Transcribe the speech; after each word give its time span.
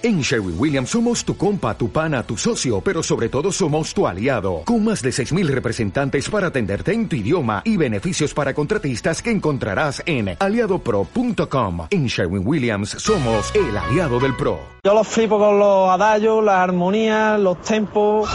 En 0.00 0.20
Sherwin 0.20 0.54
Williams 0.56 0.90
somos 0.90 1.24
tu 1.24 1.36
compa, 1.36 1.76
tu 1.76 1.90
pana, 1.90 2.22
tu 2.22 2.36
socio, 2.36 2.80
pero 2.80 3.02
sobre 3.02 3.28
todo 3.28 3.50
somos 3.50 3.92
tu 3.92 4.06
aliado, 4.06 4.62
con 4.64 4.84
más 4.84 5.02
de 5.02 5.10
6.000 5.10 5.48
representantes 5.48 6.30
para 6.30 6.46
atenderte 6.46 6.92
en 6.92 7.08
tu 7.08 7.16
idioma 7.16 7.62
y 7.64 7.76
beneficios 7.76 8.32
para 8.32 8.54
contratistas 8.54 9.20
que 9.20 9.32
encontrarás 9.32 10.00
en 10.06 10.36
aliadopro.com. 10.38 11.88
En 11.90 12.06
Sherwin 12.06 12.46
Williams 12.46 12.90
somos 12.90 13.52
el 13.56 13.76
aliado 13.76 14.20
del 14.20 14.36
PRO. 14.36 14.60
Yo 14.84 14.94
los 14.94 15.08
flipo 15.08 15.36
con 15.36 15.58
los 15.58 15.90
adagio, 15.90 16.42
las 16.42 16.60
armonías, 16.60 17.40
los 17.40 17.60
tempos, 17.62 18.30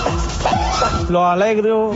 los 1.10 1.24
alegros. 1.24 1.96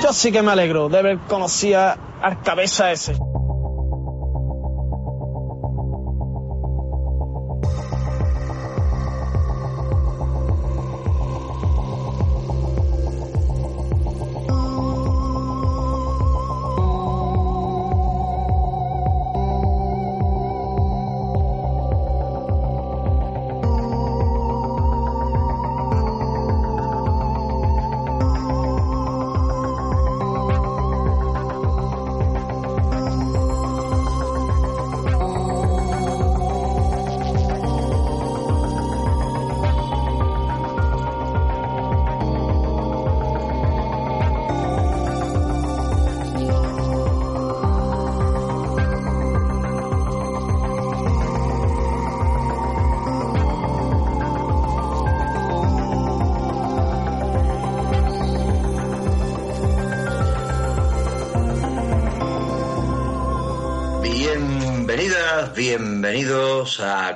Yo 0.00 0.12
sí 0.12 0.30
que 0.30 0.42
me 0.42 0.52
alegro 0.52 0.88
de 0.88 0.98
haber 1.00 1.18
conocido 1.26 1.80
al 2.22 2.40
cabeza 2.40 2.92
ese. 2.92 3.18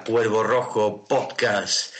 A 0.04 0.42
Rojo 0.42 1.04
Podcast, 1.04 1.94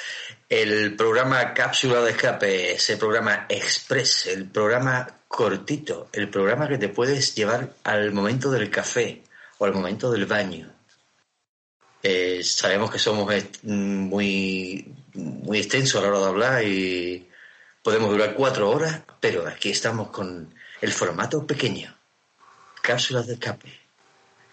el 0.49 0.97
programa 0.97 1.55
Cápsula 1.55 2.01
de 2.01 2.11
Escape, 2.11 2.73
ese 2.73 2.97
programa 2.97 3.47
express, 3.49 4.27
el 4.27 4.51
programa 4.51 5.07
cortito, 5.29 6.09
el 6.13 6.29
programa 6.29 6.67
que 6.67 6.79
te 6.79 6.89
puedes 6.89 7.37
llevar 7.37 7.75
al 7.85 8.11
momento 8.11 8.51
del 8.51 8.71
café 8.71 9.23
o 9.59 9.67
al 9.67 9.73
momento 9.73 10.11
del 10.11 10.27
baño. 10.27 10.73
Eh, 12.03 12.43
sabemos 12.43 12.91
que 12.91 12.99
somos 12.99 13.33
muy, 13.63 14.93
muy 15.15 15.59
extensos 15.59 16.03
a 16.03 16.03
la 16.03 16.09
hora 16.09 16.19
de 16.19 16.27
hablar 16.27 16.65
y 16.65 17.31
podemos 17.85 18.11
durar 18.11 18.35
cuatro 18.35 18.69
horas, 18.69 19.01
pero 19.21 19.47
aquí 19.47 19.71
estamos 19.71 20.11
con 20.11 20.53
el 20.81 20.93
formato 20.93 21.47
pequeño, 21.47 21.97
cápsulas 22.83 23.29
de 23.29 23.35
escape. 23.35 23.82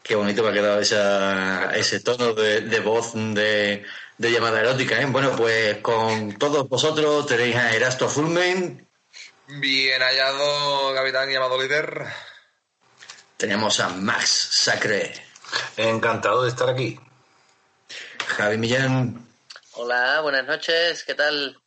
Qué 0.09 0.15
bonito 0.15 0.41
me 0.41 0.49
ha 0.49 0.53
quedado 0.53 0.79
esa, 0.79 1.69
ese 1.77 1.99
tono 1.99 2.33
de, 2.33 2.79
voz 2.79 3.11
de, 3.13 3.85
llamada 4.17 4.59
erótica. 4.59 4.99
¿eh? 4.99 5.05
Bueno, 5.05 5.35
pues 5.35 5.77
con 5.83 6.35
todos 6.35 6.67
vosotros 6.67 7.27
tenéis 7.27 7.55
a 7.55 7.75
Erasto 7.75 8.09
Fulmen. 8.09 8.89
Bien 9.45 10.01
hallado, 10.01 10.95
capitán 10.95 11.29
llamado 11.29 11.61
líder. 11.61 12.07
Tenemos 13.38 13.79
a 13.81 13.89
Max 13.89 14.31
Sacre. 14.50 15.13
Encantado 15.78 16.41
de 16.41 16.50
estar 16.50 16.72
aquí. 16.72 17.00
Javi 18.25 18.57
Millán. 18.57 19.28
Hola, 19.73 20.22
buenas 20.22 20.47
noches, 20.47 21.03
¿qué 21.03 21.13
tal? 21.13 21.61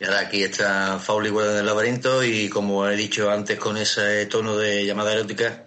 Y 0.00 0.06
ahora 0.06 0.18
aquí 0.18 0.42
está 0.42 0.98
Fauli 0.98 1.30
del 1.30 1.66
laberinto 1.66 2.24
y 2.24 2.48
como 2.48 2.88
he 2.88 2.96
dicho 2.96 3.30
antes 3.30 3.60
con 3.60 3.76
ese 3.76 4.26
tono 4.26 4.56
de 4.56 4.84
llamada 4.84 5.12
erótica, 5.12 5.63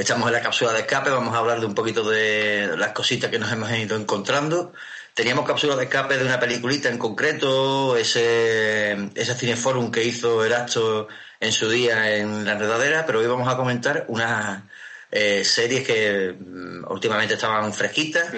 Estamos 0.00 0.28
en 0.28 0.32
la 0.32 0.40
cápsula 0.40 0.72
de 0.72 0.80
escape, 0.80 1.10
vamos 1.10 1.34
a 1.34 1.40
hablar 1.40 1.60
de 1.60 1.66
un 1.66 1.74
poquito 1.74 2.08
de 2.08 2.74
las 2.78 2.92
cositas 2.92 3.30
que 3.30 3.38
nos 3.38 3.52
hemos 3.52 3.70
ido 3.70 3.98
encontrando. 3.98 4.72
Teníamos 5.12 5.46
cápsula 5.46 5.76
de 5.76 5.84
escape 5.84 6.16
de 6.16 6.24
una 6.24 6.40
peliculita 6.40 6.88
en 6.88 6.96
concreto, 6.96 7.98
ese, 7.98 8.92
ese 9.14 9.34
cineforum 9.34 9.90
que 9.90 10.02
hizo 10.02 10.42
Erasto 10.42 11.06
en 11.38 11.52
su 11.52 11.68
día 11.68 12.16
en 12.16 12.46
La 12.46 12.52
Enredadera, 12.52 13.04
pero 13.04 13.18
hoy 13.18 13.26
vamos 13.26 13.46
a 13.46 13.58
comentar 13.58 14.06
unas 14.08 14.62
eh, 15.10 15.44
series 15.44 15.86
que 15.86 16.32
mm, 16.32 16.90
últimamente 16.90 17.34
estaban 17.34 17.70
fresquitas 17.70 18.32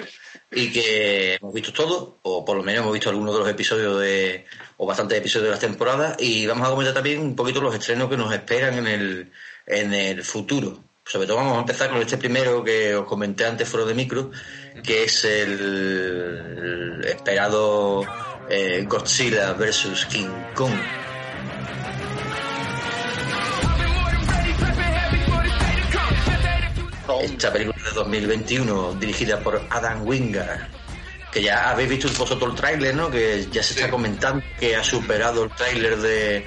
y 0.51 0.69
que 0.69 1.35
hemos 1.35 1.53
visto 1.53 1.71
todo, 1.71 2.19
o 2.23 2.43
por 2.43 2.57
lo 2.57 2.63
menos 2.63 2.81
hemos 2.81 2.93
visto 2.93 3.09
algunos 3.09 3.35
de 3.35 3.39
los 3.39 3.49
episodios 3.49 4.01
de, 4.01 4.45
o 4.75 4.85
bastantes 4.85 5.17
episodios 5.17 5.45
de 5.45 5.51
las 5.51 5.61
temporadas, 5.61 6.17
y 6.19 6.45
vamos 6.45 6.67
a 6.67 6.71
comentar 6.71 6.93
también 6.93 7.21
un 7.21 7.37
poquito 7.37 7.61
los 7.61 7.73
estrenos 7.73 8.09
que 8.09 8.17
nos 8.17 8.33
esperan 8.33 8.79
en 8.79 8.87
el, 8.87 9.31
en 9.65 9.93
el 9.93 10.25
futuro 10.25 10.83
sobre 11.05 11.27
todo 11.27 11.37
vamos 11.37 11.57
a 11.57 11.59
empezar 11.61 11.89
con 11.89 11.99
este 11.99 12.17
primero 12.17 12.63
que 12.63 12.95
os 12.95 13.05
comenté 13.07 13.45
antes 13.45 13.67
fuera 13.67 13.85
de 13.85 13.93
micro, 13.93 14.31
que 14.83 15.03
es 15.03 15.25
el, 15.25 17.01
esperado 17.05 18.03
eh, 18.49 18.85
Godzilla 18.87 19.53
vs. 19.53 20.05
King 20.05 20.29
Kong. 20.55 20.73
Esta 27.21 27.53
película 27.53 27.77
de 27.83 27.91
2021, 27.95 28.93
dirigida 28.95 29.39
por 29.39 29.61
Adam 29.69 30.05
Wingard, 30.07 30.67
que 31.33 31.41
ya 31.41 31.71
habéis 31.71 31.89
visto 31.89 32.07
vosotros 32.19 32.51
el 32.51 32.55
tráiler, 32.55 32.95
¿no? 32.95 33.09
Que 33.09 33.47
ya 33.51 33.63
se 33.63 33.73
está 33.73 33.89
comentando 33.89 34.43
que 34.59 34.75
ha 34.75 34.83
superado 34.83 35.45
el 35.45 35.49
tráiler 35.49 35.97
de, 35.97 36.45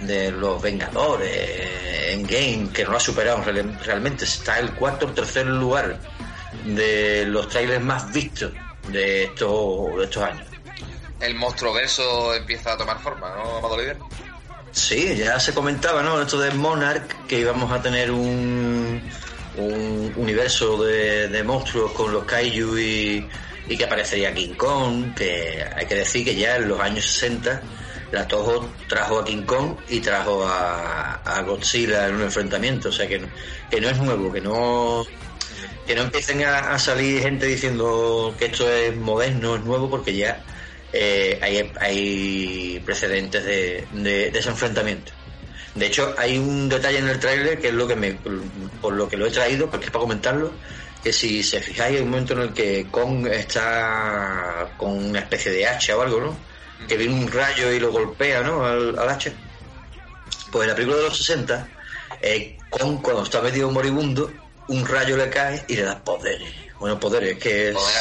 de, 0.00 0.32
los 0.32 0.60
Vengadores 0.60 2.10
en 2.10 2.26
Game, 2.26 2.70
que 2.72 2.84
no 2.84 2.90
lo 2.90 2.96
ha 2.96 3.00
superado 3.00 3.42
realmente. 3.84 4.24
Está 4.24 4.58
el 4.58 4.72
cuarto 4.72 5.06
o 5.06 5.10
tercer 5.10 5.46
lugar 5.46 6.00
de 6.64 7.24
los 7.26 7.48
trailers 7.48 7.84
más 7.84 8.12
vistos 8.12 8.52
de 8.88 9.24
estos, 9.24 9.96
de 9.96 10.04
estos 10.04 10.22
años. 10.24 10.46
El 11.20 11.36
monstruo 11.36 11.72
verso 11.72 12.34
empieza 12.34 12.72
a 12.72 12.76
tomar 12.76 13.00
forma, 13.00 13.30
¿no, 13.30 13.58
Amado 13.58 13.78
Líder? 13.78 13.96
Sí, 14.72 15.16
ya 15.16 15.38
se 15.38 15.54
comentaba, 15.54 16.02
¿no? 16.02 16.20
Esto 16.20 16.38
de 16.38 16.50
Monarch, 16.50 17.26
que 17.26 17.38
íbamos 17.38 17.70
a 17.70 17.80
tener 17.80 18.10
un 18.10 19.00
un 19.56 20.12
universo 20.16 20.82
de, 20.82 21.42
monstruos 21.44 21.92
con 21.92 22.12
los 22.12 22.24
kaiju 22.24 22.78
y, 22.78 23.28
que 23.76 23.84
aparecería 23.84 24.32
King 24.32 24.54
Kong, 24.54 25.14
que 25.14 25.64
hay 25.74 25.86
que 25.86 25.96
decir 25.96 26.24
que 26.24 26.34
ya 26.36 26.56
en 26.56 26.68
los 26.68 26.80
años 26.80 27.04
60 27.04 27.62
la 28.12 28.28
Toho 28.28 28.70
trajo 28.88 29.18
a 29.18 29.24
King 29.24 29.42
Kong 29.42 29.76
y 29.88 30.00
trajo 30.00 30.44
a, 30.46 31.42
Godzilla 31.44 32.08
en 32.08 32.16
un 32.16 32.22
enfrentamiento, 32.22 32.88
o 32.88 32.92
sea 32.92 33.06
que, 33.06 33.20
que 33.70 33.80
no 33.80 33.88
es 33.88 33.98
nuevo, 33.98 34.32
que 34.32 34.40
no 34.40 35.04
que 35.86 35.94
no 35.94 36.02
empiecen 36.02 36.42
a, 36.44 36.78
salir 36.78 37.22
gente 37.22 37.46
diciendo 37.46 38.34
que 38.38 38.46
esto 38.46 38.70
es 38.70 38.96
moderno, 38.96 39.54
es 39.56 39.64
nuevo, 39.64 39.88
porque 39.88 40.16
ya 40.16 40.42
eh, 40.92 41.38
hay, 41.40 41.70
hay 41.80 42.82
precedentes 42.84 43.44
de, 43.44 43.86
de, 43.92 44.30
de 44.30 44.38
ese 44.38 44.48
enfrentamiento. 44.48 45.12
De 45.76 45.86
hecho, 45.86 46.14
hay 46.16 46.38
un 46.38 46.68
detalle 46.68 46.98
en 46.98 47.08
el 47.08 47.20
tráiler 47.20 47.60
que 47.60 47.68
es 47.68 47.74
lo 47.74 47.86
que 47.86 47.94
me, 47.94 48.18
por 48.80 48.94
lo 48.94 49.08
que 49.08 49.16
lo 49.16 49.26
he 49.26 49.30
traído, 49.30 49.70
porque 49.70 49.86
es 49.86 49.92
para 49.92 50.02
comentarlo, 50.02 50.50
que 51.02 51.12
si 51.12 51.42
se 51.42 51.60
fijáis 51.60 51.96
hay 51.96 52.02
un 52.02 52.10
momento 52.10 52.32
en 52.32 52.40
el 52.40 52.52
que 52.54 52.86
Kong 52.90 53.26
está 53.26 54.72
con 54.78 54.92
una 55.10 55.20
especie 55.20 55.52
de 55.52 55.66
hacha 55.66 55.96
o 55.96 56.02
algo, 56.02 56.20
¿no? 56.20 56.36
Que 56.88 56.96
viene 56.96 57.14
un 57.14 57.30
rayo 57.30 57.70
y 57.70 57.78
lo 57.78 57.92
golpea, 57.92 58.40
¿no? 58.40 58.64
Al, 58.64 58.98
hacha. 58.98 59.32
Pues 60.50 60.64
en 60.64 60.70
la 60.70 60.74
película 60.74 60.96
de 60.96 61.02
los 61.04 61.18
60, 61.18 61.68
eh, 62.22 62.56
Kong 62.70 63.00
cuando 63.02 63.22
está 63.22 63.42
medio 63.42 63.70
moribundo, 63.70 64.32
un 64.68 64.86
rayo 64.86 65.16
le 65.16 65.28
cae 65.28 65.62
y 65.68 65.76
le 65.76 65.82
da 65.82 66.02
poderes. 66.02 66.52
Bueno, 66.80 66.98
poderes 66.98 67.38
que 67.38 67.68
es... 67.68 67.74
¿Poder 67.74 67.96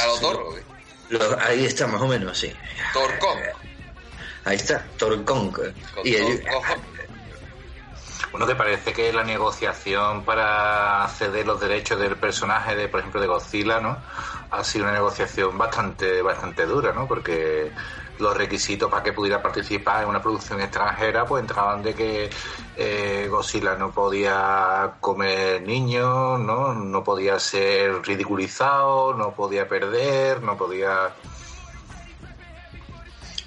a 1.38 1.48
ahí 1.48 1.66
está, 1.66 1.88
más 1.88 2.02
o 2.02 2.08
menos 2.08 2.32
así. 2.32 2.52
Torcon. 2.94 3.38
Ahí 4.46 4.56
está. 4.56 4.86
Y 6.04 6.16
el, 6.16 6.44
bueno, 8.32 8.46
¿te 8.46 8.56
parece 8.56 8.94
que 8.94 9.12
la 9.14 9.24
negociación 9.24 10.24
para 10.24 11.08
ceder 11.10 11.46
los 11.46 11.60
derechos 11.60 12.00
del 12.00 12.18
personaje 12.18 12.76
de, 12.76 12.88
por 12.88 13.00
ejemplo, 13.00 13.22
de 13.22 13.28
Godzilla, 13.28 13.80
¿no? 13.80 13.98
Ha 14.52 14.64
sido 14.64 14.86
una 14.86 14.94
negociación 14.94 15.58
bastante, 15.58 16.22
bastante 16.22 16.66
dura, 16.66 16.94
¿no? 16.94 17.08
Porque 17.08 17.72
los 18.20 18.36
requisitos 18.36 18.90
para 18.90 19.04
que 19.04 19.14
pudiera 19.14 19.42
participar 19.42 20.04
en 20.04 20.10
una 20.10 20.22
producción 20.22 20.62
extranjera 20.62 21.26
pues 21.26 21.42
entraban 21.42 21.84
de 21.84 21.94
que 21.94 22.30
eh, 22.78 23.28
Godzilla 23.30 23.76
no 23.76 23.92
podía 23.92 24.94
comer 25.02 25.62
niños, 25.62 26.40
¿no? 26.40 26.74
no 26.74 27.04
podía 27.04 27.40
ser 27.40 28.02
ridiculizado, 28.04 29.14
no 29.14 29.34
podía 29.34 29.68
perder, 29.68 30.42
no 30.42 30.58
podía... 30.58 31.14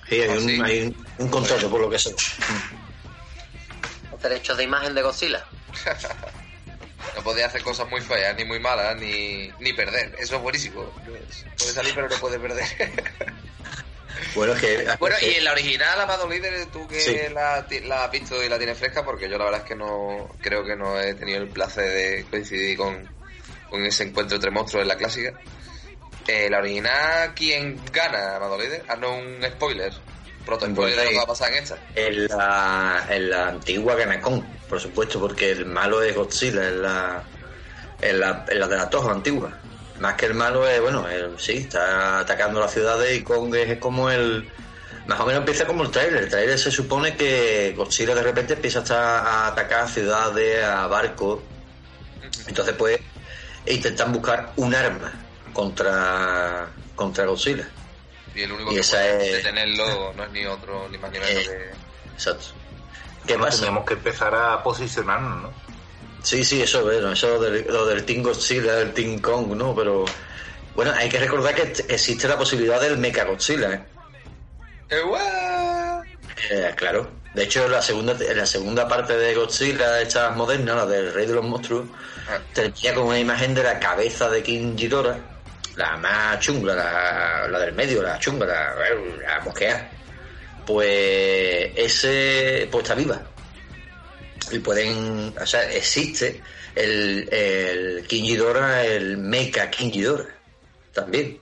Sí, 0.08 0.22
hay, 0.22 0.38
un, 0.38 0.64
hay 0.64 0.96
un, 1.18 1.28
contrato 1.28 1.68
por 1.68 1.82
lo 1.82 1.90
que 1.90 1.98
sé. 1.98 2.14
Derechos 4.22 4.56
de 4.56 4.64
imagen 4.64 4.94
de 4.94 5.02
Godzilla. 5.02 5.44
no 7.16 7.22
podía 7.22 7.46
hacer 7.46 7.62
cosas 7.62 7.88
muy 7.88 8.00
feas, 8.00 8.36
ni 8.36 8.44
muy 8.44 8.58
malas, 8.58 8.96
ni, 8.96 9.50
ni 9.60 9.72
perder. 9.72 10.14
Eso 10.18 10.36
es 10.36 10.42
buenísimo. 10.42 10.84
Puede 11.04 11.72
salir 11.72 11.94
pero 11.94 12.08
no 12.08 12.16
puede 12.16 12.38
perder. 12.38 12.64
Bueno, 14.34 14.54
que, 14.54 14.86
bueno, 14.98 15.16
y 15.22 15.34
en 15.34 15.44
la 15.44 15.52
original, 15.52 16.00
Amado 16.00 16.28
Líder, 16.28 16.66
tú 16.66 16.86
que 16.86 17.30
la, 17.30 17.56
has 17.56 18.10
visto 18.10 18.42
y 18.42 18.48
la 18.48 18.58
tienes 18.58 18.78
fresca, 18.78 19.04
porque 19.04 19.28
yo 19.28 19.38
la 19.38 19.44
verdad 19.44 19.60
es 19.60 19.66
que 19.66 19.76
no 19.76 20.28
creo 20.40 20.64
que 20.64 20.76
no 20.76 21.00
he 21.00 21.14
tenido 21.14 21.38
el 21.38 21.48
placer 21.48 21.90
de 21.90 22.26
coincidir 22.28 22.76
con, 22.76 23.08
con 23.70 23.84
ese 23.84 24.04
encuentro 24.04 24.36
entre 24.36 24.50
monstruos 24.50 24.82
en 24.82 24.88
la 24.88 24.96
clásica. 24.96 25.32
Eh, 26.26 26.48
la 26.50 26.58
original, 26.58 27.32
¿quién 27.34 27.80
gana, 27.92 28.36
Amado 28.36 28.58
Líder? 28.58 28.84
Haznos 28.88 29.18
un 29.18 29.42
spoiler. 29.50 29.92
Proto 30.48 30.66
spoiler 30.66 30.98
de 30.98 31.04
lo 31.04 31.10
que 31.10 31.16
va 31.16 31.22
a 31.22 31.26
pasar 31.26 31.52
en 31.52 31.62
esta. 31.62 31.78
En 31.94 32.26
la, 32.26 33.06
en 33.10 33.30
la 33.30 33.48
antigua 33.48 33.94
gana 33.94 34.20
Kong, 34.20 34.42
por 34.68 34.80
supuesto, 34.80 35.20
porque 35.20 35.50
el 35.50 35.66
malo 35.66 36.02
es 36.02 36.16
Godzilla, 36.16 36.66
en 36.68 36.82
la, 36.82 37.22
en 38.00 38.18
la, 38.18 38.44
en 38.48 38.58
la 38.58 38.66
de 38.66 38.76
la 38.76 38.90
Toho 38.90 39.10
antigua 39.10 39.58
más 40.00 40.14
que 40.14 40.26
el 40.26 40.34
malo 40.34 40.68
es, 40.68 40.80
bueno, 40.80 41.04
sí, 41.38 41.52
está 41.58 42.20
atacando 42.20 42.60
las 42.60 42.72
ciudades 42.72 43.18
y 43.18 43.22
Kong 43.22 43.54
es 43.54 43.78
como 43.78 44.10
el... 44.10 44.48
Más 45.06 45.18
o 45.20 45.26
menos 45.26 45.40
empieza 45.40 45.66
como 45.66 45.84
el 45.84 45.90
trailer. 45.90 46.24
El 46.24 46.28
trailer 46.28 46.58
se 46.58 46.70
supone 46.70 47.16
que 47.16 47.72
Godzilla 47.76 48.14
de 48.14 48.22
repente 48.22 48.52
empieza 48.54 48.80
a 48.80 49.48
atacar 49.48 49.88
ciudades, 49.88 50.62
a 50.62 50.86
barcos. 50.86 51.40
Entonces 52.46 52.74
pues 52.76 53.00
intentan 53.66 54.12
buscar 54.12 54.52
un 54.56 54.74
arma 54.74 55.12
contra, 55.52 56.68
contra 56.94 57.24
Godzilla. 57.24 57.68
Y 58.38 58.42
el 58.42 58.52
único 58.52 58.70
que 58.70 58.82
puede 58.82 59.32
detenerlo 59.32 60.12
no 60.14 60.24
es 60.24 60.30
ni 60.30 60.46
otro, 60.46 60.88
ni 60.88 60.96
más 60.98 61.10
ni 61.10 61.18
menos 61.18 61.48
eh, 61.48 61.72
Exacto. 62.14 62.44
¿Qué? 63.26 63.34
Tenemos 63.34 63.84
que 63.84 63.94
empezar 63.94 64.32
a 64.32 64.62
posicionarnos, 64.62 65.42
¿no? 65.42 65.52
Sí, 66.22 66.44
sí, 66.44 66.62
eso, 66.62 66.84
bueno, 66.84 67.10
eso 67.12 67.30
lo 67.30 67.40
del, 67.40 67.66
lo 67.66 67.84
del 67.86 68.04
Team 68.04 68.22
Godzilla, 68.22 68.74
del 68.76 68.94
Team 68.94 69.18
Kong, 69.18 69.56
¿no? 69.56 69.74
Pero 69.74 70.04
bueno, 70.76 70.92
hay 70.96 71.08
que 71.08 71.18
recordar 71.18 71.52
que 71.56 71.62
existe 71.88 72.28
la 72.28 72.38
posibilidad 72.38 72.80
del 72.80 72.96
Mecha 72.98 73.24
Godzilla, 73.24 73.72
¿eh? 73.72 73.84
eh 76.50 76.72
claro. 76.76 77.10
De 77.34 77.42
hecho, 77.42 77.68
la 77.68 77.82
segunda, 77.82 78.14
la 78.14 78.46
segunda 78.46 78.86
parte 78.86 79.16
de 79.16 79.34
Godzilla, 79.34 80.00
esta 80.00 80.30
moderna, 80.30 80.76
la 80.76 80.86
del 80.86 81.12
Rey 81.12 81.26
de 81.26 81.34
los 81.34 81.44
Monstruos, 81.44 81.88
ah. 82.30 82.38
termina 82.54 82.94
con 82.94 83.06
una 83.08 83.18
imagen 83.18 83.52
de 83.54 83.64
la 83.64 83.80
cabeza 83.80 84.30
de 84.30 84.44
King 84.44 84.76
Ghidorah, 84.76 85.18
la 85.78 85.96
más 85.96 86.40
chunga, 86.40 86.74
la, 86.74 87.48
la 87.48 87.58
del 87.60 87.72
medio, 87.72 88.02
la 88.02 88.18
chunga, 88.18 88.44
la, 88.44 88.74
la 88.74 89.40
mosquea. 89.40 89.90
Pues 90.66 91.70
ese, 91.76 92.68
pues 92.70 92.82
está 92.82 92.94
viva 92.94 93.22
y 94.50 94.58
pueden, 94.58 95.32
o 95.40 95.46
sea, 95.46 95.70
existe 95.70 96.42
el, 96.74 97.28
el 97.32 98.06
Ghidorah, 98.06 98.84
el 98.84 99.18
Mecha 99.18 99.66
Ghidorah, 99.66 100.26
también. 100.92 101.40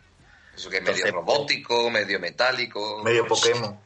Eso 0.54 0.70
que 0.70 0.76
es 0.78 0.82
medio 0.82 1.12
robótico, 1.12 1.90
medio 1.90 2.20
metálico. 2.20 3.02
Medio 3.02 3.26
Pokémon. 3.26 3.78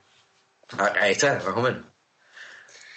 Ah, 0.79 0.93
ahí 1.00 1.12
está, 1.12 1.35
más 1.35 1.47
o 1.47 1.61
menos. 1.61 1.82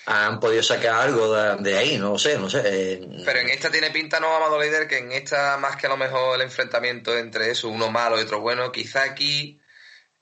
Han 0.06 0.40
podido 0.40 0.62
sacar 0.62 0.96
algo 0.96 1.34
de, 1.34 1.78
ahí, 1.78 1.98
no 1.98 2.18
sé, 2.20 2.38
no 2.38 2.50
sé. 2.50 2.62
Eh, 2.66 3.08
Pero 3.24 3.40
en 3.40 3.50
esta 3.50 3.72
tiene 3.72 3.90
pinta, 3.90 4.20
no, 4.20 4.36
Amado 4.36 4.62
Líder, 4.62 4.88
que 4.88 4.98
en 4.98 5.14
esta, 5.14 5.58
más 5.58 5.78
que 5.78 5.88
a 5.88 5.90
lo 5.90 5.98
mejor 5.98 6.36
el 6.36 6.42
enfrentamiento 6.42 7.18
entre 7.18 7.50
eso, 7.52 7.70
uno 7.70 7.90
malo 7.90 8.20
y 8.20 8.24
otro 8.24 8.42
bueno, 8.42 8.72
quizá 8.72 9.04
aquí 9.04 9.62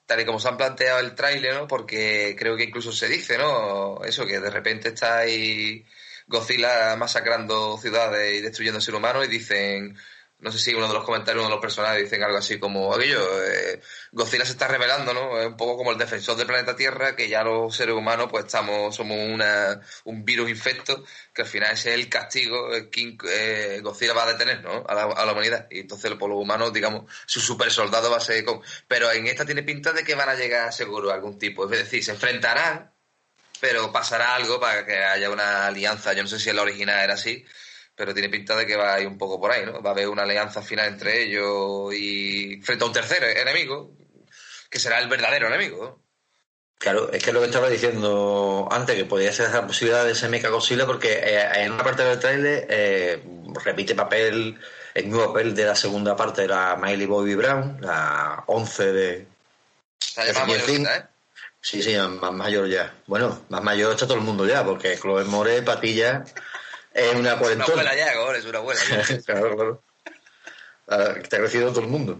tal 0.05 0.19
y 0.19 0.25
como 0.25 0.39
se 0.39 0.49
han 0.49 0.57
planteado 0.57 0.99
el 0.99 1.15
tráiler, 1.15 1.55
¿no? 1.55 1.67
Porque 1.67 2.35
creo 2.37 2.57
que 2.57 2.65
incluso 2.65 2.91
se 2.91 3.07
dice, 3.07 3.37
¿no? 3.37 4.03
Eso, 4.03 4.25
que 4.25 4.39
de 4.39 4.49
repente 4.49 4.89
está 4.89 5.19
ahí 5.19 5.85
Godzilla 6.27 6.95
masacrando 6.97 7.77
ciudades 7.77 8.37
y 8.37 8.41
destruyendo 8.41 8.81
ser 8.81 8.95
humano 8.95 9.23
y 9.23 9.27
dicen, 9.27 9.97
no 10.41 10.51
sé 10.51 10.57
si 10.59 10.73
uno 10.73 10.87
de 10.87 10.93
los 10.93 11.03
comentarios, 11.03 11.41
uno 11.41 11.49
de 11.49 11.55
los 11.55 11.61
personajes 11.61 12.03
dicen 12.03 12.23
algo 12.23 12.37
así 12.37 12.59
como 12.59 12.93
aquello, 12.93 13.21
eh, 13.43 13.79
Godzilla 14.11 14.45
se 14.45 14.53
está 14.53 14.67
revelando, 14.67 15.13
¿no? 15.13 15.39
Es 15.39 15.47
un 15.47 15.55
poco 15.55 15.77
como 15.77 15.91
el 15.91 15.97
defensor 15.97 16.35
del 16.35 16.47
planeta 16.47 16.75
Tierra, 16.75 17.15
que 17.15 17.29
ya 17.29 17.43
los 17.43 17.75
seres 17.75 17.95
humanos 17.95 18.27
pues 18.29 18.45
estamos, 18.45 18.95
somos 18.95 19.17
una, 19.17 19.79
un 20.05 20.25
virus 20.25 20.49
infecto, 20.49 21.03
que 21.33 21.43
al 21.43 21.47
final 21.47 21.73
ese 21.73 21.93
es 21.93 21.99
el 21.99 22.09
castigo 22.09 22.69
que 22.91 23.17
eh, 23.29 23.79
Godzilla 23.83 24.13
va 24.13 24.23
a 24.23 24.33
detener, 24.33 24.63
¿no? 24.63 24.83
A 24.87 24.95
la, 24.95 25.03
a 25.03 25.25
la 25.25 25.31
humanidad. 25.31 25.67
Y 25.69 25.79
entonces 25.79 26.11
por 26.15 26.29
los 26.29 26.39
humanos, 26.39 26.73
digamos, 26.73 27.11
su 27.25 27.39
super 27.39 27.71
soldado 27.71 28.09
va 28.09 28.17
a 28.17 28.21
ser 28.21 28.43
con... 28.43 28.61
Pero 28.87 29.11
en 29.11 29.27
esta 29.27 29.45
tiene 29.45 29.63
pinta 29.63 29.93
de 29.93 30.03
que 30.03 30.15
van 30.15 30.29
a 30.29 30.35
llegar 30.35 30.73
seguro 30.73 31.11
a 31.11 31.15
algún 31.15 31.37
tipo, 31.37 31.65
es 31.65 31.71
decir, 31.71 32.03
se 32.03 32.11
enfrentarán, 32.11 32.91
pero 33.59 33.91
pasará 33.91 34.35
algo 34.35 34.59
para 34.59 34.85
que 34.85 34.97
haya 34.97 35.29
una 35.29 35.67
alianza, 35.67 36.13
yo 36.13 36.23
no 36.23 36.29
sé 36.29 36.39
si 36.39 36.49
en 36.49 36.55
la 36.55 36.63
original 36.63 36.99
era 36.99 37.13
así, 37.13 37.45
pero 38.01 38.15
tiene 38.15 38.29
pinta 38.29 38.55
de 38.55 38.65
que 38.65 38.75
va 38.75 38.95
a 38.95 38.99
ir 38.99 39.05
un 39.05 39.15
poco 39.15 39.39
por 39.39 39.51
ahí, 39.51 39.63
¿no? 39.63 39.79
Va 39.79 39.91
a 39.91 39.93
haber 39.93 40.09
una 40.09 40.23
alianza 40.23 40.63
final 40.63 40.87
entre 40.87 41.21
ellos 41.21 41.93
y 41.93 42.59
frente 42.63 42.83
a 42.83 42.87
un 42.87 42.93
tercer 42.93 43.23
enemigo, 43.37 43.91
que 44.71 44.79
será 44.79 44.97
el 44.97 45.07
verdadero 45.07 45.45
enemigo. 45.45 46.01
Claro, 46.79 47.11
es 47.11 47.23
que 47.23 47.31
lo 47.31 47.41
que 47.41 47.45
estaba 47.45 47.69
diciendo 47.69 48.67
antes, 48.71 48.95
que 48.95 49.05
podría 49.05 49.31
ser 49.31 49.49
esa 49.49 49.67
posibilidad 49.67 50.03
de 50.03 50.13
ese 50.13 50.29
Mecha 50.29 50.49
Godzilla, 50.49 50.87
porque 50.87 51.13
eh, 51.13 51.63
en 51.63 51.73
una 51.73 51.83
parte 51.83 52.01
del 52.01 52.17
trailer 52.17 52.65
eh, 52.71 53.23
repite 53.63 53.93
papel, 53.93 54.59
el 54.95 55.05
mismo 55.05 55.27
papel 55.27 55.53
de 55.53 55.65
la 55.65 55.75
segunda 55.75 56.15
parte 56.15 56.41
de 56.41 56.47
la 56.47 56.75
Miley 56.81 57.05
Bobby 57.05 57.35
Brown, 57.35 57.77
la 57.81 58.45
11 58.47 58.93
de. 58.93 59.27
Está 59.99 60.25
¿eh? 60.25 61.05
Sí, 61.61 61.83
sí, 61.83 61.95
más 62.19 62.33
mayor 62.33 62.67
ya. 62.67 62.95
Bueno, 63.05 63.45
más 63.49 63.61
mayor 63.61 63.91
está 63.91 64.07
todo 64.07 64.17
el 64.17 64.23
mundo 64.23 64.47
ya, 64.47 64.65
porque 64.65 64.97
Chloe 64.97 65.25
More, 65.25 65.61
Patilla, 65.61 66.25
es 66.93 67.15
una 67.15 67.37
cuarentona. 67.37 67.65
Es 67.65 67.73
una 67.73 67.91
abuela 67.91 67.95
ya, 67.95 68.19
ahora 68.19 68.37
es 68.37 68.45
una 68.51 68.59
abuela. 68.59 68.81
claro, 69.25 69.55
claro. 69.55 69.83
Ah, 70.87 71.13
está 71.21 71.37
creciendo 71.37 71.69
todo 71.69 71.81
el 71.81 71.87
mundo. 71.87 72.19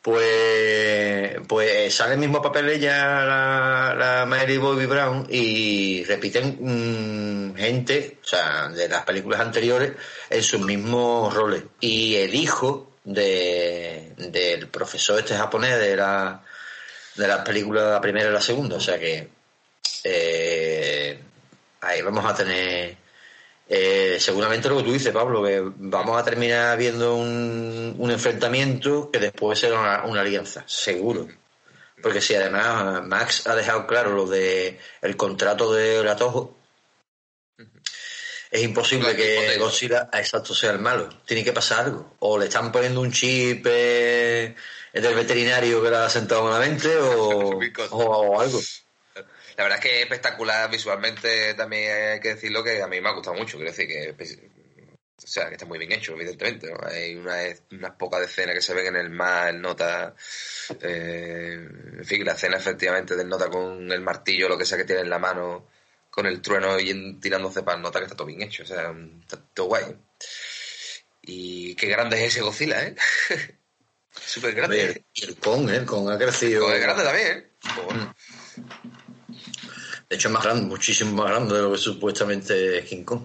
Pues, 0.00 1.36
pues 1.48 1.92
sale 1.92 2.14
el 2.14 2.20
mismo 2.20 2.40
papel 2.40 2.68
ella, 2.68 3.24
la, 3.24 3.94
la 3.98 4.26
Mary 4.26 4.56
Bobby 4.56 4.86
Brown, 4.86 5.26
y 5.28 6.04
repiten 6.04 6.56
mm, 7.50 7.56
gente, 7.56 8.18
o 8.22 8.26
sea, 8.26 8.68
de 8.68 8.88
las 8.88 9.04
películas 9.04 9.40
anteriores, 9.40 9.92
en 10.30 10.42
sus 10.42 10.60
mismos 10.60 11.34
roles. 11.34 11.64
Y 11.80 12.14
el 12.16 12.34
hijo 12.34 12.92
de, 13.04 14.12
del 14.16 14.68
profesor 14.68 15.18
este 15.18 15.36
japonés 15.36 15.78
de 15.78 15.96
la, 15.96 16.42
de 17.16 17.26
las 17.26 17.40
películas, 17.40 17.84
la 17.90 18.00
primera 18.00 18.30
y 18.30 18.32
la 18.32 18.40
segunda, 18.40 18.76
o 18.76 18.80
sea 18.80 18.98
que 18.98 19.28
eh, 20.04 21.20
ahí 21.80 22.02
vamos 22.02 22.24
a 22.24 22.34
tener 22.34 22.96
eh, 23.68 24.16
seguramente 24.18 24.68
lo 24.68 24.78
que 24.78 24.84
tú 24.84 24.92
dices, 24.92 25.12
Pablo, 25.12 25.44
que 25.44 25.62
vamos 25.62 26.18
a 26.18 26.24
terminar 26.24 26.78
viendo 26.78 27.16
un, 27.16 27.94
un 27.98 28.10
enfrentamiento 28.10 29.10
que 29.10 29.18
después 29.18 29.58
será 29.58 30.04
una, 30.04 30.20
alianza, 30.20 30.64
seguro. 30.66 31.28
Porque 32.02 32.20
si 32.22 32.34
además 32.34 33.06
Max 33.06 33.46
ha 33.46 33.54
dejado 33.54 33.86
claro 33.86 34.12
lo 34.12 34.26
de 34.26 34.78
el 35.02 35.16
contrato 35.16 35.72
de 35.72 36.02
Latojo, 36.02 36.56
es 38.50 38.62
imposible 38.62 39.14
que 39.14 39.58
Godzilla 39.58 40.08
exacto 40.14 40.54
sea 40.54 40.70
el 40.70 40.78
malo. 40.78 41.10
Tiene 41.26 41.44
que 41.44 41.52
pasar 41.52 41.84
algo. 41.84 42.16
O 42.20 42.38
le 42.38 42.46
están 42.46 42.72
poniendo 42.72 43.02
un 43.02 43.12
chip 43.12 43.66
eh, 43.68 44.54
del 44.94 45.14
veterinario 45.14 45.82
que 45.82 45.90
le 45.90 45.96
ha 45.96 46.08
sentado 46.08 46.44
malamente 46.44 46.96
o, 46.98 47.60
o 47.90 48.40
algo 48.40 48.60
la 49.58 49.64
verdad 49.64 49.78
es 49.78 49.84
que 49.84 49.96
es 49.96 50.02
espectacular 50.04 50.70
visualmente, 50.70 51.52
también 51.54 52.12
hay 52.12 52.20
que 52.20 52.34
decirlo 52.34 52.62
que 52.62 52.80
a 52.80 52.86
mí 52.86 53.00
me 53.00 53.08
ha 53.08 53.12
gustado 53.12 53.36
mucho, 53.36 53.56
quiero 53.56 53.72
decir 53.72 53.88
que 53.88 54.14
o 55.20 55.26
sea, 55.26 55.48
que 55.48 55.54
está 55.54 55.66
muy 55.66 55.78
bien 55.78 55.90
hecho, 55.90 56.12
evidentemente. 56.12 56.72
Hay 56.86 57.16
unas 57.16 57.90
pocas 57.98 58.22
escenas 58.22 58.54
que 58.54 58.62
se 58.62 58.72
ven 58.72 58.86
en 58.86 58.96
el 58.96 59.10
mar, 59.10 59.48
el 59.48 59.60
nota. 59.60 60.14
Eh, 60.80 61.68
en 61.98 62.04
fin, 62.04 62.24
la 62.24 62.32
escena 62.32 62.56
efectivamente 62.56 63.16
del 63.16 63.28
nota 63.28 63.50
con 63.50 63.90
el 63.90 64.00
martillo, 64.00 64.48
lo 64.48 64.56
que 64.56 64.64
sea 64.64 64.78
que 64.78 64.84
tiene 64.84 65.02
en 65.02 65.10
la 65.10 65.18
mano, 65.18 65.66
con 66.08 66.24
el 66.24 66.40
trueno 66.40 66.78
y 66.78 67.18
tirándose 67.20 67.64
para 67.64 67.76
el 67.76 67.82
nota, 67.82 67.98
que 67.98 68.04
está 68.04 68.16
todo 68.16 68.28
bien 68.28 68.42
hecho. 68.42 68.62
O 68.62 68.66
sea, 68.66 68.94
está 69.20 69.38
todo 69.52 69.66
guay. 69.66 69.84
Y 71.22 71.74
qué 71.74 71.88
grande 71.88 72.24
es 72.24 72.32
ese 72.32 72.40
Godzilla, 72.40 72.84
¿eh? 72.84 72.94
Súper 74.12 74.54
grande. 74.54 75.04
Y 75.12 75.24
el 75.24 75.36
Kong, 75.36 75.68
¿eh? 75.68 75.76
El 75.76 75.84
Kong 75.84 76.10
ha 76.10 76.16
crecido. 76.16 76.72
es 76.72 76.80
grande 76.80 77.02
también, 77.02 77.26
¿eh? 77.26 77.48
De 80.08 80.16
hecho, 80.16 80.28
es 80.28 80.34
más 80.34 80.42
grande, 80.42 80.66
muchísimo 80.66 81.12
más 81.12 81.30
grande 81.30 81.54
de 81.54 81.62
lo 81.62 81.72
que 81.72 81.78
supuestamente 81.78 82.78
es 82.78 82.84
King 82.86 83.04
Kong. 83.04 83.20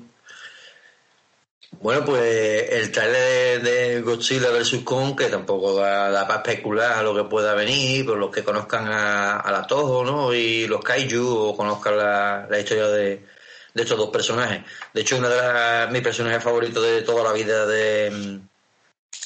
Bueno, 1.81 2.05
pues 2.05 2.69
el 2.71 2.91
trailer 2.91 3.61
de, 3.61 4.01
Godzilla 4.01 4.49
vs. 4.51 4.81
Kong, 4.83 5.17
que 5.17 5.25
tampoco 5.25 5.75
da, 5.75 6.27
para 6.27 6.41
especular 6.41 6.99
a 6.99 7.03
lo 7.03 7.15
que 7.15 7.23
pueda 7.23 7.53
venir, 7.55 8.05
por 8.05 8.17
los 8.17 8.31
que 8.31 8.43
conozcan 8.43 8.87
a, 8.87 9.49
la 9.51 9.65
Toho, 9.67 10.03
¿no? 10.03 10.33
Y 10.33 10.67
los 10.67 10.83
Kaiju, 10.83 11.25
o 11.25 11.57
conozcan 11.57 11.97
la, 11.97 12.59
historia 12.59 12.87
de, 12.87 13.25
estos 13.73 13.97
dos 13.97 14.09
personajes. 14.09 14.63
De 14.93 15.01
hecho, 15.01 15.17
uno 15.17 15.29
de 15.29 15.87
mis 15.91 16.01
personajes 16.01 16.43
favoritos 16.43 16.83
de 16.83 17.01
toda 17.01 17.23
la 17.23 17.33
vida 17.33 17.65
de, 17.65 18.39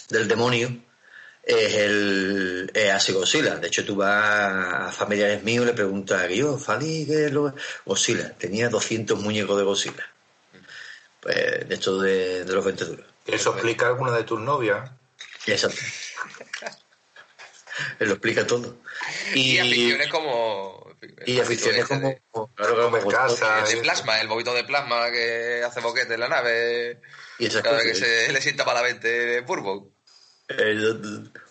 del 0.09 0.27
demonio 0.27 0.86
es 1.47 1.73
el 1.75 2.71
es 2.73 2.91
así 2.91 3.13
Godzilla. 3.13 3.55
De 3.55 3.67
hecho, 3.67 3.85
tú 3.85 3.95
vas 3.95 4.11
a 4.11 4.91
familiares 4.91 5.43
míos 5.43 5.63
y 5.63 5.67
le 5.67 5.73
preguntas, 5.73 6.29
yo, 6.29 6.57
Fali, 6.57 7.05
¿qué 7.05 7.25
es 7.25 7.31
lo 7.31 7.53
Godzilla? 7.85 8.33
Tenía 8.33 8.67
200 8.69 9.19
muñecos 9.19 9.57
de 9.57 9.63
Godzilla 9.63 10.05
pues, 11.21 11.67
de 11.67 11.75
esto 11.75 11.99
de, 11.99 12.45
los 12.45 12.63
20 12.63 12.85
duros. 12.85 13.05
¿Eso 13.25 13.51
explica 13.51 13.87
alguna 13.87 14.11
de 14.11 14.23
tus 14.23 14.39
novias? 14.39 14.89
Exacto. 15.45 15.81
Él 17.99 18.07
lo 18.07 18.13
explica 18.13 18.45
todo. 18.45 18.77
Y, 19.33 19.57
aficiones 19.59 20.07
como. 20.07 20.95
Y 21.25 21.39
aficiones 21.39 21.85
como. 21.85 22.49
claro, 22.55 22.91
como 22.91 23.07
casa. 23.07 23.63
De, 23.63 23.77
plasma, 23.77 24.19
el 24.19 24.27
bobito 24.27 24.53
de 24.53 24.63
plasma 24.63 25.11
que 25.11 25.63
hace 25.65 25.79
boquete 25.79 26.15
en 26.15 26.19
la 26.19 26.29
nave. 26.29 27.01
Y 27.39 27.49
cada 27.49 27.77
vez 27.77 27.83
que 27.83 27.95
se 27.95 28.33
le 28.33 28.41
sienta 28.41 28.65
para 28.65 28.81
la 28.81 28.87
mente 28.87 29.07
de 29.07 29.41
Burbo. 29.41 29.96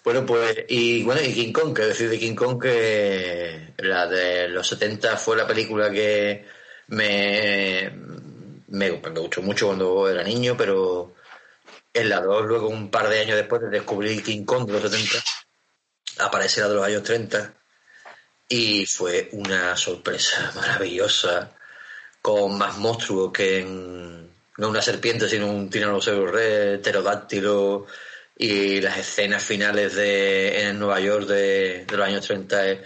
Bueno, 0.05 0.25
pues, 0.25 0.65
y 0.69 1.03
bueno, 1.03 1.21
y 1.21 1.35
King 1.35 1.53
Kong, 1.53 1.75
que 1.75 1.83
decir 1.83 2.09
de 2.09 2.19
King 2.19 2.35
Kong 2.35 2.61
que 2.61 3.75
la 3.79 4.07
de 4.07 4.49
los 4.49 4.67
70 4.69 5.17
fue 5.17 5.37
la 5.37 5.47
película 5.47 5.91
que 5.91 6.47
me, 6.89 7.91
me, 8.69 8.91
me 8.91 9.21
gustó 9.21 9.43
mucho 9.43 9.67
cuando 9.67 10.09
era 10.09 10.23
niño, 10.23 10.57
pero 10.57 11.15
en 11.93 12.09
la 12.09 12.21
2, 12.21 12.47
luego 12.47 12.69
un 12.69 12.91
par 12.91 13.09
de 13.09 13.21
años 13.21 13.37
después 13.37 13.63
de 13.63 13.69
descubrir 13.69 14.23
King 14.23 14.45
Kong 14.45 14.67
de 14.67 14.73
los 14.73 14.83
70, 14.83 15.23
aparece 16.19 16.61
la 16.61 16.69
de 16.69 16.75
los 16.75 16.85
años 16.85 17.03
30 17.03 17.55
y 18.49 18.87
fue 18.87 19.29
una 19.33 19.77
sorpresa 19.77 20.53
maravillosa, 20.55 21.51
con 22.23 22.59
más 22.59 22.79
monstruos 22.79 23.33
que 23.33 23.61
en, 23.61 24.31
no 24.59 24.69
una 24.69 24.83
serpiente, 24.83 25.29
sino 25.29 25.51
un 25.51 25.71
tiranosaurio 25.71 26.27
rex, 26.27 26.81
pterodáctilo, 26.81 27.87
y 28.37 28.81
las 28.81 28.99
escenas 28.99 29.43
finales 29.43 29.95
de 29.95 30.69
en 30.69 30.79
Nueva 30.79 31.01
York 31.01 31.27
de, 31.27 31.85
de 31.87 31.97
los 31.97 32.07
años 32.07 32.27
30 32.27 32.69
es 32.69 32.79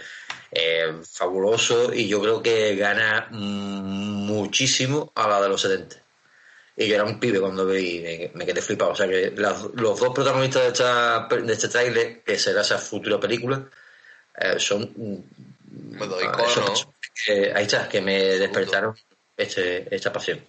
eh, 0.53 0.93
fabuloso 1.09 1.93
y 1.93 2.09
yo 2.09 2.21
creo 2.21 2.41
que 2.41 2.75
gana 2.75 3.27
muchísimo 3.31 5.11
a 5.15 5.27
la 5.27 5.41
de 5.41 5.49
los 5.49 5.61
70. 5.61 5.95
Y 6.75 6.87
yo 6.87 6.95
era 6.95 7.03
un 7.03 7.19
pibe 7.19 7.39
cuando 7.39 7.65
vi, 7.65 8.29
me, 8.33 8.45
quedé 8.45 8.61
flipado. 8.61 8.91
O 8.91 8.95
sea 8.95 9.07
que 9.07 9.31
los 9.31 9.71
dos 9.73 10.13
protagonistas 10.13 10.63
de, 10.63 10.67
esta, 10.69 11.27
de 11.27 11.53
este 11.53 11.67
trailer, 11.69 12.21
que 12.23 12.37
será 12.37 12.61
esa 12.61 12.77
futura 12.77 13.19
película, 13.19 13.69
eh, 14.37 14.55
son. 14.57 14.91
Bueno, 14.95 16.15
ahí 17.55 17.63
está, 17.63 17.87
que 17.87 18.01
me 18.01 18.37
despertaron 18.37 18.95
este, 19.37 19.93
esta 19.93 20.11
pasión. 20.11 20.43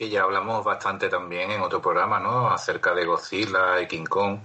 Que 0.00 0.08
ya 0.08 0.22
hablamos 0.22 0.64
bastante 0.64 1.10
también 1.10 1.50
en 1.50 1.60
otro 1.60 1.82
programa, 1.82 2.18
¿no? 2.18 2.48
Acerca 2.48 2.94
de 2.94 3.04
Godzilla 3.04 3.78
y 3.82 3.86
King 3.86 4.06
Kong 4.06 4.38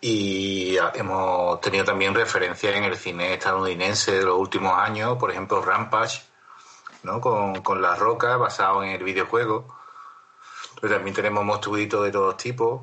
y 0.00 0.76
hemos 0.94 1.60
tenido 1.60 1.84
también 1.84 2.14
referencias 2.14 2.72
en 2.76 2.84
el 2.84 2.96
cine 2.96 3.34
estadounidense 3.34 4.12
de 4.12 4.24
los 4.24 4.38
últimos 4.38 4.78
años, 4.78 5.18
por 5.18 5.32
ejemplo 5.32 5.60
Rampage, 5.60 6.22
¿no? 7.02 7.20
con, 7.20 7.60
con 7.62 7.82
La 7.82 7.96
Roca, 7.96 8.36
basado 8.36 8.84
en 8.84 8.90
el 8.90 9.02
videojuego. 9.02 9.74
Pero 10.80 10.94
también 10.94 11.16
tenemos 11.16 11.44
monstruitos 11.44 12.04
de 12.04 12.12
todos 12.12 12.36
tipos. 12.36 12.82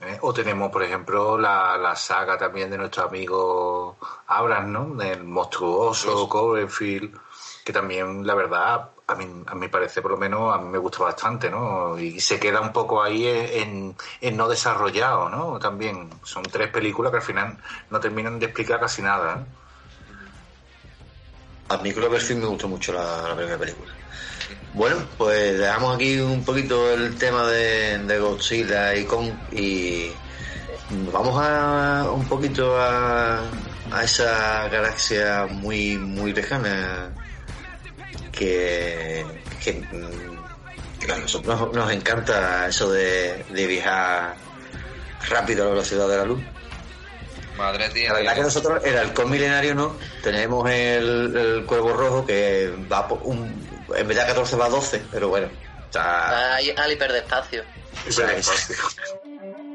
¿eh? 0.00 0.18
O 0.22 0.34
tenemos, 0.34 0.72
por 0.72 0.82
ejemplo, 0.82 1.38
la, 1.38 1.76
la, 1.76 1.94
saga 1.94 2.36
también 2.36 2.68
de 2.68 2.78
nuestro 2.78 3.04
amigo 3.04 3.96
Abrams, 4.26 4.68
¿no? 4.68 4.94
Del 4.96 5.22
monstruoso 5.22 6.28
Cloverfield, 6.28 7.16
que 7.64 7.72
también, 7.72 8.26
la 8.26 8.34
verdad, 8.34 8.90
a 9.06 9.14
mí, 9.14 9.26
a 9.46 9.54
mi 9.54 9.68
parece 9.68 10.00
por 10.00 10.12
lo 10.12 10.16
menos, 10.16 10.54
a 10.54 10.58
mí 10.58 10.68
me 10.68 10.78
gusta 10.78 11.02
bastante, 11.04 11.50
¿no? 11.50 11.98
Y 11.98 12.20
se 12.20 12.40
queda 12.40 12.60
un 12.60 12.72
poco 12.72 13.02
ahí 13.02 13.26
en, 13.26 13.94
no 14.36 14.48
desarrollado, 14.48 15.28
¿no? 15.28 15.58
También 15.58 16.08
son 16.22 16.42
tres 16.44 16.70
películas 16.70 17.10
que 17.10 17.18
al 17.18 17.22
final 17.22 17.58
no 17.90 18.00
terminan 18.00 18.38
de 18.38 18.46
explicar 18.46 18.80
casi 18.80 19.02
nada. 19.02 19.40
¿eh? 19.40 19.44
A 21.68 21.76
mí 21.78 21.92
Cloverfield 21.92 22.42
me 22.42 22.46
gustó 22.46 22.68
mucho 22.68 22.92
la, 22.92 23.34
primera 23.36 23.58
película. 23.58 23.92
Bueno, 24.72 24.96
pues 25.18 25.58
dejamos 25.58 25.94
aquí 25.94 26.18
un 26.18 26.44
poquito 26.44 26.90
el 26.92 27.16
tema 27.16 27.46
de, 27.46 27.98
de 27.98 28.18
Godzilla 28.18 28.94
y 28.94 29.04
con 29.04 29.26
y 29.52 30.10
vamos 31.12 31.40
a 31.40 32.10
un 32.10 32.26
poquito 32.26 32.76
a, 32.76 33.40
a 33.92 34.02
esa 34.02 34.68
galaxia 34.68 35.46
muy 35.48 35.96
muy 35.96 36.32
lejana 36.32 37.12
que, 38.34 39.24
mm, 39.92 41.10
a 41.10 41.18
nosotros 41.18 41.72
nos 41.72 41.92
encanta 41.92 42.68
eso 42.68 42.90
de, 42.90 43.44
viajar 43.50 44.34
rápido 45.28 45.62
a 45.62 45.66
la 45.66 45.70
velocidad 45.72 46.08
de 46.08 46.16
la 46.16 46.24
luz. 46.24 46.42
Madre 47.56 47.88
tía. 47.90 48.12
La 48.12 48.18
verdad 48.18 48.34
que 48.34 48.42
nosotros, 48.42 48.84
el 48.84 48.98
halcón 48.98 49.30
milenario 49.30 49.74
no, 49.74 49.96
tenemos 50.22 50.68
el, 50.68 51.64
cuervo 51.66 51.92
rojo 51.92 52.26
que 52.26 52.72
va 52.90 53.06
por 53.06 53.20
un, 53.22 53.68
en 53.94 54.08
vez 54.08 54.16
de 54.18 54.26
14 54.26 54.56
va 54.56 54.66
a 54.66 54.70
12, 54.70 55.02
pero 55.12 55.28
bueno. 55.28 55.48
Está... 55.84 56.56
al 56.56 56.92
hiperdespacio. 56.92 57.62
Hiperdespacio. 58.08 58.76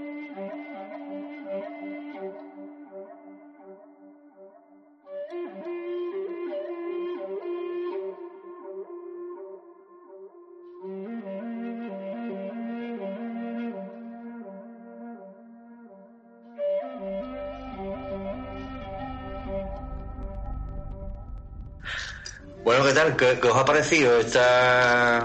Bueno, 22.63 22.85
¿qué 22.85 22.93
tal? 22.93 23.15
¿Qué, 23.15 23.39
os 23.47 23.55
ha 23.55 23.65
parecido 23.65 24.19
esta, 24.19 25.23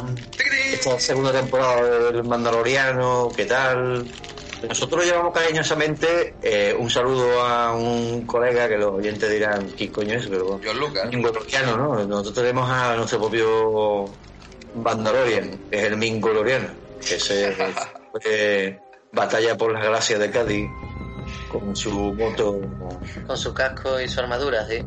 esta 0.73 1.01
segunda 1.01 1.33
temporada 1.33 2.11
del 2.11 2.25
Mandaloriano? 2.25 3.29
¿Qué 3.35 3.45
tal? 3.45 4.07
Nosotros 4.69 5.05
llevamos 5.05 5.35
cariñosamente 5.35 6.37
eh, 6.41 6.75
un 6.79 6.89
saludo 6.89 7.43
a 7.43 7.75
un 7.75 8.25
colega 8.27 8.69
que 8.69 8.79
los 8.79 8.93
oyentes 8.93 9.31
dirán, 9.31 9.67
¿qué 9.77 9.91
coño 9.91 10.15
es? 10.15 10.27
Pero, 10.27 10.61
John 10.65 10.79
Lucas. 10.79 11.07
Mingoloriano, 11.11 11.77
¿no? 11.77 12.05
Nosotros 12.07 12.35
tenemos 12.35 12.71
a 12.71 12.97
nuestro 12.97 13.21
propio 13.21 14.05
Mandalorian, 14.75 15.69
que 15.71 15.79
es 15.79 15.85
el 15.85 15.97
Mingoloriano, 15.97 16.69
que 17.01 17.19
se 17.19 17.55
eh, 18.25 18.79
batalla 19.13 19.57
por 19.57 19.73
las 19.73 19.85
gracias 19.85 20.21
de 20.21 20.31
Cádiz 20.31 20.69
con 21.51 21.75
su 21.77 21.91
moto. 22.15 22.61
Con 23.27 23.37
su 23.37 23.53
casco 23.53 24.01
y 24.01 24.09
su 24.09 24.21
armadura, 24.21 24.67
sí. 24.67 24.79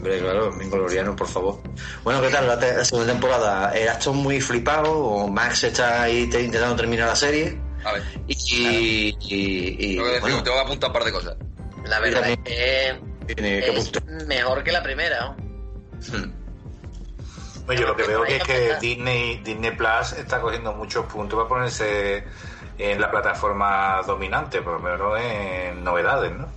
Hombre, 0.00 0.18
claro, 0.18 0.50
Gloriano, 0.50 1.14
por 1.14 1.28
favor. 1.28 1.60
Bueno, 2.02 2.22
¿qué 2.22 2.30
tal 2.30 2.46
la, 2.46 2.84
segunda 2.86 3.12
temporada? 3.12 3.70
¿Eras 3.74 3.98
tú 3.98 4.14
muy 4.14 4.40
flipado 4.40 4.98
o 4.98 5.28
Max 5.28 5.64
está 5.64 6.04
ahí 6.04 6.22
intentando 6.22 6.74
terminar 6.74 7.08
la 7.08 7.16
serie? 7.16 7.60
A 7.84 7.92
ver. 7.92 8.02
Y, 8.26 9.14
y, 9.20 9.98
bueno, 9.98 10.42
te 10.42 10.48
voy 10.48 10.58
a 10.58 10.62
apuntar 10.62 10.88
un 10.88 10.94
par 10.94 11.04
de 11.04 11.12
cosas. 11.12 11.36
La 11.84 12.00
verdad 12.00 12.30
es 12.30 12.38
que 12.38 12.98
es 13.28 14.26
mejor 14.26 14.64
que 14.64 14.72
la 14.72 14.82
primera. 14.82 15.20
¿no? 15.20 15.36
Hmm. 16.16 16.32
Oye, 17.68 17.80
lo 17.80 17.94
que 17.94 18.04
veo 18.04 18.22
que 18.22 18.36
es 18.36 18.42
que 18.42 18.76
Disney, 18.80 19.42
Disney 19.44 19.72
Plus 19.72 20.14
está 20.16 20.40
cogiendo 20.40 20.72
muchos 20.72 21.04
puntos 21.12 21.36
para 21.36 21.48
ponerse 21.50 22.24
en 22.78 22.98
la 22.98 23.10
plataforma 23.10 24.00
dominante, 24.06 24.62
por 24.62 24.72
lo 24.72 24.80
menos 24.80 25.20
en 25.20 25.84
novedades, 25.84 26.32
¿no? 26.32 26.48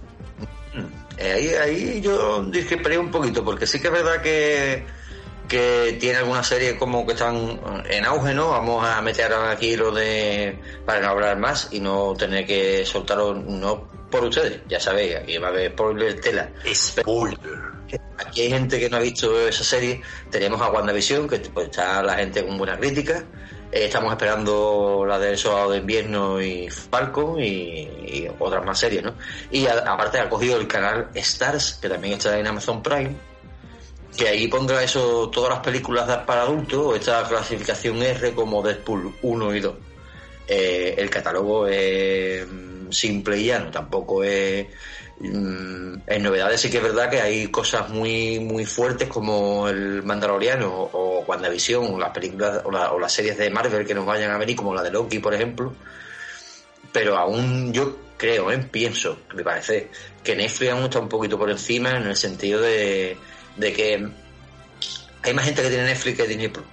Eh, 0.74 0.86
ahí, 1.20 1.50
ahí 1.50 2.02
yo 2.02 2.44
discreparía 2.44 3.00
un 3.00 3.12
poquito, 3.12 3.44
porque 3.44 3.68
sí 3.68 3.80
que 3.80 3.88
es 3.88 3.94
verdad 3.94 4.22
que, 4.22 4.86
que 5.48 5.98
tiene 6.00 6.20
algunas 6.20 6.48
series 6.48 6.74
como 6.74 7.06
que 7.06 7.14
están 7.14 7.60
en 7.90 8.06
auge, 8.06 8.34
¿no? 8.34 8.50
Vamos 8.50 8.86
a 8.86 9.02
meter 9.02 9.32
aquí 9.34 9.76
lo 9.76 9.92
de. 9.92 10.58
para 10.86 11.02
no 11.02 11.10
hablar 11.10 11.38
más 11.38 11.70
y 11.72 11.80
no 11.80 12.14
tener 12.16 12.46
que 12.46 12.86
soltarlo, 12.86 13.34
no 13.36 13.92
por 14.14 14.26
ustedes, 14.26 14.62
ya 14.70 14.80
sabéis, 14.80 15.16
aquí 15.16 15.40
va 15.40 15.48
a 15.48 15.50
haber 15.50 15.72
spoiler 15.72 16.22
tela. 16.22 16.48
Spoiler. 16.72 17.74
Aquí 18.18 18.42
hay 18.42 18.50
gente 18.50 18.80
que 18.80 18.90
no 18.90 18.98
ha 18.98 19.00
visto 19.00 19.48
esa 19.48 19.64
serie. 19.64 20.02
Tenemos 20.30 20.62
a 20.62 20.70
WandaVision, 20.70 21.28
que 21.28 21.40
pues, 21.40 21.68
está 21.68 22.04
la 22.04 22.16
gente 22.16 22.46
con 22.46 22.58
buena 22.58 22.78
crítica. 22.78 23.24
Eh, 23.74 23.86
estamos 23.86 24.12
esperando 24.12 25.04
la 25.08 25.18
del 25.18 25.36
Soldado 25.36 25.72
de 25.72 25.80
Invierno 25.80 26.40
y 26.40 26.70
Falcon 26.70 27.42
y, 27.42 28.28
otras 28.38 28.64
más 28.64 28.78
series, 28.78 29.02
¿no? 29.02 29.16
Y 29.50 29.66
aparte 29.66 30.20
ha 30.20 30.30
cogido 30.30 30.58
el 30.58 30.68
canal 30.68 31.10
Stars, 31.16 31.80
que 31.82 31.90
también 31.90 32.14
está 32.14 32.38
en 32.38 32.46
Amazon 32.46 32.84
Prime, 32.84 33.16
que 34.16 34.28
ahí 34.28 34.48
pondrá 34.48 34.84
eso, 34.84 35.28
todas 35.32 35.50
las 35.50 35.60
películas 35.62 36.06
para 36.24 36.44
adultos, 36.44 36.96
esta 36.96 37.28
clasificación 37.28 38.04
R 38.04 38.36
como 38.36 38.62
Deadpool 38.62 39.16
1 39.24 39.56
y 39.56 39.60
2. 39.60 39.76
Eh, 40.48 40.94
el 40.96 41.10
catálogo 41.10 41.66
es 41.66 42.46
mm, 42.48 42.92
simple 42.92 43.40
y 43.40 43.46
llano, 43.48 43.72
tampoco 43.72 44.24
es 44.24 44.68
en 45.24 46.24
novedades 46.24 46.60
sí 46.60 46.70
que 46.70 46.78
es 46.78 46.84
verdad 46.84 47.10
que 47.10 47.22
hay 47.22 47.48
cosas 47.48 47.90
muy 47.90 48.40
muy 48.40 48.66
fuertes 48.66 49.08
como 49.08 49.70
el 49.70 50.04
Mandaloriano 50.04 50.70
o 50.70 51.24
WandaVision 51.26 51.94
o 51.94 51.98
las 51.98 52.10
películas 52.10 52.62
o, 52.66 53.00
las 53.00 53.12
series 53.12 53.38
de 53.38 53.50
Marvel 53.50 53.86
que 53.86 53.94
nos 53.94 54.06
vayan 54.06 54.32
a 54.32 54.38
venir 54.38 54.56
como 54.56 54.74
la 54.74 54.84
de 54.84 54.92
Loki 54.92 55.20
por 55.20 55.34
ejemplo. 55.34 55.74
Pero 56.92 57.18
aún 57.18 57.74
yo 57.74 57.98
creo, 58.18 58.52
¿eh? 58.52 58.58
pienso, 58.60 59.20
me 59.34 59.44
parece 59.44 59.90
que 60.24 60.36
Netflix 60.36 60.72
aún 60.72 60.84
está 60.84 61.00
un 61.00 61.10
poquito 61.10 61.40
por 61.40 61.50
encima 61.50 61.92
en 61.92 62.04
el 62.04 62.16
sentido 62.16 62.62
de, 62.62 63.18
que 63.60 64.08
hay 65.24 65.34
más 65.34 65.46
gente 65.46 65.64
que 65.64 65.70
tiene 65.70 65.86
Netflix 65.86 66.18
que 66.18 66.28
Disney 66.28 66.50
Plus. 66.50 66.66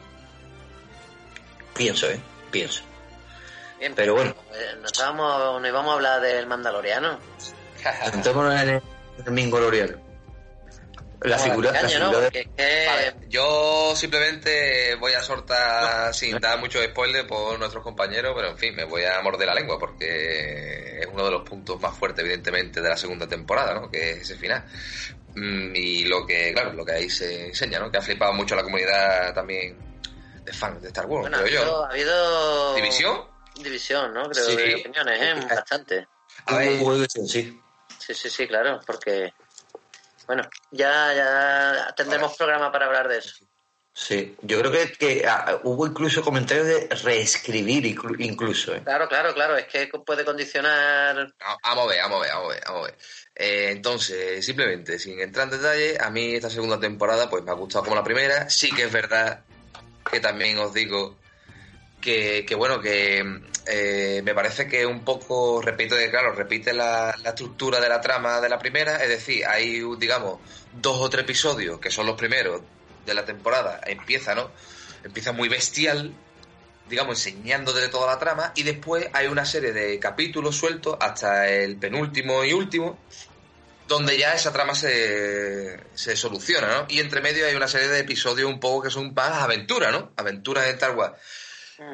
Pienso, 1.74 2.10
¿eh? 2.10 2.20
pienso. 2.50 2.82
Pero 3.96 4.14
bueno. 4.14 4.34
eh, 4.52 4.76
nos 4.82 4.92
vamos, 4.98 5.62
nos 5.62 5.68
íbamos 5.70 5.90
a 5.90 5.94
hablar 5.94 6.20
del 6.20 6.46
Mandaloriano 6.46 7.18
Sentémonos 8.10 8.54
en 8.54 8.68
el, 8.68 8.82
en 9.26 9.34
La 11.22 11.38
figura, 11.38 11.70
yo 13.28 13.94
simplemente 13.94 14.94
voy 14.94 15.12
a 15.12 15.22
soltar 15.22 16.14
sin 16.14 16.38
dar 16.38 16.58
mucho 16.58 16.82
spoiler 16.82 17.26
por 17.26 17.58
nuestros 17.58 17.84
compañeros, 17.84 18.32
pero 18.34 18.48
en 18.48 18.56
fin, 18.56 18.74
me 18.74 18.84
voy 18.84 19.04
a 19.04 19.20
morder 19.20 19.46
la 19.46 19.54
lengua 19.54 19.78
porque 19.78 20.98
es 20.98 21.06
uno 21.12 21.26
de 21.26 21.30
los 21.30 21.42
puntos 21.42 21.78
más 21.78 21.94
fuertes, 21.94 22.24
evidentemente, 22.24 22.80
de 22.80 22.88
la 22.88 22.96
segunda 22.96 23.28
temporada, 23.28 23.74
¿no? 23.74 23.90
Que 23.90 24.12
es 24.12 24.22
ese 24.22 24.36
final. 24.36 24.64
Mm, 25.34 25.76
y 25.76 26.04
lo 26.04 26.26
que, 26.26 26.54
claro, 26.54 26.72
lo 26.72 26.86
que 26.86 26.92
ahí 26.92 27.10
se 27.10 27.48
enseña, 27.48 27.78
¿no? 27.78 27.90
Que 27.90 27.98
ha 27.98 28.02
flipado 28.02 28.32
mucho 28.32 28.56
la 28.56 28.62
comunidad 28.62 29.34
también 29.34 29.76
de 30.42 30.52
fans 30.54 30.80
de 30.80 30.88
Star 30.88 31.04
Wars, 31.04 31.28
creo 31.30 31.46
yo. 31.46 31.84
Ha 31.84 31.90
habido... 31.90 32.74
¿División? 32.76 33.20
División, 33.56 34.14
¿no? 34.14 34.22
Creo 34.30 34.46
de 34.46 34.74
opiniones, 34.76 35.20
¿eh? 35.20 35.34
Bastante. 35.54 36.08
A 36.46 36.56
ver, 36.56 36.80
sí. 37.26 37.60
Sí, 38.00 38.14
sí, 38.14 38.28
sí, 38.30 38.48
claro, 38.48 38.80
porque 38.86 39.32
bueno, 40.26 40.42
ya, 40.70 41.14
ya 41.14 41.94
tendremos 41.96 42.36
programa 42.36 42.72
para 42.72 42.86
hablar 42.86 43.08
de 43.08 43.18
eso. 43.18 43.44
Sí, 43.92 44.36
yo 44.42 44.60
creo 44.60 44.70
que, 44.70 44.92
que 44.92 45.26
ah, 45.26 45.60
hubo 45.64 45.86
incluso 45.86 46.22
comentarios 46.22 46.66
de 46.66 46.88
reescribir 47.02 47.84
incluso. 47.84 48.74
¿eh? 48.74 48.82
Claro, 48.84 49.08
claro, 49.08 49.34
claro, 49.34 49.56
es 49.56 49.66
que 49.66 49.88
puede 50.06 50.24
condicionar... 50.24 51.34
Vamos 51.64 51.84
a 51.84 51.88
ver, 51.88 52.00
vamos 52.02 52.18
a 52.18 52.22
ver, 52.22 52.32
vamos 52.32 52.44
a 52.44 52.54
ver. 52.54 52.62
Vamos 52.66 52.82
a 52.82 52.86
ver. 52.86 52.98
Eh, 53.34 53.68
entonces, 53.72 54.44
simplemente, 54.46 54.98
sin 54.98 55.20
entrar 55.20 55.48
en 55.48 55.58
detalle, 55.58 55.98
a 56.00 56.10
mí 56.10 56.34
esta 56.34 56.48
segunda 56.48 56.78
temporada 56.78 57.28
pues 57.28 57.42
me 57.42 57.50
ha 57.50 57.54
gustado 57.54 57.84
como 57.84 57.96
la 57.96 58.04
primera. 58.04 58.48
Sí 58.48 58.70
que 58.70 58.84
es 58.84 58.92
verdad 58.92 59.44
que 60.10 60.20
también 60.20 60.58
os 60.58 60.72
digo 60.72 61.18
que, 62.00 62.44
que 62.46 62.54
bueno, 62.54 62.80
que 62.80 63.40
eh, 63.66 64.22
me 64.24 64.34
parece 64.34 64.66
que 64.66 64.86
un 64.86 65.04
poco, 65.04 65.60
repito, 65.60 65.94
claro, 66.10 66.32
repite 66.32 66.72
la, 66.72 67.14
estructura 67.24 67.80
de 67.80 67.88
la 67.88 68.00
trama 68.00 68.40
de 68.40 68.48
la 68.48 68.58
primera, 68.58 68.96
es 68.96 69.08
decir, 69.08 69.46
hay, 69.46 69.80
digamos, 69.98 70.40
dos 70.72 70.98
o 71.00 71.10
tres 71.10 71.24
episodios 71.24 71.78
que 71.78 71.90
son 71.90 72.06
los 72.06 72.16
primeros 72.16 72.62
de 73.04 73.14
la 73.14 73.24
temporada, 73.24 73.80
empieza, 73.86 74.34
¿no? 74.34 74.50
Empieza 75.04 75.32
muy 75.32 75.48
bestial, 75.48 76.12
digamos, 76.88 77.24
enseñando 77.24 77.72
de 77.72 77.88
toda 77.88 78.06
la 78.06 78.18
trama, 78.18 78.52
y 78.56 78.62
después 78.62 79.08
hay 79.12 79.26
una 79.26 79.44
serie 79.44 79.72
de 79.72 79.98
capítulos 79.98 80.56
sueltos 80.56 80.96
hasta 80.98 81.48
el 81.48 81.76
penúltimo 81.76 82.44
y 82.44 82.52
último, 82.52 82.98
donde 83.86 84.16
ya 84.16 84.34
esa 84.34 84.52
trama 84.52 84.74
se, 84.74 85.78
se 85.94 86.16
soluciona, 86.16 86.68
¿no? 86.68 86.86
Y 86.88 87.00
entre 87.00 87.20
medio 87.20 87.46
hay 87.46 87.54
una 87.54 87.68
serie 87.68 87.88
de 87.88 88.00
episodios 88.00 88.48
un 88.48 88.58
poco 88.58 88.82
que 88.82 88.90
son 88.90 89.12
más 89.14 89.42
aventuras, 89.42 89.92
¿no? 89.92 90.12
Aventuras 90.16 90.64
de 90.64 90.70
Star 90.70 90.96
Wars 90.96 91.12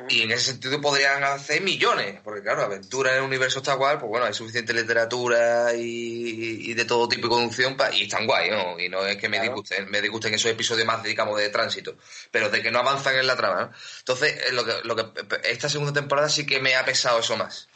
y 0.08 0.22
en 0.22 0.32
ese 0.32 0.52
sentido 0.52 0.80
podrían 0.80 1.22
hacer 1.22 1.60
millones, 1.62 2.20
porque 2.24 2.42
claro, 2.42 2.62
aventura 2.64 3.12
en 3.12 3.18
el 3.18 3.22
universo 3.22 3.58
está 3.58 3.74
guay, 3.74 3.98
pues 3.98 4.08
bueno, 4.08 4.26
hay 4.26 4.34
suficiente 4.34 4.72
literatura 4.72 5.72
y, 5.74 6.74
de 6.74 6.84
todo 6.84 7.08
tipo 7.08 7.28
de 7.28 7.34
conducción 7.34 7.76
y 7.92 8.04
están 8.04 8.26
guay, 8.26 8.50
¿no? 8.50 8.78
Y 8.78 8.88
no 8.88 9.06
es 9.06 9.16
que 9.16 9.28
me 9.28 9.40
disgusten, 9.40 9.88
me 9.90 10.00
disgusten 10.02 10.34
esos 10.34 10.50
episodios 10.50 10.86
más, 10.86 11.02
digamos, 11.02 11.38
de 11.38 11.50
tránsito, 11.50 11.96
pero 12.30 12.50
de 12.50 12.62
que 12.62 12.70
no 12.70 12.80
avanzan 12.80 13.16
en 13.16 13.26
la 13.26 13.36
trama, 13.36 13.60
¿no? 13.62 13.72
Entonces, 13.98 14.36
eh, 14.48 14.52
lo 14.52 14.64
que, 14.64 14.72
lo 14.84 14.96
que, 14.96 15.06
esta 15.44 15.68
segunda 15.68 15.92
temporada 15.92 16.28
sí 16.28 16.44
que 16.44 16.60
me 16.60 16.74
ha 16.74 16.84
pesado 16.84 17.20
eso 17.20 17.36
más. 17.36 17.68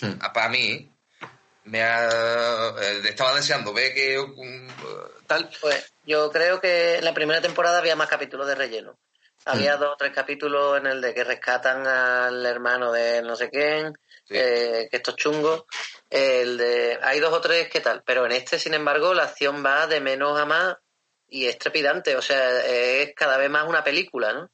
Hmm. 0.00 0.18
Para 0.32 0.48
mí, 0.48 0.90
me 1.64 1.82
ha, 1.82 2.74
eh, 2.80 3.02
estaba 3.04 3.34
deseando 3.34 3.72
ver 3.72 3.94
que 3.94 4.18
um, 4.18 4.68
tal. 5.26 5.50
Pues 5.60 5.92
yo 6.04 6.30
creo 6.30 6.60
que 6.60 6.96
en 6.96 7.04
la 7.04 7.14
primera 7.14 7.40
temporada 7.40 7.78
había 7.78 7.96
más 7.96 8.08
capítulos 8.08 8.46
de 8.46 8.54
relleno. 8.54 8.96
Había 9.46 9.76
dos 9.76 9.92
o 9.92 9.96
tres 9.96 10.12
capítulos 10.12 10.78
en 10.78 10.86
el 10.86 11.00
de 11.00 11.12
que 11.12 11.24
rescatan 11.24 11.86
al 11.86 12.44
hermano 12.46 12.90
de 12.92 13.20
no 13.22 13.36
sé 13.36 13.50
quién, 13.50 13.96
eh, 14.30 14.88
que 14.90 14.96
esto 14.96 15.10
es 15.10 15.16
chungo. 15.16 15.66
El 16.08 16.56
de, 16.56 16.98
hay 17.02 17.20
dos 17.20 17.32
o 17.32 17.40
tres 17.40 17.68
que 17.68 17.80
tal, 17.80 18.02
pero 18.04 18.24
en 18.24 18.32
este, 18.32 18.58
sin 18.58 18.74
embargo, 18.74 19.12
la 19.12 19.24
acción 19.24 19.64
va 19.64 19.86
de 19.86 20.00
menos 20.00 20.38
a 20.38 20.46
más 20.46 20.76
y 21.28 21.46
es 21.46 21.58
trepidante, 21.58 22.16
o 22.16 22.22
sea, 22.22 22.64
es 22.64 23.12
cada 23.14 23.36
vez 23.36 23.50
más 23.50 23.68
una 23.68 23.84
película, 23.84 24.32
¿no? 24.32 24.50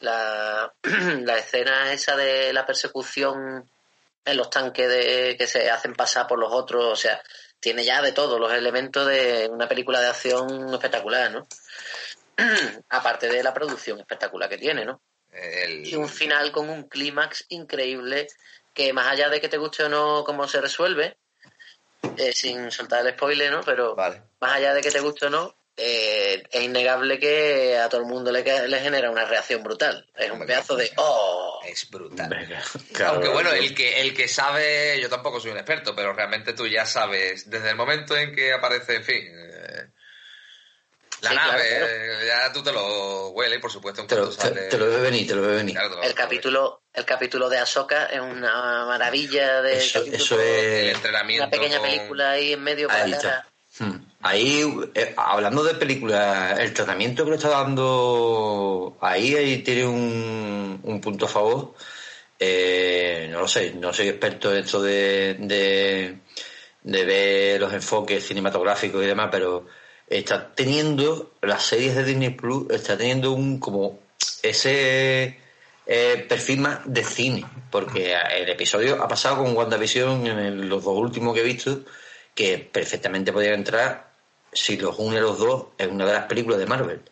La, 0.00 0.72
la 0.82 1.38
escena 1.38 1.92
esa 1.92 2.16
de 2.16 2.52
la 2.52 2.64
persecución 2.64 3.68
en 4.24 4.36
los 4.36 4.50
tanques 4.50 4.88
de, 4.88 5.36
que 5.36 5.46
se 5.46 5.70
hacen 5.70 5.94
pasar 5.94 6.26
por 6.26 6.38
los 6.38 6.52
otros, 6.52 6.84
o 6.84 6.96
sea, 6.96 7.22
tiene 7.60 7.84
ya 7.84 8.00
de 8.02 8.12
todo, 8.12 8.38
los 8.38 8.52
elementos 8.52 9.06
de 9.06 9.48
una 9.50 9.68
película 9.68 10.00
de 10.00 10.08
acción 10.08 10.72
espectacular, 10.72 11.30
¿no? 11.30 11.46
aparte 12.88 13.28
de 13.28 13.42
la 13.42 13.54
producción 13.54 14.00
espectacular 14.00 14.48
que 14.48 14.58
tiene, 14.58 14.84
¿no? 14.84 15.00
Y 15.84 15.94
un 15.94 16.08
final 16.08 16.52
con 16.52 16.68
un 16.68 16.88
clímax 16.88 17.46
increíble 17.48 18.28
que 18.74 18.92
más 18.92 19.06
allá 19.06 19.28
de 19.28 19.40
que 19.40 19.48
te 19.48 19.56
guste 19.56 19.84
o 19.84 19.88
no 19.88 20.24
cómo 20.24 20.46
se 20.46 20.60
resuelve, 20.60 21.16
eh, 22.18 22.32
sin 22.32 22.70
soltar 22.70 23.06
el 23.06 23.14
spoiler, 23.14 23.50
¿no? 23.50 23.62
Pero 23.62 23.96
más 23.96 24.52
allá 24.52 24.74
de 24.74 24.82
que 24.82 24.90
te 24.90 25.00
guste 25.00 25.26
o 25.26 25.30
no, 25.30 25.56
eh, 25.76 26.42
es 26.50 26.62
innegable 26.62 27.18
que 27.18 27.78
a 27.78 27.88
todo 27.88 28.02
el 28.02 28.06
mundo 28.06 28.30
le, 28.30 28.42
le 28.68 28.80
genera 28.80 29.10
una 29.10 29.24
reacción 29.24 29.62
brutal. 29.62 30.06
Es 30.14 30.30
un 30.30 30.44
pedazo 30.44 30.76
de 30.76 30.90
¡oh! 30.96 31.60
Es 31.66 31.88
brutal. 31.88 32.62
Aunque 33.06 33.28
bueno, 33.28 33.52
el 33.52 33.74
que, 33.74 34.00
el 34.00 34.14
que 34.14 34.28
sabe, 34.28 35.00
yo 35.00 35.08
tampoco 35.08 35.40
soy 35.40 35.52
un 35.52 35.58
experto, 35.58 35.94
pero 35.96 36.12
realmente 36.12 36.52
tú 36.52 36.66
ya 36.66 36.84
sabes, 36.84 37.48
desde 37.48 37.70
el 37.70 37.76
momento 37.76 38.16
en 38.16 38.34
que 38.34 38.52
aparece, 38.52 38.96
en 38.96 39.04
fin, 39.04 39.24
la 41.22 41.34
nave, 41.34 42.26
ya 42.26 42.52
tú 42.52 42.62
te 42.62 42.72
lo 42.72 43.28
hueles, 43.28 43.60
por 43.60 43.70
supuesto. 43.70 44.04
Te 44.06 44.16
lo, 44.16 44.28
te, 44.28 44.76
lo 44.76 44.86
ve 44.86 45.00
venir, 45.00 45.26
te 45.26 45.34
lo 45.34 45.42
ve 45.42 45.56
venir. 45.56 45.78
el, 46.02 46.14
capítulo, 46.14 46.82
el 46.92 47.04
capítulo 47.04 47.48
de 47.48 47.58
Ahsoka 47.58 48.06
es 48.06 48.20
una 48.20 48.84
maravilla 48.86 49.62
de 49.62 49.78
eso, 49.78 50.02
eso 50.02 50.40
es 50.40 50.84
el 50.84 50.96
entrenamiento 50.96 51.44
una 51.44 51.50
pequeña 51.50 51.80
película 51.80 52.32
ahí 52.32 52.52
en 52.52 52.62
medio 52.62 52.90
ahí, 52.90 53.14
hmm. 53.78 53.92
ahí 54.22 54.90
eh, 54.94 55.14
hablando 55.16 55.62
de 55.62 55.74
películas, 55.74 56.58
el 56.58 56.72
tratamiento 56.72 57.24
que 57.24 57.30
le 57.30 57.36
está 57.36 57.50
dando 57.50 58.96
ahí, 59.00 59.36
ahí 59.36 59.58
tiene 59.58 59.86
un, 59.86 60.80
un 60.82 61.00
punto 61.00 61.26
a 61.26 61.28
favor. 61.28 61.74
Eh, 62.44 63.28
no 63.30 63.38
lo 63.38 63.46
sé, 63.46 63.72
no 63.74 63.92
soy 63.92 64.08
experto 64.08 64.52
en 64.52 64.64
esto 64.64 64.82
de, 64.82 65.36
de, 65.38 66.18
de 66.82 67.04
ver 67.04 67.60
los 67.60 67.72
enfoques 67.72 68.26
cinematográficos 68.26 69.00
y 69.04 69.06
demás, 69.06 69.28
pero 69.30 69.66
está 70.18 70.54
teniendo, 70.54 71.32
las 71.40 71.64
series 71.64 71.94
de 71.94 72.04
Disney 72.04 72.30
Plus, 72.30 72.70
está 72.70 72.96
teniendo 72.96 73.32
un 73.32 73.58
como 73.58 73.98
ese 74.42 75.38
eh, 75.86 76.26
perfil 76.28 76.60
más 76.60 76.80
de 76.84 77.04
cine, 77.04 77.44
porque 77.70 78.14
el 78.14 78.48
episodio 78.48 79.02
ha 79.02 79.08
pasado 79.08 79.42
con 79.42 79.56
WandaVision 79.56 80.26
en 80.26 80.68
los 80.68 80.84
dos 80.84 80.96
últimos 80.96 81.34
que 81.34 81.40
he 81.40 81.44
visto, 81.44 81.80
que 82.34 82.58
perfectamente 82.58 83.32
podría 83.32 83.54
entrar, 83.54 84.12
si 84.52 84.76
los 84.76 84.98
une 84.98 85.20
los 85.20 85.38
dos, 85.38 85.66
en 85.78 85.92
una 85.92 86.06
de 86.06 86.12
las 86.12 86.26
películas 86.26 86.58
de 86.58 86.66
Marvel. 86.66 87.02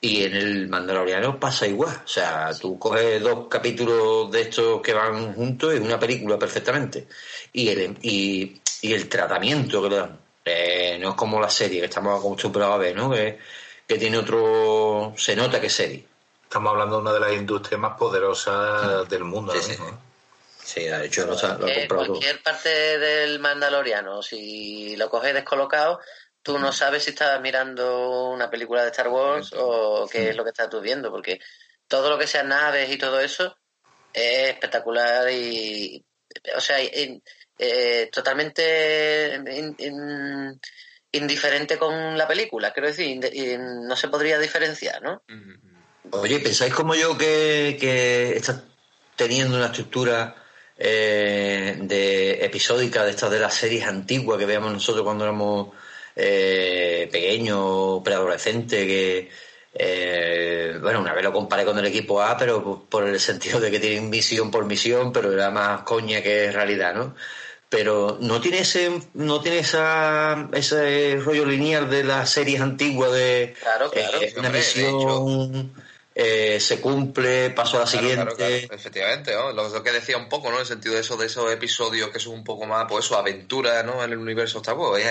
Y 0.00 0.24
en 0.24 0.34
el 0.34 0.68
Mandaloriano 0.68 1.40
pasa 1.40 1.66
igual. 1.66 2.02
O 2.04 2.08
sea, 2.08 2.50
tú 2.60 2.78
coges 2.78 3.20
dos 3.22 3.48
capítulos 3.48 4.30
de 4.30 4.42
estos 4.42 4.80
que 4.82 4.92
van 4.92 5.34
juntos 5.34 5.74
y 5.74 5.78
una 5.78 5.98
película 5.98 6.38
perfectamente. 6.38 7.08
Y 7.52 7.68
el, 7.70 7.96
y, 8.02 8.60
y 8.82 8.92
el 8.92 9.08
tratamiento 9.08 9.82
que 9.82 9.88
le 9.88 9.96
dan 9.96 10.25
eh, 10.48 10.96
no 11.00 11.10
es 11.10 11.14
como 11.16 11.40
la 11.40 11.50
serie 11.50 11.80
que 11.80 11.86
estamos 11.86 12.18
acostumbrados 12.18 12.76
a 12.76 12.78
ver, 12.78 12.94
¿no? 12.94 13.10
Que, 13.10 13.38
tiene 13.98 14.16
otro. 14.16 15.12
Se 15.16 15.34
nota 15.34 15.60
que 15.60 15.66
es 15.66 15.72
serie. 15.72 16.06
Estamos 16.44 16.70
hablando 16.70 16.96
de 16.96 17.02
una 17.02 17.12
de 17.12 17.20
las 17.20 17.32
industrias 17.32 17.80
más 17.80 17.98
poderosas 17.98 19.08
del 19.08 19.24
mundo. 19.24 19.52
Sí, 19.52 19.74
sí. 19.74 19.82
sí, 20.62 20.84
de 20.84 21.06
hecho, 21.06 21.26
lo, 21.26 21.34
lo 21.58 21.66
he 21.66 21.88
Cualquier 21.88 22.40
parte 22.42 22.68
del 22.68 23.40
Mandaloriano, 23.40 24.22
si 24.22 24.96
lo 24.96 25.10
coges 25.10 25.34
descolocado, 25.34 26.00
tú 26.42 26.60
no 26.60 26.70
sabes 26.70 27.02
si 27.02 27.10
estás 27.10 27.40
mirando 27.40 28.28
una 28.30 28.48
película 28.48 28.84
de 28.84 28.90
Star 28.90 29.08
Wars 29.08 29.52
o 29.56 30.08
qué 30.10 30.30
es 30.30 30.36
lo 30.36 30.44
que 30.44 30.50
estás 30.50 30.70
tú 30.70 30.80
viendo, 30.80 31.10
porque 31.10 31.40
todo 31.88 32.08
lo 32.08 32.18
que 32.18 32.28
sea 32.28 32.44
naves 32.44 32.88
y 32.88 32.98
todo 32.98 33.18
eso 33.18 33.56
es 34.12 34.50
espectacular 34.50 35.28
y. 35.28 36.04
O 36.56 36.60
sea, 36.60 36.78
eh, 37.58 38.08
totalmente 38.12 39.40
indiferente 41.12 41.78
con 41.78 42.18
la 42.18 42.28
película, 42.28 42.72
quiero 42.72 42.88
decir, 42.88 43.20
no 43.58 43.96
se 43.96 44.08
podría 44.08 44.38
diferenciar, 44.38 45.02
¿no? 45.02 45.22
Oye, 46.10 46.38
¿pensáis 46.40 46.74
como 46.74 46.94
yo 46.94 47.16
que, 47.16 47.76
que 47.80 48.36
esta 48.36 48.62
teniendo 49.16 49.56
una 49.56 49.66
estructura 49.66 50.36
eh, 50.78 51.78
de 51.80 52.44
episódica 52.44 53.04
de 53.04 53.10
estas 53.10 53.30
de 53.30 53.40
las 53.40 53.54
series 53.54 53.86
antiguas 53.86 54.38
que 54.38 54.46
veíamos 54.46 54.72
nosotros 54.72 55.04
cuando 55.04 55.24
éramos 55.24 55.68
eh, 56.14 57.08
pequeños, 57.10 58.02
preadolescentes, 58.04 58.86
que 58.86 59.30
eh, 59.74 60.78
bueno, 60.80 61.00
una 61.00 61.12
vez 61.12 61.24
lo 61.24 61.32
comparé 61.32 61.64
con 61.64 61.78
el 61.78 61.86
equipo 61.86 62.22
A, 62.22 62.36
pero 62.36 62.86
por 62.88 63.06
el 63.06 63.18
sentido 63.20 63.58
de 63.60 63.70
que 63.70 63.80
tienen 63.80 64.08
misión 64.10 64.50
por 64.50 64.64
misión, 64.64 65.12
pero 65.12 65.32
era 65.32 65.50
más 65.50 65.82
coña 65.82 66.22
que 66.22 66.52
realidad, 66.52 66.94
¿no? 66.94 67.14
Pero 67.68 68.18
no 68.20 68.40
tiene 68.40 68.60
ese, 68.60 69.00
no 69.14 69.40
tiene 69.40 69.58
esa, 69.58 70.48
ese 70.52 71.16
rollo 71.16 71.44
lineal 71.44 71.90
de 71.90 72.04
las 72.04 72.30
series 72.30 72.60
antiguas 72.60 73.12
de 73.12 73.56
claro, 73.60 73.90
claro, 73.90 74.22
eh, 74.22 74.34
una 74.36 74.50
misión 74.50 75.72
eh, 76.18 76.60
se 76.60 76.80
cumple, 76.80 77.50
paso 77.50 77.76
a 77.76 77.80
la 77.80 77.86
siguiente. 77.86 78.68
Efectivamente, 78.72 79.34
¿no? 79.34 79.52
Lo, 79.52 79.82
que 79.82 79.92
decía 79.92 80.16
un 80.16 80.30
poco, 80.30 80.48
¿no? 80.48 80.54
En 80.54 80.60
el 80.62 80.66
sentido 80.66 80.94
de 80.94 81.02
eso, 81.02 81.18
de 81.18 81.26
esos 81.26 81.52
episodios 81.52 82.08
que 82.08 82.18
son 82.18 82.32
un 82.32 82.42
poco 82.42 82.64
más, 82.64 82.86
pues 82.88 83.04
eso, 83.04 83.18
aventura, 83.18 83.82
¿no? 83.82 84.02
En 84.02 84.12
el 84.12 84.18
universo 84.18 84.60
Star 84.60 84.76
Wars. 84.76 85.04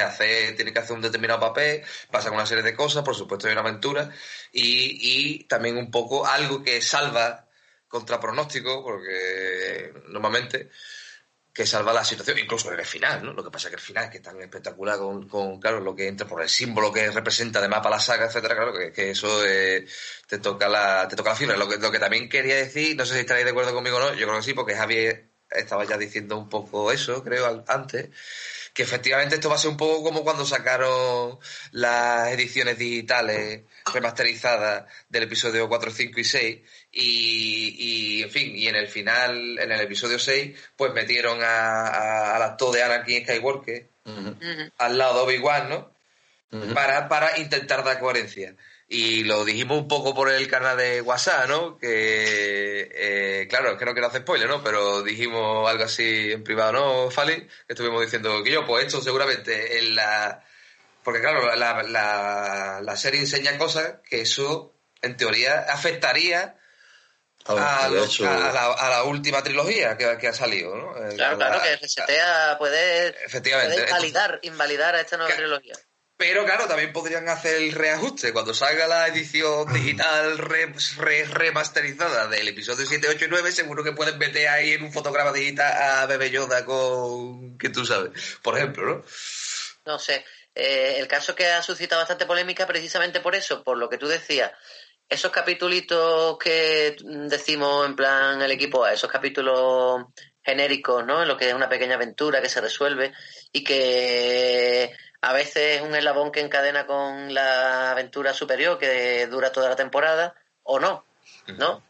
tiene 0.56 0.74
que 0.74 0.80
hacer 0.80 0.96
un 0.96 1.04
determinado 1.04 1.40
papel, 1.40 1.84
pasa 2.10 2.30
con 2.30 2.38
una 2.38 2.48
serie 2.48 2.64
de 2.64 2.74
cosas, 2.74 3.04
por 3.04 3.16
supuesto 3.16 3.46
hay 3.46 3.52
una 3.52 3.62
aventura, 3.62 4.10
y, 4.52 4.98
y 5.00 5.44
también 5.44 5.78
un 5.78 5.92
poco 5.92 6.26
algo 6.26 6.64
que 6.64 6.82
salva 6.82 7.46
contra 7.88 8.20
pronóstico, 8.20 8.84
porque 8.84 9.94
normalmente 10.08 10.72
que 11.56 11.66
salva 11.66 11.94
la 11.94 12.04
situación, 12.04 12.38
incluso 12.38 12.70
en 12.74 12.80
el 12.82 12.86
final, 12.86 13.24
¿no? 13.24 13.32
Lo 13.32 13.42
que 13.42 13.50
pasa 13.50 13.70
es 13.70 13.72
que 13.72 13.76
el 13.78 13.82
final 13.82 14.04
es 14.04 14.10
que 14.10 14.18
es 14.18 14.24
tan 14.24 14.42
espectacular 14.42 14.98
con, 14.98 15.26
con, 15.30 15.58
claro, 15.58 15.80
lo 15.80 15.96
que 15.96 16.06
entra 16.06 16.28
por 16.28 16.42
el 16.42 16.50
símbolo 16.50 16.92
que 16.92 17.10
representa 17.10 17.60
además 17.60 17.80
para 17.80 17.96
la 17.96 18.02
saga, 18.02 18.26
etcétera, 18.26 18.56
claro, 18.58 18.74
que, 18.78 18.92
que 18.92 19.12
eso 19.12 19.46
eh, 19.46 19.88
te 20.28 20.40
toca 20.40 20.68
la, 20.68 21.08
te 21.08 21.16
toca 21.16 21.30
la 21.30 21.36
fibra. 21.38 21.56
Lo 21.56 21.70
que, 21.70 21.78
lo 21.78 21.94
que 21.94 22.00
también 22.00 22.28
quería 22.28 22.58
decir, 22.58 22.98
no 22.98 23.06
sé 23.06 23.14
si 23.14 23.20
estaréis 23.22 23.46
de 23.46 23.52
acuerdo 23.52 23.74
conmigo 23.74 23.96
o 23.96 24.00
no, 24.02 24.14
yo 24.16 24.28
creo 24.28 24.36
que 24.38 24.44
sí, 24.44 24.54
porque 24.54 24.76
Javier 24.76 25.30
estaba 25.50 25.86
ya 25.86 25.98
diciendo 25.98 26.38
un 26.38 26.50
poco 26.50 26.92
eso, 26.92 27.24
creo, 27.24 27.64
antes, 27.70 28.10
que 28.74 28.84
efectivamente 28.84 29.36
esto 29.36 29.48
va 29.48 29.56
a 29.56 29.58
ser 29.58 29.72
un 29.72 29.78
poco 29.78 30.04
como 30.04 30.26
cuando 30.26 30.46
sacaron 30.46 31.40
las 31.72 32.34
ediciones 32.34 32.78
digitales 32.78 33.62
remasterizadas 33.94 34.92
del 35.08 35.24
episodio 35.24 35.70
4, 35.70 35.90
5 35.90 36.20
y 36.20 36.24
6 36.26 36.62
y, 36.98 38.24
en 38.24 38.32
fin, 38.32 38.56
y 38.56 38.68
en 38.68 38.76
el 38.76 38.88
final, 38.88 39.60
en 39.60 39.72
el 39.72 39.82
episodio 39.82 40.18
6, 40.18 40.58
pues 40.78 40.94
metieron 40.94 41.40
a, 41.44 42.36
al 42.36 42.42
actor 42.42 42.74
de 42.74 42.84
Anakin 42.84 43.26
Skywalker 43.26 43.90
al 44.78 44.98
lado 44.98 45.16
de 45.16 45.34
Obi-Wan, 45.34 45.70
¿no? 45.70 45.94
para, 46.74 47.10
para 47.10 47.38
intentar 47.38 47.84
dar 47.84 48.00
coherencia. 48.00 48.56
Y 48.88 49.24
lo 49.24 49.44
dijimos 49.44 49.80
un 49.80 49.88
poco 49.88 50.14
por 50.14 50.32
el 50.32 50.48
canal 50.48 50.78
de 50.78 51.02
WhatsApp, 51.02 51.50
¿no? 51.50 51.78
Que, 51.78 52.90
eh, 52.94 53.48
claro, 53.50 53.72
es 53.72 53.78
que 53.78 53.86
no 53.86 53.94
quiero 53.94 54.08
hacer 54.08 54.22
spoiler, 54.22 54.48
¿no? 54.48 54.64
Pero 54.64 55.02
dijimos 55.02 55.68
algo 55.70 55.84
así 55.84 56.32
en 56.32 56.44
privado, 56.44 56.72
¿no, 56.72 57.12
Fali? 57.12 57.36
Que 57.36 57.74
estuvimos 57.74 58.02
diciendo 58.02 58.42
que 58.44 58.52
yo, 58.52 58.66
pues 58.66 58.86
esto 58.86 59.02
seguramente 59.02 59.80
en 59.80 59.96
la... 59.96 60.44
Porque 61.04 61.20
claro, 61.20 61.54
la, 61.56 61.84
la, 61.84 62.80
la 62.82 62.96
serie 62.96 63.20
enseña 63.20 63.58
cosas 63.58 63.96
que 64.08 64.22
eso, 64.22 64.74
en 65.02 65.18
teoría, 65.18 65.66
afectaría 65.68 66.56
a, 67.46 68.90
la, 68.90 69.04
última 69.04 69.44
trilogía 69.44 69.98
que, 69.98 70.28
ha 70.28 70.34
salido, 70.34 70.76
¿no? 70.76 70.98
Eh, 70.98 71.16
claro, 71.16 71.38
claro, 71.38 71.62
que 71.62 71.76
resetea, 71.78 72.58
puede, 72.58 73.10
Efectivamente. 73.26 73.82
invalidar, 73.82 74.40
invalidar 74.42 74.96
a 74.96 75.02
esta 75.02 75.18
nueva 75.18 75.36
trilogía. 75.36 75.76
Pero 76.18 76.46
claro, 76.46 76.66
también 76.66 76.94
podrían 76.94 77.28
hacer 77.28 77.58
el 77.58 77.74
reajuste. 77.74 78.32
Cuando 78.32 78.54
salga 78.54 78.88
la 78.88 79.08
edición 79.08 79.72
digital 79.74 80.38
remasterizada 80.38 82.28
del 82.28 82.48
episodio 82.48 82.86
7, 82.86 83.08
8 83.10 83.26
y 83.26 83.28
9, 83.28 83.52
seguro 83.52 83.84
que 83.84 83.92
pueden 83.92 84.18
meter 84.18 84.48
ahí 84.48 84.74
en 84.74 84.84
un 84.84 84.94
fotograma 84.94 85.34
digital 85.34 85.74
a 85.74 86.06
Bebe 86.06 86.32
Yoda 86.32 86.64
con... 86.64 87.58
que 87.58 87.70
tú 87.70 87.86
sabes, 87.86 88.12
por 88.42 88.58
ejemplo, 88.58 88.86
¿no? 88.86 89.06
No 89.86 90.00
sé. 90.00 90.26
Eh, 90.56 90.96
el 91.00 91.08
caso 91.10 91.36
que 91.36 91.48
ha 91.48 91.62
suscitado 91.62 92.02
bastante 92.02 92.26
polémica 92.26 92.66
precisamente 92.66 93.20
por 93.20 93.36
eso, 93.36 93.62
por 93.62 93.78
lo 93.78 93.90
que 93.90 93.98
tú 93.98 94.08
decías. 94.08 94.54
Esos 95.08 95.32
capítulos 95.32 96.38
que 96.40 96.96
decimos 97.00 97.86
en 97.86 97.96
plan 97.96 98.42
el 98.42 98.52
equipo 98.52 98.84
A, 98.84 98.94
esos 98.94 99.10
capítulos 99.10 100.06
genéricos, 100.44 101.06
¿no? 101.06 101.22
En 101.22 101.28
lo 101.28 101.38
que 101.38 101.50
es 101.50 101.54
una 101.54 101.70
pequeña 101.70 101.96
aventura 101.96 102.42
que 102.42 102.50
se 102.50 102.62
resuelve 102.62 103.14
y 103.52 103.64
que 103.64 104.96
a 105.22 105.34
veces 105.34 105.78
es 105.78 105.82
un 105.82 105.96
eslabón 105.96 106.32
que 106.32 106.42
encadena 106.42 106.86
con 106.86 107.34
la 107.34 107.92
aventura 107.92 108.34
superior 108.34 108.78
que 108.78 109.26
dura 109.28 109.52
toda 109.52 109.70
la 109.70 109.76
temporada 109.76 110.36
o 110.64 110.80
no, 110.80 111.04
¿no? 111.58 111.84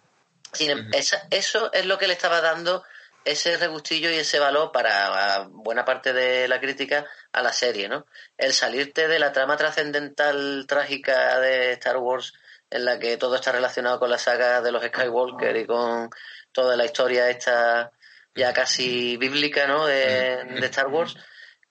Em, 0.60 0.90
eso 1.32 1.72
es 1.74 1.86
lo 1.86 1.98
que 1.98 2.08
le 2.08 2.14
estaba 2.14 2.40
dando 2.40 2.84
ese 3.26 3.58
regustillo 3.58 4.10
y 4.12 4.16
ese 4.16 4.40
valor 4.40 4.72
para 4.72 5.48
buena 5.50 5.84
parte 5.84 6.14
de 6.14 6.48
la 6.48 6.62
crítica 6.62 7.06
a 7.34 7.42
la 7.42 7.52
serie, 7.52 7.90
¿no? 7.90 8.06
El 8.38 8.54
salirte 8.54 9.08
de 9.08 9.20
la 9.20 9.32
trama 9.32 9.58
trascendental 9.58 10.66
trágica 10.68 11.40
de 11.40 11.74
Star 11.74 11.98
Wars 11.98 12.34
en 12.70 12.86
la 12.86 13.00
que 13.00 13.18
todo 13.18 13.36
está 13.36 13.52
relacionado 13.52 14.00
con 14.00 14.10
la 14.10 14.18
saga 14.18 14.62
de 14.62 14.72
los 14.72 14.84
Skywalker 14.84 15.56
y 15.58 15.66
con 15.66 16.10
toda 16.52 16.76
la 16.76 16.86
historia 16.86 17.30
esta 17.30 17.92
ya 18.34 18.54
casi 18.54 19.18
bíblica, 19.18 19.68
¿no? 19.68 19.86
de 19.86 20.66
Star 20.66 20.88
Wars 20.88 21.16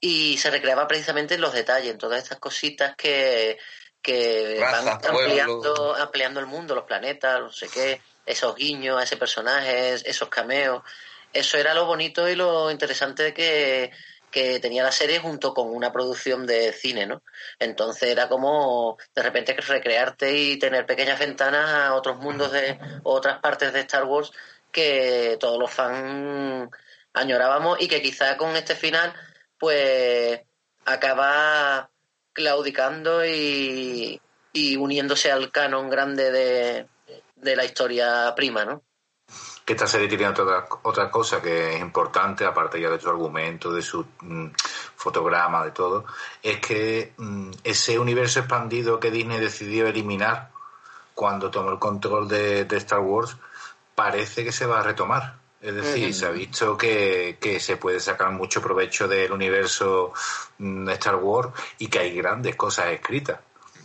y 0.06 0.36
se 0.36 0.50
recreaba 0.50 0.86
precisamente 0.86 1.34
en 1.34 1.40
los 1.40 1.54
detalles, 1.54 1.90
en 1.90 1.96
todas 1.96 2.22
estas 2.22 2.38
cositas 2.38 2.94
que, 2.94 3.56
que 4.02 4.58
van 4.60 4.86
ampliando, 4.86 5.96
ampliando 5.96 6.40
el 6.40 6.46
mundo, 6.46 6.74
los 6.74 6.84
planetas, 6.84 7.40
no 7.40 7.50
sé 7.50 7.68
qué, 7.68 8.02
esos 8.26 8.54
guiños 8.54 9.00
a 9.00 9.04
ese 9.04 9.16
personaje, 9.16 9.94
esos 9.94 10.28
cameos. 10.28 10.82
Eso 11.32 11.56
era 11.56 11.72
lo 11.72 11.86
bonito 11.86 12.28
y 12.28 12.36
lo 12.36 12.70
interesante 12.70 13.32
que, 13.32 13.92
que 14.34 14.58
tenía 14.58 14.82
la 14.82 14.90
serie 14.90 15.20
junto 15.20 15.54
con 15.54 15.68
una 15.72 15.92
producción 15.92 16.44
de 16.44 16.72
cine, 16.72 17.06
¿no? 17.06 17.22
Entonces 17.60 18.10
era 18.10 18.28
como 18.28 18.98
de 19.14 19.22
repente 19.22 19.54
recrearte 19.54 20.36
y 20.36 20.58
tener 20.58 20.86
pequeñas 20.86 21.20
ventanas 21.20 21.70
a 21.70 21.94
otros 21.94 22.18
mundos 22.18 22.50
de 22.50 22.76
otras 23.04 23.38
partes 23.38 23.72
de 23.72 23.80
Star 23.80 24.02
Wars 24.04 24.32
que 24.72 25.36
todos 25.38 25.56
los 25.56 25.70
fans 25.70 26.68
añorábamos 27.12 27.80
y 27.80 27.86
que 27.86 28.02
quizá 28.02 28.36
con 28.36 28.56
este 28.56 28.74
final 28.74 29.14
pues 29.56 30.40
acaba 30.84 31.88
claudicando 32.32 33.24
y, 33.24 34.20
uniéndose 34.76 35.30
al 35.30 35.52
canon 35.52 35.88
grande 35.88 36.32
de, 36.32 37.54
la 37.54 37.64
historia 37.64 38.34
prima, 38.34 38.64
¿no? 38.64 38.82
Que 39.64 39.72
esta 39.72 39.86
serie 39.86 40.08
tiene 40.08 40.28
otra, 40.28 40.66
otra 40.82 41.10
cosa 41.10 41.40
que 41.40 41.74
es 41.74 41.80
importante, 41.80 42.44
aparte 42.44 42.80
ya 42.80 42.90
de 42.90 43.00
su 43.00 43.08
argumento, 43.08 43.72
de 43.72 43.82
su 43.82 44.04
mm, 44.20 44.48
fotograma, 44.96 45.64
de 45.64 45.70
todo, 45.70 46.04
es 46.42 46.58
que 46.60 47.12
mm, 47.16 47.50
ese 47.64 47.98
universo 47.98 48.40
expandido 48.40 49.00
que 49.00 49.10
Disney 49.10 49.40
decidió 49.40 49.86
eliminar 49.86 50.50
cuando 51.14 51.50
tomó 51.50 51.70
el 51.70 51.78
control 51.78 52.28
de 52.28 52.66
Star 52.72 53.00
Wars, 53.00 53.36
parece 53.94 54.44
que 54.44 54.52
se 54.52 54.66
va 54.66 54.80
a 54.80 54.82
retomar. 54.82 55.44
Es 55.64 55.74
decir, 55.74 56.14
se 56.14 56.26
ha 56.26 56.30
visto 56.30 56.76
que, 56.76 57.38
se 57.58 57.78
puede 57.78 57.98
sacar 57.98 58.30
mucho 58.32 58.60
provecho 58.60 59.08
del 59.08 59.32
universo 59.32 60.12
mm, 60.58 60.90
Star 60.90 61.16
Wars 61.16 61.48
y 61.78 61.86
que 61.88 62.00
hay 62.00 62.14
grandes 62.14 62.54
cosas 62.54 62.88
escritas. 62.88 63.40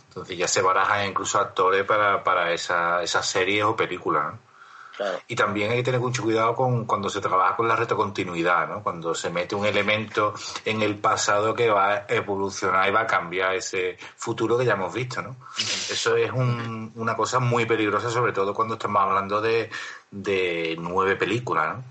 Entonces 0.08 0.36
ya 0.36 0.46
se 0.46 0.60
barajan 0.60 1.08
incluso 1.08 1.38
actores 1.38 1.84
para, 1.84 2.22
para 2.22 2.52
esa, 2.52 3.02
esas 3.02 3.26
series 3.26 3.64
o 3.64 3.74
películas. 3.74 4.34
Y 5.28 5.36
también 5.36 5.70
hay 5.70 5.78
que 5.78 5.84
tener 5.84 6.00
mucho 6.00 6.22
cuidado 6.22 6.54
con 6.54 6.84
cuando 6.84 7.08
se 7.08 7.20
trabaja 7.20 7.56
con 7.56 7.68
la 7.68 7.76
retrocontinuidad, 7.76 8.68
¿no? 8.68 8.82
Cuando 8.82 9.14
se 9.14 9.30
mete 9.30 9.54
un 9.54 9.66
elemento 9.66 10.34
en 10.64 10.82
el 10.82 10.98
pasado 10.98 11.54
que 11.54 11.70
va 11.70 11.92
a 11.92 12.04
evolucionar 12.08 12.88
y 12.88 12.92
va 12.92 13.00
a 13.02 13.06
cambiar 13.06 13.54
ese 13.54 13.96
futuro 14.16 14.58
que 14.58 14.64
ya 14.64 14.74
hemos 14.74 14.92
visto, 14.92 15.22
¿no? 15.22 15.36
Eso 15.56 16.16
es 16.16 16.30
una 16.32 17.16
cosa 17.16 17.38
muy 17.38 17.66
peligrosa, 17.66 18.10
sobre 18.10 18.32
todo 18.32 18.54
cuando 18.54 18.74
estamos 18.74 19.02
hablando 19.02 19.40
de, 19.40 19.70
nueve 20.78 21.16
películas, 21.16 21.76
¿no? 21.76 21.84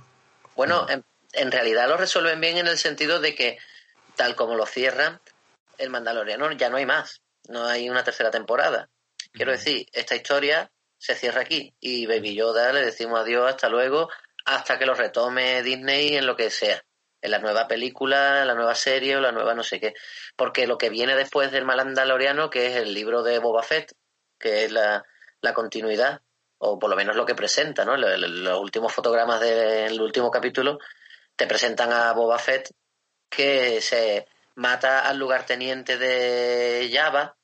Bueno, 0.55 0.85
en, 1.33 1.51
realidad 1.51 1.87
lo 1.87 1.97
resuelven 1.97 2.41
bien 2.41 2.57
en 2.57 2.67
el 2.67 2.77
sentido 2.77 3.19
de 3.21 3.33
que, 3.33 3.57
tal 4.15 4.35
como 4.35 4.55
lo 4.55 4.65
cierran, 4.65 5.19
el 5.77 5.89
Mandaloriano 5.89 6.51
ya 6.51 6.69
no 6.69 6.77
hay 6.77 6.85
más, 6.85 7.21
no 7.47 7.65
hay 7.65 7.89
una 7.89 8.03
tercera 8.03 8.29
temporada. 8.29 8.89
Quiero 9.31 9.51
decir, 9.51 9.87
esta 9.93 10.15
historia 10.15 10.69
se 10.99 11.15
cierra 11.15 11.41
aquí. 11.41 11.73
Y 11.79 12.05
Baby 12.05 12.35
Yoda 12.35 12.71
le 12.73 12.81
decimos 12.85 13.21
adiós, 13.21 13.49
hasta 13.49 13.69
luego, 13.69 14.09
hasta 14.45 14.77
que 14.77 14.85
lo 14.85 14.93
retome 14.93 15.63
Disney 15.63 16.15
en 16.15 16.27
lo 16.27 16.35
que 16.35 16.51
sea. 16.51 16.83
En 17.21 17.31
la 17.31 17.39
nueva 17.39 17.67
película, 17.67 18.41
en 18.41 18.47
la 18.47 18.53
nueva 18.53 18.75
serie 18.75 19.17
o 19.17 19.21
la 19.21 19.31
nueva 19.31 19.53
no 19.53 19.63
sé 19.63 19.79
qué. 19.79 19.93
Porque 20.35 20.67
lo 20.67 20.77
que 20.77 20.89
viene 20.89 21.15
después 21.15 21.51
del 21.51 21.65
Malandaloriano, 21.65 22.49
que 22.49 22.67
es 22.67 22.75
el 22.75 22.93
libro 22.93 23.23
de 23.23 23.39
Boba 23.39 23.63
Fett, 23.63 23.93
que 24.37 24.65
es 24.65 24.71
la, 24.71 25.03
continuidad, 25.53 26.21
o 26.59 26.77
por 26.77 26.89
lo 26.89 26.95
menos 26.95 27.15
lo 27.15 27.25
que 27.25 27.35
presenta, 27.35 27.83
¿no? 27.83 27.97
Los, 27.97 28.59
últimos 28.59 28.93
fotogramas 28.93 29.41
del 29.41 29.99
último 29.99 30.29
capítulo 30.29 30.79
te 31.35 31.47
presentan 31.47 31.91
a 31.91 32.13
Boba 32.13 32.37
Fett 32.37 32.71
que 33.29 33.81
se 33.81 34.27
mata 34.55 35.07
al 35.07 35.17
lugarteniente 35.17 35.97
de 35.97 36.89
Java 36.91 37.37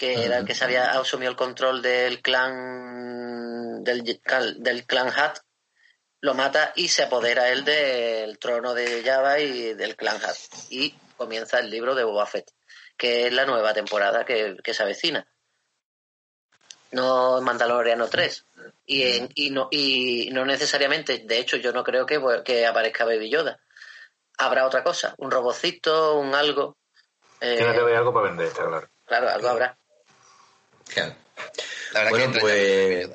que 0.00 0.24
era 0.24 0.38
el 0.38 0.46
que 0.46 0.54
se 0.54 0.64
había 0.64 0.92
asumido 0.92 1.30
el 1.30 1.36
control 1.36 1.82
del 1.82 2.22
clan 2.22 3.84
del, 3.84 4.02
del 4.56 4.86
clan 4.86 5.08
Hat 5.08 5.40
lo 6.22 6.32
mata 6.32 6.72
y 6.74 6.88
se 6.88 7.02
apodera 7.02 7.50
él 7.50 7.66
del 7.66 8.38
trono 8.38 8.72
de 8.72 9.02
Java 9.04 9.38
y 9.40 9.74
del 9.74 9.96
clan 9.96 10.16
Hat. 10.16 10.36
Y 10.70 10.94
comienza 11.18 11.58
el 11.58 11.68
libro 11.68 11.94
de 11.94 12.04
Boba 12.04 12.24
Fett, 12.24 12.50
que 12.96 13.26
es 13.26 13.32
la 13.34 13.44
nueva 13.44 13.74
temporada 13.74 14.24
que, 14.24 14.56
se 14.64 14.82
avecina. 14.82 15.26
No 16.92 17.42
Mandaloriano 17.42 18.08
3. 18.08 18.46
Y, 18.86 19.04
y, 19.34 19.50
no, 19.50 19.68
y 19.70 20.30
no 20.32 20.46
necesariamente, 20.46 21.18
de 21.18 21.38
hecho, 21.38 21.58
yo 21.58 21.72
no 21.72 21.84
creo 21.84 22.06
que, 22.06 22.20
que 22.42 22.66
aparezca 22.66 23.04
Baby 23.04 23.28
Yoda. 23.28 23.60
Habrá 24.38 24.66
otra 24.66 24.82
cosa, 24.82 25.14
un 25.18 25.30
robocito, 25.30 26.14
un 26.14 26.34
algo. 26.34 26.78
Tiene 27.38 27.72
que 27.72 27.80
haber 27.80 27.96
algo 27.96 28.14
para 28.14 28.28
vender, 28.28 28.46
está 28.46 28.66
claro. 28.66 28.88
Claro, 29.04 29.28
algo 29.28 29.48
habrá. 29.48 29.78
La 31.92 32.04
verdad 32.04 32.10
bueno, 32.10 32.32
que 32.32 32.40
pues, 32.40 33.10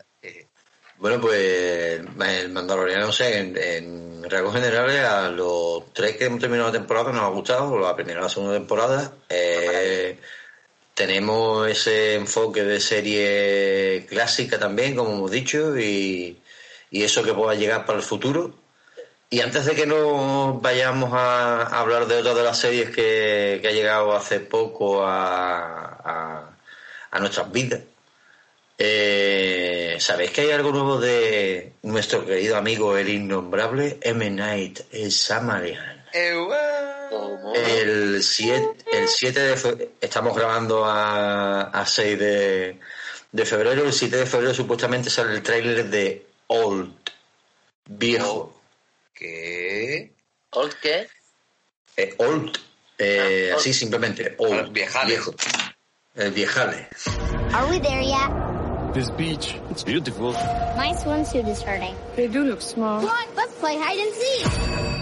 bueno, 0.97 1.21
pues 1.21 1.99
el 1.99 2.49
Mandaloriano, 2.49 3.07
no 3.07 3.11
sé, 3.11 3.39
en, 3.39 3.57
en 3.57 4.29
rasgos 4.29 4.53
generales, 4.53 5.01
a 5.01 5.29
los 5.29 5.93
tres 5.93 6.17
que 6.17 6.25
hemos 6.25 6.39
terminado 6.39 6.69
la 6.69 6.77
temporada 6.77 7.11
nos 7.11 7.23
ha 7.23 7.27
gustado, 7.27 7.79
la 7.79 7.95
primera 7.95 8.19
y 8.19 8.23
la 8.23 8.29
segunda 8.29 8.53
temporada. 8.53 9.13
Eh, 9.29 10.17
tenemos 10.93 11.67
ese 11.69 12.15
enfoque 12.15 12.63
de 12.63 12.79
serie 12.79 14.05
clásica 14.07 14.57
también, 14.57 14.95
como 14.95 15.13
hemos 15.13 15.31
dicho, 15.31 15.77
y, 15.77 16.39
eso 16.91 17.23
que 17.23 17.33
pueda 17.33 17.55
llegar 17.55 17.85
para 17.85 17.99
el 17.99 18.05
futuro. 18.05 18.55
Y 19.29 19.41
antes 19.41 19.65
de 19.65 19.75
que 19.75 19.85
nos 19.85 20.61
vayamos 20.61 21.11
a, 21.13 21.63
hablar 21.79 22.07
de 22.07 22.17
otra 22.17 22.33
de 22.33 22.43
las 22.43 22.57
series 22.57 22.89
que, 22.89 23.61
ha 23.67 23.71
llegado 23.71 24.15
hace 24.15 24.39
poco 24.39 25.05
a, 25.05 25.99
a 26.05 26.54
nuestras 27.19 27.51
vidas, 27.51 27.81
eh, 28.77 29.95
¿Sabéis 29.99 30.31
que 30.31 30.41
hay 30.41 30.51
algo 30.51 30.71
nuevo 30.71 30.99
de 30.99 31.73
nuestro 31.83 32.25
querido 32.25 32.57
amigo 32.57 32.97
el 32.97 33.07
innombrable 33.07 33.97
M. 34.01 34.29
Night 34.29 34.81
Shyamalan? 34.91 36.05
El 37.55 38.21
7, 38.21 38.75
el 38.91 39.07
7 39.07 39.39
de 39.39 39.89
estamos 40.01 40.35
grabando 40.35 40.83
a, 40.85 41.61
a 41.63 41.85
6 41.85 42.19
de, 42.19 42.79
de, 43.31 43.45
febrero, 43.45 43.85
el 43.85 43.93
7 43.93 44.17
de 44.17 44.25
febrero 44.25 44.53
supuestamente 44.53 45.09
sale 45.09 45.33
el 45.33 45.43
tráiler 45.43 45.85
de 45.89 46.25
Old, 46.47 46.93
viejo. 47.85 48.61
¿Qué? 49.13 50.11
¿Old 50.51 50.73
qué? 50.81 51.07
Eh, 51.97 52.13
old, 52.17 52.57
eh, 52.97 53.51
ah, 53.53 53.57
así 53.57 53.73
simplemente, 53.73 54.35
old, 54.37 54.71
viejo. 54.73 55.33
El 56.17 56.31
viejale. 56.31 56.87
Are 57.53 57.69
we 57.69 57.79
there 57.79 58.01
yet? 58.01 58.93
This 58.93 59.09
beach, 59.11 59.59
it's 59.69 59.83
beautiful. 59.83 60.31
My 60.31 60.93
swimsuit 61.03 61.45
is 61.45 61.61
hurting. 61.61 61.93
They 62.15 62.27
do 62.29 62.45
look 62.45 62.61
small. 62.61 63.01
Come 63.01 63.09
on, 63.09 63.35
let's 63.35 63.53
play 63.55 63.75
hide 63.77 63.99
and 63.99 64.13
seek. 64.13 64.94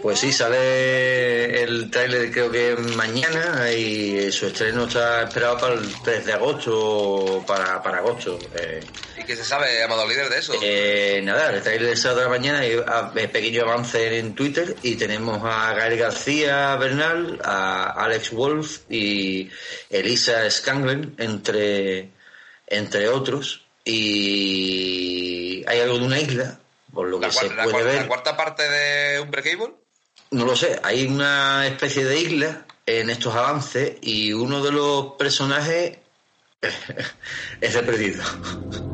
Pues 0.00 0.18
sí, 0.18 0.32
sale 0.32 1.62
el 1.62 1.90
tráiler 1.90 2.30
creo 2.30 2.50
que 2.50 2.76
mañana 2.96 3.70
y 3.70 4.30
su 4.30 4.46
estreno 4.46 4.84
está 4.84 5.22
esperado 5.24 5.58
para 5.58 5.74
el 5.74 5.92
3 6.02 6.26
de 6.26 6.32
agosto, 6.32 7.44
para, 7.46 7.82
para 7.82 7.98
agosto. 7.98 8.38
Eh. 8.54 8.80
¿Y 9.18 9.24
qué 9.24 9.36
se 9.36 9.44
sabe, 9.44 9.82
Amado 9.82 10.06
Líder, 10.06 10.28
de 10.28 10.38
eso? 10.38 10.54
Eh, 10.62 11.20
nada, 11.24 11.50
el 11.52 11.62
tráiler 11.62 11.96
de 11.96 12.14
la 12.14 12.28
mañana 12.28 12.66
y 12.66 13.26
pequeño 13.28 13.62
avance 13.62 14.18
en 14.18 14.34
Twitter 14.34 14.76
y 14.82 14.96
tenemos 14.96 15.40
a 15.44 15.72
Gael 15.74 15.98
García 15.98 16.76
Bernal, 16.76 17.40
a 17.44 17.90
Alex 18.04 18.32
Wolf 18.32 18.80
y 18.90 19.50
Elisa 19.90 20.50
Scanglin 20.50 21.14
entre 21.18 22.10
entre 22.72 23.08
otros, 23.08 23.66
y 23.84 25.62
hay 25.66 25.80
algo 25.80 25.98
de 25.98 26.04
una 26.06 26.18
isla, 26.18 26.58
por 26.92 27.08
lo 27.08 27.18
que 27.20 27.30
se 27.32 27.48
puede 27.50 27.84
ver. 27.84 28.02
¿La 28.02 28.08
cuarta 28.08 28.36
parte 28.36 28.68
de 28.68 29.20
Unbreakable? 29.20 29.74
No 30.30 30.44
lo 30.44 30.56
sé, 30.56 30.80
hay 30.82 31.06
una 31.06 31.66
especie 31.66 32.04
de 32.04 32.18
isla 32.18 32.66
en 32.86 33.10
estos 33.10 33.34
avances 33.34 33.96
y 34.00 34.32
uno 34.32 34.62
de 34.62 34.72
los 34.72 35.12
personajes 35.14 35.98
es 37.60 37.74
el 37.74 37.84
perdido. 37.84 38.22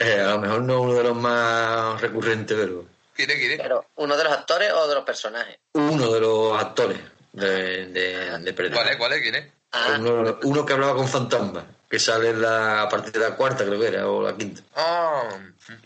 Eh, 0.00 0.20
a 0.20 0.32
lo 0.32 0.40
mejor 0.40 0.62
no 0.62 0.82
uno 0.82 0.94
de 0.94 1.04
los 1.04 1.16
más 1.16 2.00
recurrentes, 2.00 2.58
pero 2.60 2.84
¿Quién 3.14 3.30
es, 3.30 3.36
quién 3.36 3.58
Pero, 3.58 3.86
¿uno 3.94 4.16
de 4.16 4.24
los 4.24 4.32
actores 4.32 4.72
o 4.72 4.88
de 4.88 4.94
los 4.96 5.04
personajes? 5.04 5.56
Uno 5.72 6.10
de 6.10 6.20
los 6.20 6.60
actores 6.60 6.98
de, 7.34 7.86
de, 7.86 8.54
¿Cuál 8.72 8.88
es? 8.88 8.96
¿Cuál 8.96 9.12
es? 9.14 9.22
¿Quién 9.22 9.34
es? 9.34 9.52
Ah. 9.72 9.98
Uno, 10.44 10.64
que 10.64 10.72
hablaba 10.72 10.94
con 10.94 11.08
fantasmas, 11.08 11.64
que 11.90 11.98
sale 11.98 12.32
la, 12.32 12.82
a 12.82 12.88
partir 12.88 13.12
de 13.12 13.18
la 13.18 13.34
cuarta, 13.34 13.64
creo 13.64 13.80
que 13.80 13.88
era, 13.88 14.08
o 14.08 14.22
la 14.22 14.36
quinta. 14.36 14.62
Ah. 14.76 15.28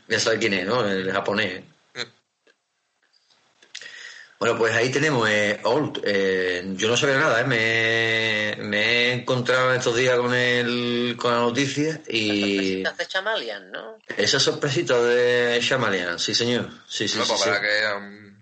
Ya 0.09 0.21
sabe 0.21 0.39
quién 0.39 0.53
es, 0.53 0.67
¿no? 0.67 0.87
El 0.87 1.11
japonés. 1.11 1.63
Bueno, 4.39 4.57
pues 4.57 4.73
ahí 4.75 4.91
tenemos 4.91 5.29
eh, 5.29 5.59
Old. 5.65 6.01
Eh, 6.05 6.63
yo 6.77 6.89
no 6.89 6.97
sabía 6.97 7.19
nada, 7.19 7.41
¿eh? 7.41 7.45
me, 7.45 8.79
he 8.79 9.13
encontrado 9.13 9.73
estos 9.73 9.97
días 9.97 10.17
con 10.17 10.33
el, 10.33 11.17
con 11.19 11.33
la 11.33 11.41
noticia 11.41 12.01
y. 12.07 12.83
Esa 12.83 12.93
de 12.93 13.07
Chamalian, 13.07 13.73
¿no? 13.73 13.99
Esa 14.17 14.39
sorpresita 14.39 15.03
de 15.03 15.59
Chamalian, 15.61 16.21
sí, 16.21 16.35
señor. 16.35 16.71
Sí, 16.87 17.09
sí, 17.09 17.19
no, 17.19 17.25
sí. 17.25 17.33
Pues 17.33 17.43
para 17.43 17.61
que 17.61 17.97
um, 17.97 18.37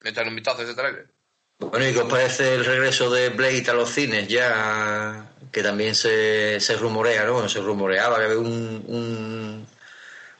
me 0.00 0.10
echan 0.10 0.26
un 0.26 0.34
vistazo 0.34 0.62
a 0.62 0.64
ese 0.64 0.74
trailer. 0.74 1.15
Bueno, 1.58 1.88
¿y 1.88 1.92
qué 1.92 2.00
os 2.00 2.10
parece 2.10 2.54
el 2.54 2.64
regreso 2.64 3.10
de 3.10 3.30
Blade 3.30 3.64
a 3.68 3.74
los 3.74 3.90
cines 3.90 4.28
ya? 4.28 5.26
Que 5.50 5.62
también 5.62 5.94
se, 5.94 6.60
se 6.60 6.76
rumorea, 6.76 7.24
¿no? 7.24 7.34
Bueno, 7.34 7.48
se 7.48 7.60
rumoreaba 7.60 8.18
que 8.18 8.24
había 8.24 8.38
un, 8.38 8.84
un, 8.86 9.66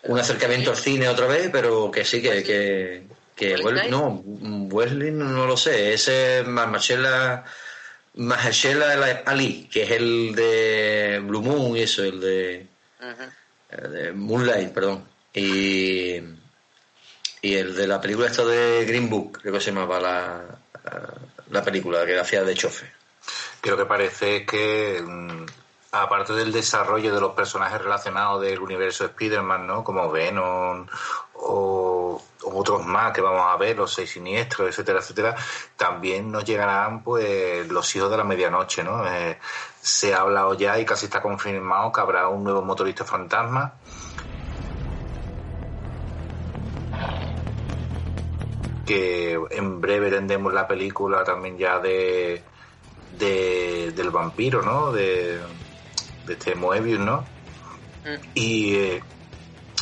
un 0.04 0.18
acercamiento 0.18 0.70
al 0.70 0.76
cine 0.76 1.08
otra 1.08 1.26
vez, 1.26 1.48
pero 1.50 1.90
que 1.90 2.04
sí, 2.04 2.20
que, 2.20 2.42
que 2.42 3.06
que 3.36 3.54
no, 3.90 4.22
Wesley 4.24 5.10
no, 5.10 5.46
lo 5.46 5.58
sé, 5.58 5.92
ese 5.92 6.40
es 6.40 6.46
Mahershala, 6.46 7.44
Ali, 9.26 9.68
que 9.70 9.82
es 9.82 9.90
el 9.90 10.34
de 10.34 11.20
Blue 11.22 11.42
Moon 11.42 11.76
y 11.76 11.82
eso, 11.82 12.02
el 12.02 12.18
de, 12.18 12.66
Moonlight, 14.14 14.72
perdón. 14.72 15.04
Y, 15.34 16.14
y 17.42 17.54
el 17.56 17.76
de 17.76 17.86
la 17.86 18.00
película 18.00 18.28
esta 18.28 18.42
de 18.46 18.86
Green 18.86 19.10
Book, 19.10 19.40
creo 19.42 19.52
que 19.52 19.60
se 19.60 19.70
llamaba 19.70 20.00
la, 20.00 20.55
la 21.50 21.62
película 21.62 22.04
que 22.04 22.18
hacía 22.18 22.42
de 22.42 22.54
chofe. 22.54 22.90
Creo 23.60 23.76
que 23.76 23.86
parece 23.86 24.44
que 24.44 25.02
mm, 25.04 25.44
aparte 25.92 26.32
del 26.34 26.52
desarrollo 26.52 27.14
de 27.14 27.20
los 27.20 27.32
personajes 27.32 27.80
relacionados 27.80 28.42
del 28.42 28.60
universo 28.60 29.04
Spider-Man, 29.04 29.66
¿no? 29.66 29.84
Como 29.84 30.10
Venom 30.10 30.86
o, 31.34 32.22
otros 32.42 32.84
más 32.86 33.12
que 33.12 33.20
vamos 33.20 33.44
a 33.48 33.56
ver, 33.56 33.76
los 33.76 33.92
seis 33.92 34.10
siniestros, 34.10 34.68
etcétera, 34.68 35.00
etcétera, 35.00 35.36
también 35.76 36.30
nos 36.30 36.44
llegarán 36.44 37.02
pues 37.02 37.66
los 37.68 37.96
hijos 37.96 38.10
de 38.10 38.16
la 38.16 38.24
medianoche, 38.24 38.84
¿no? 38.84 39.04
Eh, 39.06 39.38
se 39.80 40.14
ha 40.14 40.20
hablado 40.20 40.54
ya 40.54 40.78
y 40.78 40.84
casi 40.84 41.06
está 41.06 41.20
confirmado 41.20 41.92
que 41.92 42.00
habrá 42.00 42.28
un 42.28 42.44
nuevo 42.44 42.62
motorista 42.62 43.04
fantasma. 43.04 43.74
Que 48.86 49.38
en 49.50 49.80
breve 49.80 50.10
tendremos 50.10 50.52
la 50.54 50.68
película 50.68 51.24
también 51.24 51.58
ya 51.58 51.78
de, 51.80 52.42
de 53.18 53.92
del 53.94 54.10
vampiro, 54.10 54.62
¿no? 54.62 54.92
De, 54.92 55.40
de 56.26 56.32
este 56.32 56.54
Moebius, 56.54 57.00
¿no? 57.00 57.20
Mm. 58.04 58.28
Y, 58.34 58.74
eh, 58.76 59.02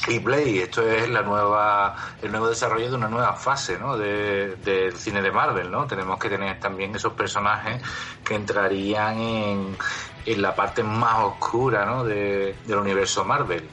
y 0.08 0.18
Play, 0.20 0.58
esto 0.58 0.82
es 0.86 1.08
la 1.08 1.22
nueva, 1.22 1.96
el 2.22 2.30
nuevo 2.30 2.48
desarrollo 2.48 2.90
de 2.90 2.96
una 2.96 3.08
nueva 3.08 3.34
fase, 3.34 3.78
¿no? 3.78 3.96
De, 3.96 4.56
del 4.56 4.96
cine 4.96 5.22
de 5.22 5.30
Marvel, 5.30 5.70
¿no? 5.70 5.86
Tenemos 5.86 6.18
que 6.18 6.28
tener 6.28 6.60
también 6.60 6.94
esos 6.94 7.14
personajes 7.14 7.82
que 8.22 8.34
entrarían 8.34 9.18
en, 9.18 9.76
en 10.26 10.42
la 10.42 10.54
parte 10.54 10.82
más 10.82 11.24
oscura, 11.24 11.86
¿no? 11.86 12.04
De, 12.04 12.56
del 12.66 12.78
universo 12.78 13.24
Marvel. 13.24 13.66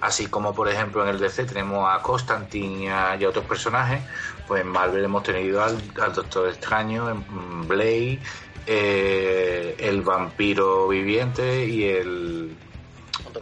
Así 0.00 0.26
como, 0.26 0.54
por 0.54 0.68
ejemplo, 0.68 1.02
en 1.02 1.08
el 1.08 1.18
DC 1.18 1.44
tenemos 1.44 1.88
a 1.90 2.02
Constantine 2.02 2.84
y 2.84 2.88
a, 2.88 3.28
otros 3.28 3.44
personajes, 3.44 4.02
pues 4.46 4.62
en 4.62 4.68
Marvel 4.68 5.04
hemos 5.04 5.22
tenido 5.22 5.62
al, 5.62 5.78
al 6.00 6.14
Doctor 6.14 6.48
Extraño, 6.48 7.10
en 7.10 7.68
Blade, 7.68 8.20
eh, 8.66 9.76
el 9.78 10.02
vampiro 10.02 10.88
viviente 10.88 11.66
y 11.66 11.84
el 11.84 12.56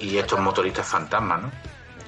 y 0.00 0.18
estos 0.18 0.40
motoristas 0.40 0.86
fantasmas, 0.86 1.42
¿no? 1.42 1.52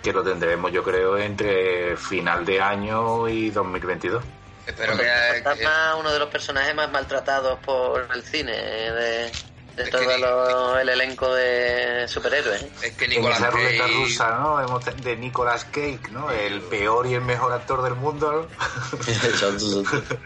Que 0.02 0.12
lo 0.12 0.22
tendremos, 0.22 0.72
yo 0.72 0.82
creo, 0.82 1.16
entre 1.16 1.96
final 1.96 2.44
de 2.44 2.60
año 2.60 3.28
y 3.28 3.50
2022. 3.50 4.22
Espero 4.66 4.96
que, 4.96 5.04
fantasma, 5.42 5.96
uno 5.96 6.12
de 6.12 6.18
los 6.18 6.28
personajes 6.28 6.74
más 6.74 6.90
maltratados 6.90 7.58
por 7.60 8.08
el 8.14 8.22
cine 8.22 8.52
de, 8.52 9.32
de 9.76 9.84
todo 9.90 10.18
lo- 10.18 10.78
el 10.78 10.88
elenco 10.88 11.34
de 11.34 12.06
superhéroes. 12.06 12.62
¿eh? 12.62 12.70
Es 12.82 12.92
que 12.92 13.04
En 13.06 13.10
Nicolas 13.10 13.38
esa 13.38 13.50
ruleta 13.50 13.84
Cage... 13.84 13.94
rusa, 13.94 14.30
¿no? 14.38 14.78
De 15.02 15.16
Nicolas 15.16 15.64
Cage, 15.64 16.00
¿no? 16.12 16.30
El 16.30 16.60
peor 16.62 17.06
y 17.06 17.14
el 17.14 17.20
mejor 17.22 17.52
actor 17.52 17.82
del 17.82 17.94
mundo, 17.94 18.48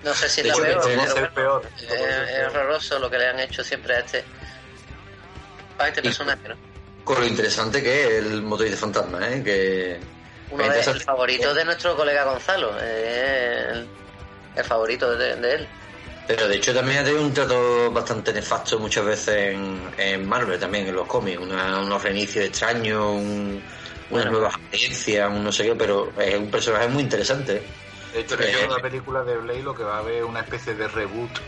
¿no? 0.03 0.15
Sé 0.15 0.29
si 0.29 0.43
De 0.43 0.49
es 0.51 0.59
la 0.59 0.65
peor, 0.65 0.79
este 0.81 0.97
no 0.97 1.03
pero 1.03 1.03
es 1.03 1.09
el 1.09 1.15
bueno, 1.15 1.35
peor. 1.35 1.63
es, 1.79 1.91
es 2.31 2.47
horroroso 2.49 2.99
lo 2.99 3.11
que 3.11 3.19
le 3.19 3.27
han 3.29 3.41
hecho 3.41 3.65
siempre 3.65 3.95
a 3.97 3.99
este, 4.01 4.25
a 5.79 5.89
este 5.89 6.03
personaje, 6.03 6.49
¿no? 6.49 6.57
Con 7.05 7.21
lo 7.21 7.27
interesante 7.27 7.83
que 7.83 8.03
es 8.19 8.25
el 8.25 8.43
motorista 8.43 8.77
fantasma, 8.79 9.27
¿eh? 9.31 9.43
Que 9.43 9.99
Uno 10.51 10.63
es 10.65 10.85
de 10.87 10.93
el 10.93 11.01
favorito 11.01 11.55
de 11.55 11.65
nuestro 11.65 11.97
colega 11.97 12.25
Gonzalo, 12.25 12.73
eh, 12.81 13.67
el, 13.73 13.89
el 14.57 14.65
favorito 14.65 15.17
de, 15.17 15.37
de 15.37 15.55
él. 15.55 15.69
Pero 16.29 16.47
de 16.49 16.57
hecho 16.57 16.75
también 16.75 16.99
ha 17.01 17.05
tenido 17.05 17.23
un 17.25 17.33
trato 17.35 17.91
bastante 17.93 18.33
nefasto 18.35 18.79
muchas 18.79 19.05
veces 19.07 19.55
en, 19.55 19.91
en 19.97 20.27
Marvel 20.29 20.61
también, 20.61 20.87
en 20.87 20.95
los 20.95 21.07
cómics. 21.09 21.39
Una- 21.39 21.81
unos 21.81 22.03
reinicios 22.03 22.45
extraños, 22.45 23.03
un, 23.05 23.65
unas 24.11 24.27
Bueno. 24.27 24.31
nuevas 24.31 24.55
agencias, 24.73 25.31
un 25.31 25.45
no 25.45 25.53
sé 25.53 25.65
qué, 25.65 25.75
pero 25.77 26.13
es 26.21 26.37
un 26.39 26.51
personaje 26.51 26.89
muy 26.89 27.03
interesante. 27.03 27.63
De 28.11 28.21
hecho, 28.21 28.37
Eh, 28.41 28.53
en 28.65 28.71
la 28.71 28.81
película 28.81 29.23
de 29.25 29.37
Blade 29.37 29.63
lo 29.63 29.75
que 29.75 29.83
va 29.85 29.97
a 29.97 29.99
haber 29.99 30.25
una 30.25 30.41
especie 30.41 30.75
de 30.75 30.89
reboot 30.89 31.41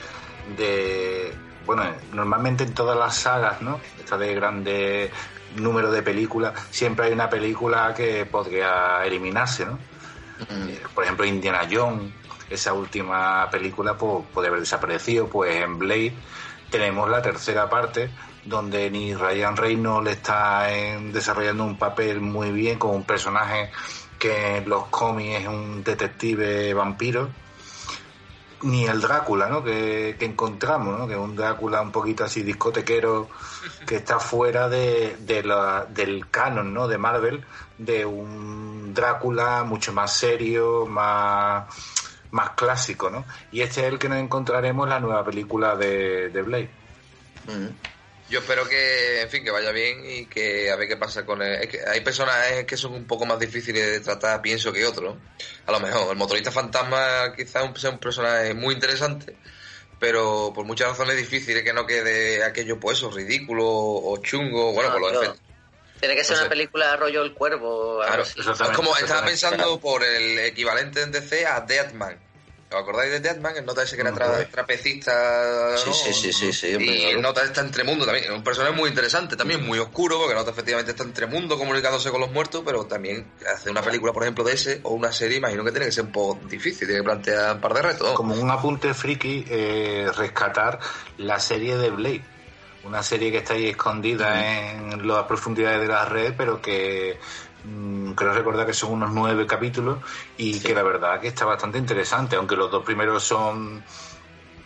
de... 0.43 1.43
Bueno, 1.61 1.85
normalmente 2.13 2.65
en 2.65 2.75
todas 2.75 2.99
las 2.99 3.17
sagas, 3.17 3.61
¿no? 3.63 3.81
Esta 3.99 4.19
de 4.19 4.35
grande 4.35 5.13
número 5.51 5.91
de 5.91 6.03
películas, 6.03 6.59
siempre 6.71 7.07
hay 7.07 7.13
una 7.13 7.29
película 7.31 7.93
que 7.95 8.27
podría 8.27 9.05
eliminarse, 9.05 9.67
¿no? 9.67 9.87
Eh, 10.67 10.83
Por 10.95 11.05
ejemplo, 11.05 11.27
Indiana 11.27 11.69
Jones, 11.71 12.15
esa 12.51 12.73
última 12.73 13.49
película 13.51 13.97
pues, 13.97 14.25
puede 14.35 14.49
haber 14.49 14.61
desaparecido, 14.61 15.29
pues 15.29 15.55
en 15.57 15.79
Blade 15.79 16.13
tenemos 16.71 17.09
la 17.09 17.23
tercera 17.23 17.71
parte 17.71 18.11
donde 18.45 18.91
ni 18.91 19.15
Ryan 19.15 19.57
Reynolds 19.57 20.05
le 20.05 20.13
está 20.13 20.67
desarrollando 21.13 21.65
un 21.65 21.79
papel 21.79 22.21
muy 22.21 22.51
bien 22.53 22.79
con 22.79 22.91
un 22.95 23.05
personaje 23.05 23.71
que 24.19 24.59
en 24.59 24.69
los 24.69 24.87
cómics 24.87 25.41
es 25.43 25.47
un 25.49 25.83
detective 25.85 26.73
vampiro 26.75 27.29
ni 28.63 28.85
el 28.87 29.01
Drácula 29.01 29.49
¿no? 29.49 29.65
que, 29.65 30.17
que 30.19 30.27
encontramos 30.27 30.99
¿no? 30.99 31.07
que 31.07 31.15
es 31.15 31.19
un 31.19 31.35
Drácula 31.35 31.81
un 31.81 31.91
poquito 31.93 32.25
así 32.25 32.43
discotequero 32.43 33.29
que 33.87 33.97
está 33.97 34.19
fuera 34.21 34.69
de, 34.69 35.17
de 35.21 35.43
la- 35.43 35.87
del 35.89 36.29
canon 36.31 36.73
¿no? 36.75 36.87
de 36.87 36.99
Marvel 36.99 37.43
de 37.79 38.05
un 38.05 38.93
Drácula 38.93 39.65
mucho 39.65 39.93
más 39.95 40.13
serio 40.15 40.85
más 40.87 41.65
más 42.33 42.51
clásico 42.51 43.11
¿no? 43.11 43.25
y 43.53 43.61
este 43.63 43.81
es 43.81 43.87
el 43.93 43.99
que 43.99 44.09
nos 44.09 44.19
encontraremos 44.19 44.85
en 44.87 44.91
la 44.91 45.01
nueva 45.01 45.25
película 45.25 45.77
de, 45.77 46.29
de 46.31 46.43
Blade 46.43 46.71
Mm. 47.47 47.69
Yo 48.29 48.39
espero 48.39 48.69
que, 48.69 49.23
en 49.23 49.29
fin, 49.29 49.43
que 49.43 49.51
vaya 49.51 49.73
bien 49.73 50.03
y 50.09 50.27
que 50.27 50.71
a 50.71 50.77
ver 50.77 50.87
qué 50.87 50.97
pasa 50.97 51.27
con 51.27 51.43
él. 51.43 51.55
Es 51.63 51.69
que 51.69 51.81
hay 51.85 52.01
personajes 52.01 52.65
que 52.65 52.77
son 52.77 52.93
un 52.95 53.05
poco 53.05 53.27
más 53.27 53.41
difíciles 53.41 53.85
de 53.85 54.01
tratar, 54.01 54.41
pienso, 54.41 54.73
que 54.73 54.87
otros. 54.87 55.17
A 55.67 55.73
lo 55.73 55.81
mejor 55.81 56.13
el 56.13 56.17
motorista 56.17 56.53
fantasma 56.53 57.35
quizás 57.37 57.69
sea 57.81 57.91
un 57.91 57.99
personaje 57.99 58.55
muy 58.55 58.75
interesante, 58.75 59.37
pero 59.99 60.53
por 60.55 60.65
muchas 60.65 60.91
razones 60.91 61.17
difíciles 61.17 61.65
que 61.65 61.73
no 61.73 61.87
quede 61.87 62.45
aquello, 62.45 62.79
pues 62.79 62.99
eso, 62.99 63.11
ridículo 63.11 63.67
o 63.67 64.17
chungo, 64.23 64.73
bueno, 64.75 64.91
No, 64.91 64.95
por 64.95 65.03
los 65.03 65.11
tío. 65.13 65.23
efectos. 65.23 65.50
Tiene 66.01 66.17
que 66.17 66.25
ser 66.25 66.33
No 66.33 66.37
sé. 66.39 66.43
una 66.45 66.49
película 66.51 66.97
rollo 66.97 67.23
El 67.23 67.35
Cuervo. 67.35 68.01
Claro, 68.05 68.23
así. 68.23 68.41
es 68.41 68.47
como 68.77 68.97
estaba 68.97 69.25
pensando 69.25 69.79
por 69.79 70.03
el 70.03 70.39
equivalente 70.41 71.03
en 71.03 71.13
DC 71.13 71.47
a 71.47 71.61
Deadman. 71.61 72.19
¿Os 72.73 72.77
acordáis 72.83 73.11
de 73.11 73.19
Deadman? 73.19 73.57
El 73.57 73.67
nota 73.67 73.83
ese 73.83 73.97
que 73.97 74.03
era 74.03 74.13
tra- 74.13 74.49
trapecista. 74.49 75.77
Sí, 75.77 75.89
¿no? 75.89 75.93
sí, 75.95 76.13
sí, 76.15 76.33
sí, 76.33 76.53
sí, 76.53 76.67
Y 76.79 77.05
el 77.07 77.21
nota 77.21 77.43
está 77.43 77.63
entre 77.63 77.83
mundo 77.83 78.05
también. 78.07 78.31
Un 78.33 78.45
personaje 78.45 78.73
muy 78.75 78.89
interesante, 78.89 79.37
también 79.37 79.67
muy 79.67 79.79
oscuro, 79.81 80.19
porque 80.21 80.35
nota 80.37 80.53
efectivamente 80.53 80.93
está 80.93 81.03
entre 81.03 81.27
mundo 81.27 81.59
comunicándose 81.59 82.11
con 82.13 82.21
los 82.21 82.31
muertos, 82.31 82.63
pero 82.65 82.85
también 82.87 83.27
hacer 83.53 83.73
una 83.73 83.83
película, 83.83 84.13
por 84.13 84.23
ejemplo, 84.23 84.45
de 84.45 84.53
ese 84.55 84.81
o 84.85 84.91
una 84.91 85.11
serie, 85.11 85.39
imagino 85.39 85.65
que 85.65 85.73
tiene 85.73 85.87
que 85.87 85.93
ser 85.93 86.05
un 86.05 86.13
poco 86.13 86.39
difícil, 86.47 86.87
tiene 86.87 87.01
que 87.03 87.05
plantear 87.05 87.57
un 87.57 87.61
par 87.61 87.75
de 87.75 87.83
retos. 87.83 88.13
como 88.13 88.35
un 88.37 88.51
apunte 88.51 88.95
friki 88.95 89.45
eh, 89.51 90.09
rescatar 90.17 90.79
la 91.19 91.41
serie 91.41 91.77
de 91.77 91.91
Blade 91.91 92.23
una 92.85 93.03
serie 93.03 93.31
que 93.31 93.39
está 93.39 93.55
ahí 93.55 93.69
escondida 93.69 94.71
en 94.73 95.07
las 95.07 95.25
profundidades 95.25 95.81
de 95.81 95.89
la 95.89 96.05
red 96.05 96.35
pero 96.37 96.61
que 96.63 97.19
mm, 97.65 98.13
creo 98.13 98.33
recordar 98.33 98.67
que 98.67 98.73
son 98.75 98.93
unos 98.93 99.11
nueve 99.13 99.47
capítulos 99.47 99.99
y 100.37 100.61
que 100.61 100.75
la 100.75 100.83
verdad 100.83 101.21
que 101.21 101.29
está 101.29 101.45
bastante 101.45 101.79
interesante 101.79 102.37
aunque 102.37 102.57
los 102.57 102.71
dos 102.71 102.85
primeros 102.85 103.23
son 103.23 103.85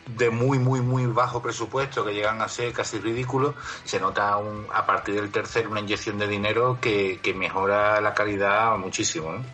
de 0.07 0.31
muy 0.31 0.59
muy 0.59 0.81
muy 0.81 1.07
bajo 1.07 1.42
presupuesto 1.42 2.05
que 2.05 2.12
llegan 2.14 2.40
a 2.42 2.48
ser 2.48 2.72
casi 2.72 2.98
ridículos 2.98 3.55
se 3.85 3.98
nota 3.98 4.37
un- 4.37 4.66
a 4.72 4.87
partir 4.87 5.14
del 5.14 5.31
tercer 5.33 5.66
una 5.66 5.81
inyección 5.81 6.18
de 6.18 6.29
dinero 6.29 6.79
que, 6.81 7.20
que 7.22 7.35
mejora 7.35 8.00
la 8.00 8.12
calidad 8.14 8.77
muchísimo 8.77 9.33
¿no? 9.33 9.44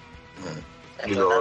y 1.07 1.15
lo, 1.15 1.41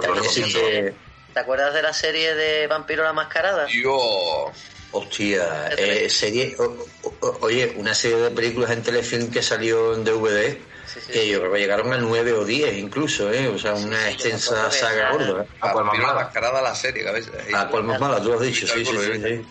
¿Te 1.32 1.38
acuerdas 1.38 1.74
de 1.74 1.82
la 1.82 1.92
serie 1.92 2.34
de 2.34 2.66
Vampiro 2.66 3.04
la 3.04 3.12
Mascarada? 3.12 3.66
Yo. 3.68 4.50
Hostia, 4.92 5.68
eh, 5.76 6.08
serie, 6.10 6.56
o- 6.58 6.86
o- 7.02 7.38
oye, 7.42 7.72
una 7.76 7.94
serie 7.94 8.16
de 8.18 8.30
películas 8.30 8.70
en 8.72 8.82
telefilm 8.82 9.30
que 9.30 9.42
salió 9.42 9.94
en 9.94 10.04
DVD, 10.04 10.58
Sí, 10.86 10.98
sí. 11.06 11.12
que 11.12 11.28
yo 11.28 11.38
creo 11.38 11.52
que 11.52 11.58
llegaron 11.60 11.92
a 11.92 11.98
9 11.98 12.32
o 12.32 12.44
10 12.44 12.76
incluso, 12.76 13.32
¿eh? 13.32 13.46
O 13.46 13.56
sea, 13.58 13.74
una 13.74 14.10
extensa 14.10 14.68
saga 14.72 15.12
gorda. 15.12 15.42
¿eh? 15.42 15.46
¿A 15.60 15.72
cuál 15.72 15.84
más 15.84 15.96
la 15.98 16.02
mala? 16.06 16.14
mascarada 16.24 16.60
la 16.62 16.74
serie, 16.74 17.08
a 17.08 17.12
veces. 17.12 17.32
¿A 17.54 17.68
cuál 17.68 17.84
más 17.84 18.00
mala? 18.00 18.20
Tú 18.20 18.30
lo 18.30 18.34
has 18.34 18.40
dicho, 18.40 18.66
sí, 18.66 18.84
sí, 18.84 18.96
sí, 18.96 19.22
sí. 19.22 19.42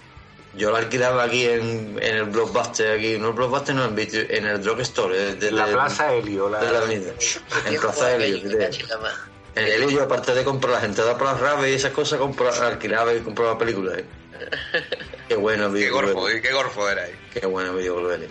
Yo 0.56 0.71
la 0.71 0.80
alquilaba 0.80 1.23
aquí 1.23 1.45
en, 1.45 1.97
en 2.02 2.15
el 2.17 2.23
Blockbuster, 2.25 2.97
aquí, 2.97 3.17
no 3.17 3.28
el 3.30 3.34
Blockbuster, 3.36 3.75
no, 3.75 3.86
en, 3.86 3.97
en 3.97 4.45
el 4.47 4.62
Drugstore, 4.62 5.15
eh, 5.30 5.36
de, 5.36 5.52
la 5.52 5.67
de- 5.67 5.73
plaza 5.73 6.13
Helio 6.13 6.49
la, 6.49 6.60
de 6.60 6.71
la 6.71 6.80
avenida. 6.80 7.13
En 7.65 7.80
Plaza 7.80 8.15
Helio. 8.15 8.38
en 8.38 8.60
la 8.60 9.75
Helio, 9.75 9.89
yo, 9.91 10.04
aparte 10.04 10.34
de 10.34 10.43
comprar 10.43 10.73
las 10.73 10.84
entradas 10.84 11.15
para 11.15 11.32
las 11.34 11.39
raves 11.41 11.71
y 11.71 11.75
esas 11.75 11.91
cosas, 11.93 12.19
compraba, 12.19 12.67
alquilaba 12.67 13.13
y 13.13 13.19
compraba 13.21 13.58
películas. 13.58 13.99
¿eh? 13.99 14.06
Qué 15.29 15.35
bueno, 15.35 15.71
Qué 15.71 15.91
gorfo. 15.91 16.27
¿eh? 16.27 16.41
qué 16.41 16.51
gorfo 16.51 16.89
era 16.89 17.03
ahí. 17.03 17.11
Qué 17.31 17.45
bueno, 17.45 17.75
Video 17.75 17.97
Cruel. 17.97 18.27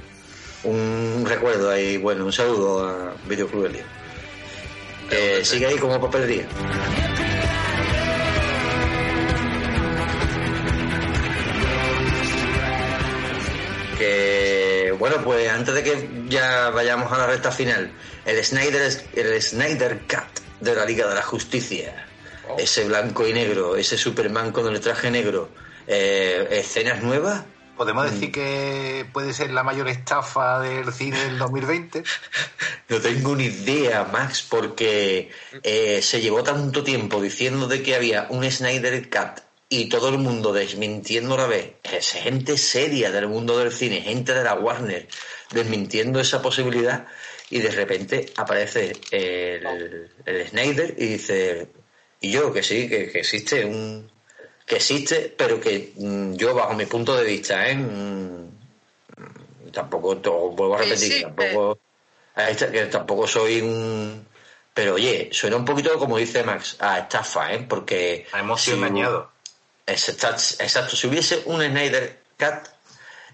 Un 0.64 1.24
recuerdo 1.24 1.70
ahí, 1.70 1.96
bueno, 1.96 2.24
un 2.24 2.32
saludo 2.32 2.84
a 2.88 3.14
Video 3.28 3.46
Cruel. 3.46 3.80
Que 5.08 5.44
sigue 5.44 5.66
ahí 5.66 5.76
como 5.78 6.00
papelería. 6.00 6.48
Que 13.96 14.92
bueno, 14.98 15.22
pues 15.22 15.48
antes 15.48 15.74
de 15.74 15.84
que 15.84 16.08
ya 16.28 16.70
vayamos 16.70 17.12
a 17.12 17.18
la 17.18 17.26
recta 17.28 17.52
final, 17.52 17.92
el 18.26 18.44
Snyder, 18.44 18.90
el 19.14 19.40
Snyder 19.42 20.00
Cut 20.00 20.42
de 20.60 20.74
la 20.74 20.84
Liga 20.84 21.06
de 21.08 21.14
la 21.14 21.22
Justicia, 21.22 22.06
ese 22.58 22.84
blanco 22.86 23.24
y 23.24 23.32
negro, 23.32 23.76
ese 23.76 23.96
Superman 23.96 24.50
con 24.50 24.66
el 24.72 24.80
traje 24.80 25.12
negro, 25.12 25.50
eh, 25.88 26.46
escenas 26.52 27.02
nuevas, 27.02 27.44
¿Podemos 27.78 28.10
decir 28.10 28.32
que 28.32 29.06
puede 29.12 29.32
ser 29.32 29.52
la 29.52 29.62
mayor 29.62 29.86
estafa 29.86 30.58
del 30.58 30.92
cine 30.92 31.24
del 31.24 31.38
2020? 31.38 32.02
No 32.88 33.00
tengo 33.00 33.36
ni 33.36 33.44
idea, 33.44 34.04
Max, 34.04 34.44
porque 34.48 35.30
eh, 35.62 36.00
se 36.00 36.22
llevó 36.22 36.42
tanto 36.42 36.82
tiempo 36.82 37.20
diciendo 37.20 37.68
de 37.68 37.82
que 37.82 37.94
había 37.94 38.26
un 38.30 38.50
Snyder 38.50 39.10
Cut 39.10 39.42
y 39.68 39.90
todo 39.90 40.08
el 40.08 40.16
mundo 40.16 40.54
desmintiendo 40.54 41.34
a 41.34 41.38
la 41.38 41.46
vez. 41.46 41.74
Es 41.84 42.12
gente 42.12 42.56
seria 42.56 43.12
del 43.12 43.28
mundo 43.28 43.58
del 43.58 43.72
cine, 43.72 44.00
gente 44.00 44.32
de 44.32 44.42
la 44.42 44.54
Warner, 44.54 45.06
desmintiendo 45.52 46.18
esa 46.18 46.40
posibilidad 46.40 47.06
y 47.50 47.58
de 47.58 47.70
repente 47.70 48.32
aparece 48.36 48.96
el, 49.10 50.10
el 50.24 50.48
Snyder 50.48 50.94
y 50.96 51.06
dice, 51.06 51.68
y 52.22 52.32
yo 52.32 52.52
que 52.54 52.62
sí, 52.62 52.88
que, 52.88 53.10
que 53.10 53.18
existe 53.20 53.66
un... 53.66 54.10
que 54.68 54.76
existe, 54.76 55.34
pero 55.36 55.58
que 55.60 55.92
mm, 55.96 56.34
yo 56.34 56.54
bajo 56.54 56.74
mi 56.74 56.86
punto 56.86 57.16
de 57.16 57.24
vista, 57.24 57.68
¿eh? 57.68 57.74
Mm, 57.76 59.70
tampoco, 59.72 60.16
to- 60.18 60.50
vuelvo 60.50 60.76
a 60.76 60.78
repetir, 60.78 61.22
tampoco 61.22 61.78
a 62.34 62.50
esta- 62.50 62.70
que 62.70 62.86
tampoco 62.86 63.26
soy 63.26 63.60
un 63.60 64.26
pero 64.72 64.94
oye 64.94 65.28
suena 65.32 65.56
un 65.56 65.64
poquito 65.64 65.98
como 65.98 66.18
dice 66.18 66.44
Max 66.44 66.76
a 66.78 67.00
estafa 67.00 67.52
¿eh? 67.52 67.66
porque 67.68 68.26
Hemos 68.32 68.60
si- 68.62 68.70
sido 68.70 68.76
engañados. 68.86 69.26
exacto 69.86 70.94
si 70.96 71.06
hubiese 71.08 71.42
un 71.46 71.60
Snyder 71.62 72.20
Cut 72.38 72.68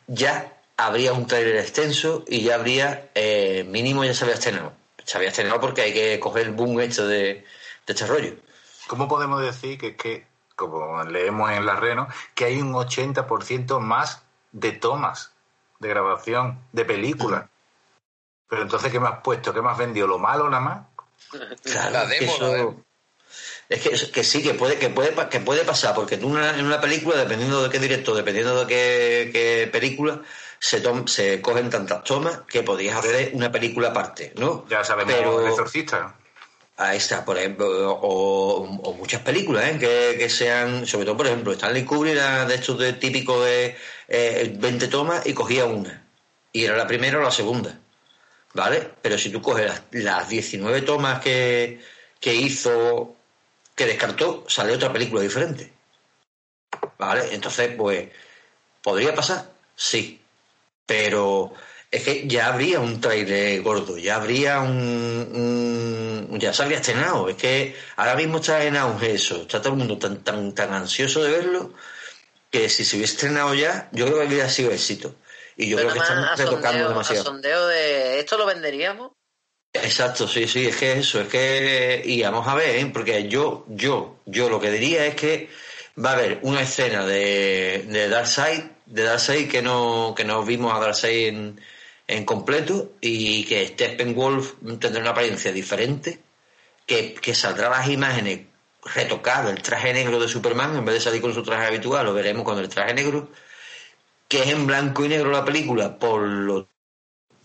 ya 0.07 0.55
habría 0.79 1.13
un 1.13 1.27
trailer 1.27 1.57
extenso 1.57 2.25
y 2.27 2.43
ya 2.45 2.55
habría 2.55 3.11
eh, 3.15 3.65
mínimo 3.69 4.05
ya 4.05 4.15
se 4.15 4.25
había 4.25 4.37
estrenado 4.37 4.73
se 5.05 5.19
había 5.19 5.29
estrenado 5.29 5.61
porque 5.61 5.83
hay 5.83 5.93
que 5.93 6.19
coger 6.19 6.47
el 6.47 6.53
boom 6.53 6.81
hecho 6.81 7.07
de, 7.07 7.45
de 7.87 7.93
este 7.93 8.07
rollo 8.07 8.35
¿Cómo 8.87 9.07
podemos 9.07 9.43
decir 9.43 9.79
que, 9.79 9.97
que 9.97 10.25
como 10.57 11.03
leemos 11.05 11.51
en 11.51 11.67
la 11.67 11.77
red, 11.77 11.95
¿no? 11.97 12.09
que 12.35 12.45
hay 12.47 12.61
un 12.61 12.73
80% 12.73 13.81
más 13.81 14.23
de 14.53 14.73
tomas 14.73 15.33
de 15.81 15.89
grabación 15.89 16.61
de 16.73 16.85
películas? 16.85 17.45
Pero 18.49 18.63
entonces, 18.63 18.93
¿qué 18.93 19.01
me 19.01 19.09
has 19.09 19.21
puesto? 19.21 19.53
¿Qué 19.53 19.61
me 19.63 19.71
has 19.71 19.79
vendido? 19.79 20.07
¿Lo 20.07 20.19
malo 20.19 20.49
nada 20.49 20.63
más? 20.63 20.87
Claro, 21.63 21.91
La 21.91 22.03
es 22.05 22.09
que 22.19 22.21
demo, 22.21 22.33
eso- 22.35 22.47
la 22.49 22.55
demo. 22.55 22.81
Es 23.69 24.11
que, 24.11 24.23
sí, 24.23 24.43
que 24.43 24.55
puede, 24.55 24.79
que 24.79 24.91
puede, 24.91 25.13
que 25.29 25.41
puede 25.41 25.65
pasar, 25.65 25.95
porque 25.95 26.19
tú 26.19 26.29
una- 26.29 26.57
en 26.57 26.67
una 26.67 26.81
película, 26.81 27.17
dependiendo 27.17 27.63
de 27.63 27.71
qué 27.71 27.79
directo, 27.79 28.15
dependiendo 28.15 28.61
de 28.61 28.67
qué, 28.67 29.31
qué 29.33 29.69
película, 29.73 30.21
se, 30.61 30.81
tom- 30.81 31.07
se 31.09 31.41
cogen 31.41 31.71
tantas 31.71 32.05
tomas 32.05 32.43
que 32.47 32.63
podías 32.63 32.99
hacer 32.99 33.31
una 33.33 33.51
película 33.51 33.89
aparte, 33.89 34.33
¿no? 34.37 34.67
Ya 34.69 34.85
sabemos 34.85 35.15
Pero- 35.15 35.41
el 35.41 35.49
exorcista. 35.49 36.15
Ahí 36.77 36.97
está, 36.97 37.25
por 37.25 37.39
ejemplo, 37.39 37.67
o, 38.03 38.67
muchas 38.99 39.23
películas, 39.23 39.65
¿eh? 39.65 39.79
que, 39.79 40.17
que 40.19 40.29
sean, 40.29 40.87
sobre 40.87 41.05
todo, 41.05 41.17
por 41.17 41.27
ejemplo, 41.29 41.53
Stanley 41.53 41.85
Kubrick 41.85 42.15
era 42.15 42.47
de 42.47 42.57
estos 42.57 42.79
de 42.79 42.95
típicos 42.95 43.45
de 43.45 43.77
eh, 44.09 44.53
20 44.57 44.89
tomas 44.89 45.25
y 45.25 45.35
cogía 45.35 45.67
una. 45.67 46.05
Y 46.53 46.65
era 46.65 46.77
la 46.77 46.87
primera 46.87 47.19
o 47.19 47.23
la 47.23 47.31
segunda, 47.31 47.79
¿vale? 48.55 48.91
Pero 49.03 49.19
si 49.19 49.31
tú 49.31 49.41
coges 49.41 49.67
las, 49.67 49.83
las 49.93 50.29
19 50.29 50.83
tomas 50.83 51.21
que, 51.21 51.81
que 52.21 52.35
hizo, 52.35 53.17
que 53.77 53.87
descartó, 53.87 54.45
sale 54.49 54.73
otra 54.73 54.93
película 54.93 55.23
diferente. 55.23 55.73
¿Vale? 56.99 57.35
Entonces, 57.35 57.73
pues, 57.77 58.09
¿podría 58.83 59.15
pasar? 59.15 59.49
Sí. 59.77 60.21
Pero 60.87 61.55
es 61.97 62.03
que 62.03 62.27
ya 62.27 62.49
habría 62.49 62.81
un 62.81 63.01
trailer 63.01 63.63
gordo, 63.63 63.97
ya 63.99 64.17
habría 64.17 64.61
un, 64.61 64.77
un- 66.31 66.39
ya 66.41 66.53
se 66.53 66.63
habría 66.63 66.79
estrenado. 66.79 67.29
Es 67.29 67.37
que 67.37 67.77
ahora 67.97 68.15
mismo 68.17 68.39
está 68.39 68.65
en 68.65 68.77
auge 68.77 69.13
eso, 69.15 69.43
está 69.43 69.61
todo 69.61 69.73
el 69.75 69.79
mundo 69.79 69.99
tan, 69.99 70.23
tan, 70.25 70.55
tan 70.55 70.73
ansioso 70.73 71.23
de 71.23 71.31
verlo 71.31 71.73
que 72.51 72.69
si 72.69 72.85
se 72.85 72.97
hubiese 72.97 73.15
estrenado 73.15 73.55
ya, 73.55 73.89
yo 73.93 74.07
creo 74.07 74.19
que 74.19 74.25
habría 74.25 74.49
sido 74.49 74.71
éxito. 74.71 75.15
Y 75.57 75.69
yo 75.69 75.77
Pero 75.77 75.91
creo 75.91 76.03
que 76.05 76.11
a 76.13 76.35
retocando 76.37 76.85
a 76.87 76.89
demasiado. 76.89 77.25
sondeo 77.25 77.67
de 77.69 78.19
esto 78.21 78.39
lo 78.39 78.47
venderíamos. 78.47 79.13
Exacto, 79.73 80.29
sí, 80.29 80.47
sí, 80.47 80.67
es 80.69 80.77
que 80.77 80.93
eso, 80.93 81.21
es 81.21 81.29
que, 81.29 82.01
y 82.05 82.23
vamos 82.23 82.47
a 82.47 82.55
ver, 82.55 82.77
¿eh? 82.77 82.91
porque 82.93 83.29
yo, 83.29 83.65
yo, 83.69 84.19
yo 84.25 84.49
lo 84.49 84.61
que 84.61 84.71
diría 84.71 85.05
es 85.05 85.17
que 85.17 85.49
va 86.03 86.11
a 86.11 86.13
haber 86.15 86.39
una 86.43 86.63
escena 86.63 87.05
de, 87.05 87.85
de 87.89 88.09
Darkseid, 88.09 88.63
de 88.87 89.03
Darkseid 89.03 89.51
que 89.51 89.63
no, 89.63 90.15
que 90.17 90.25
no 90.25 90.45
vimos 90.45 90.73
a 90.73 90.79
Darkseid 90.79 91.27
en, 91.29 91.61
en 92.07 92.25
completo 92.25 92.93
y 93.01 93.45
que 93.45 93.67
Steppenwolf 93.69 94.55
tendrá 94.79 95.01
una 95.01 95.11
apariencia 95.11 95.53
diferente, 95.53 96.21
que, 96.87 97.15
que 97.15 97.35
saldrá 97.35 97.71
las 97.71 97.89
imágenes 97.89 98.41
retocado, 98.85 99.51
el 99.51 99.63
traje 99.63 99.93
negro 99.93 100.21
de 100.21 100.29
Superman, 100.29 100.77
en 100.77 100.85
vez 100.85 100.97
de 100.97 101.01
salir 101.01 101.23
con 101.23 101.33
su 101.33 101.43
traje 101.43 101.67
habitual, 101.67 102.05
lo 102.05 102.15
veremos 102.15 102.45
con 102.45 102.59
el 102.59 102.69
traje 102.69 102.95
negro, 102.95 103.31
que 104.29 104.43
es 104.43 104.49
en 104.49 104.67
blanco 104.67 105.05
y 105.05 105.09
negro 105.09 105.31
la 105.31 105.45
película, 105.45 105.99
por 105.99 106.21
lo 106.21 106.69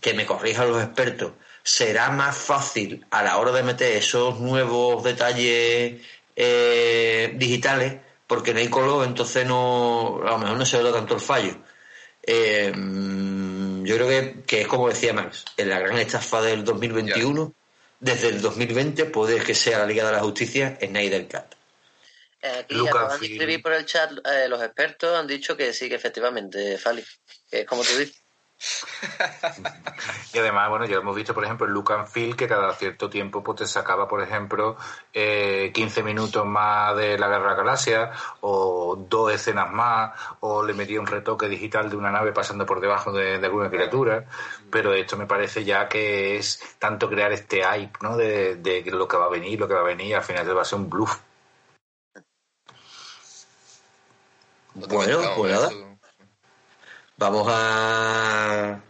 que 0.00 0.14
me 0.14 0.26
corrijan 0.26 0.70
los 0.70 0.82
expertos, 0.82 1.32
será 1.62 2.10
más 2.10 2.36
fácil 2.36 3.06
a 3.10 3.22
la 3.22 3.38
hora 3.38 3.52
de 3.52 3.62
meter 3.62 3.96
esos 3.96 4.40
nuevos 4.40 5.02
detalles 5.02 6.00
eh, 6.36 7.34
digitales, 7.36 8.00
porque 8.26 8.54
no 8.54 8.60
hay 8.60 8.68
color, 8.68 9.06
entonces 9.06 9.46
no, 9.46 10.20
a 10.22 10.30
lo 10.30 10.38
mejor 10.38 10.56
no 10.56 10.66
se 10.66 10.82
ve 10.82 10.92
tanto 10.92 11.14
el 11.14 11.20
fallo. 11.20 11.56
Eh, 12.22 12.72
mm, 12.74 13.84
yo 13.84 13.96
creo 13.96 14.08
que, 14.08 14.42
que 14.46 14.60
es 14.62 14.66
como 14.68 14.88
decía 14.88 15.12
Max, 15.12 15.44
en 15.56 15.68
la 15.68 15.78
gran 15.78 15.98
estafa 15.98 16.42
del 16.42 16.64
2021, 16.64 17.54
desde 17.98 18.28
el 18.28 18.40
2020 18.40 19.06
puede 19.06 19.42
que 19.42 19.54
sea 19.54 19.78
la 19.78 19.86
Liga 19.86 20.06
de 20.06 20.12
la 20.12 20.20
Justicia 20.20 20.78
Snyder 20.80 21.26
Cut. 21.28 21.54
Eh, 22.42 22.60
Aquí 22.60 22.74
Lucas 22.74 22.94
acaban 22.94 23.20
de 23.20 23.26
escribir 23.26 23.62
por 23.62 23.72
el 23.72 23.84
chat, 23.84 24.12
eh, 24.26 24.48
los 24.48 24.62
expertos 24.62 25.18
han 25.18 25.26
dicho 25.26 25.56
que 25.56 25.72
sí, 25.72 25.88
que 25.88 25.96
efectivamente, 25.96 26.78
Fali, 26.78 27.04
que 27.50 27.60
es 27.60 27.66
como 27.66 27.82
tú 27.82 27.96
dices. 27.98 28.19
Y 30.32 30.38
además, 30.38 30.68
bueno, 30.68 30.84
ya 30.86 30.96
hemos 30.96 31.16
visto, 31.16 31.34
por 31.34 31.44
ejemplo, 31.44 31.66
en 31.66 31.72
Look 31.72 31.92
and 31.92 32.06
Feel 32.06 32.36
que 32.36 32.46
cada 32.46 32.72
cierto 32.74 33.10
tiempo 33.10 33.42
pues, 33.42 33.58
te 33.58 33.66
sacaba, 33.66 34.06
por 34.06 34.22
ejemplo, 34.22 34.76
eh, 35.12 35.70
15 35.74 36.02
minutos 36.02 36.46
más 36.46 36.96
de 36.96 37.18
la 37.18 37.28
Guerra 37.28 37.54
Galaxia, 37.54 38.12
o 38.40 38.96
dos 39.08 39.32
escenas 39.32 39.72
más, 39.72 40.12
o 40.40 40.62
le 40.62 40.74
metía 40.74 41.00
un 41.00 41.06
retoque 41.06 41.48
digital 41.48 41.90
de 41.90 41.96
una 41.96 42.12
nave 42.12 42.32
pasando 42.32 42.64
por 42.66 42.80
debajo 42.80 43.12
de, 43.12 43.38
de 43.38 43.46
alguna 43.46 43.70
criatura. 43.70 44.26
Pero 44.70 44.94
esto 44.94 45.16
me 45.16 45.26
parece 45.26 45.64
ya 45.64 45.88
que 45.88 46.36
es 46.36 46.76
tanto 46.78 47.08
crear 47.08 47.32
este 47.32 47.62
hype, 47.64 47.98
¿no? 48.02 48.16
De, 48.16 48.56
de 48.56 48.84
lo 48.90 49.08
que 49.08 49.16
va 49.16 49.26
a 49.26 49.30
venir, 49.30 49.58
lo 49.58 49.66
que 49.66 49.74
va 49.74 49.80
a 49.80 49.84
venir, 49.84 50.14
al 50.14 50.22
final 50.22 50.56
va 50.56 50.62
a 50.62 50.64
ser 50.64 50.78
un 50.78 50.88
bluff. 50.88 51.18
Bueno, 54.74 55.20
pues 55.36 55.52
nada. 55.52 55.89
Vamos 57.20 57.46
a, 57.50 58.80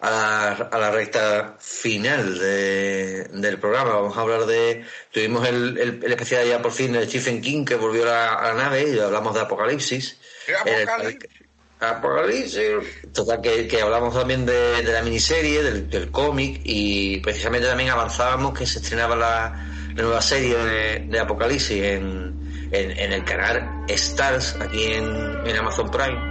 a, 0.00 0.10
la, 0.10 0.50
a 0.72 0.78
la 0.78 0.90
recta 0.90 1.54
final 1.60 2.36
de- 2.36 3.28
del 3.34 3.58
programa. 3.58 3.92
Vamos 3.94 4.16
a 4.18 4.20
hablar 4.20 4.46
de. 4.46 4.84
Tuvimos 5.12 5.46
el, 5.46 5.78
el, 5.78 6.00
el 6.04 6.10
especial 6.12 6.44
ya 6.46 6.60
por 6.60 6.72
fin 6.72 6.92
de 6.92 7.06
Stephen 7.06 7.40
King 7.40 7.64
que 7.64 7.76
volvió 7.76 8.02
a 8.02 8.06
la, 8.06 8.34
a 8.34 8.48
la 8.52 8.64
nave 8.64 8.82
y 8.90 8.98
hablamos 8.98 9.32
de 9.34 9.42
Apocalipsis. 9.42 10.18
Apocalipsis. 10.60 11.30
El- 11.30 11.48
Apocalipsis. 11.80 13.12
Total, 13.14 13.40
que, 13.40 13.68
que 13.68 13.80
hablamos 13.80 14.12
también 14.12 14.44
de, 14.44 14.82
de 14.82 14.92
la 14.92 15.02
miniserie, 15.02 15.62
del, 15.62 15.88
del 15.88 16.10
cómic 16.10 16.60
y 16.64 17.20
precisamente 17.20 17.68
también 17.68 17.90
avanzábamos 17.90 18.58
que 18.58 18.66
se 18.66 18.80
estrenaba 18.80 19.14
la, 19.14 19.66
la 19.94 20.02
nueva 20.02 20.20
serie 20.20 20.56
de, 20.56 20.98
de 21.08 21.20
Apocalipsis 21.20 21.80
en, 21.80 22.68
en, 22.72 22.90
en 22.90 23.12
el 23.12 23.24
canal 23.24 23.84
Stars 23.88 24.56
aquí 24.60 24.86
en, 24.94 25.06
en 25.46 25.56
Amazon 25.56 25.88
Prime. 25.92 26.27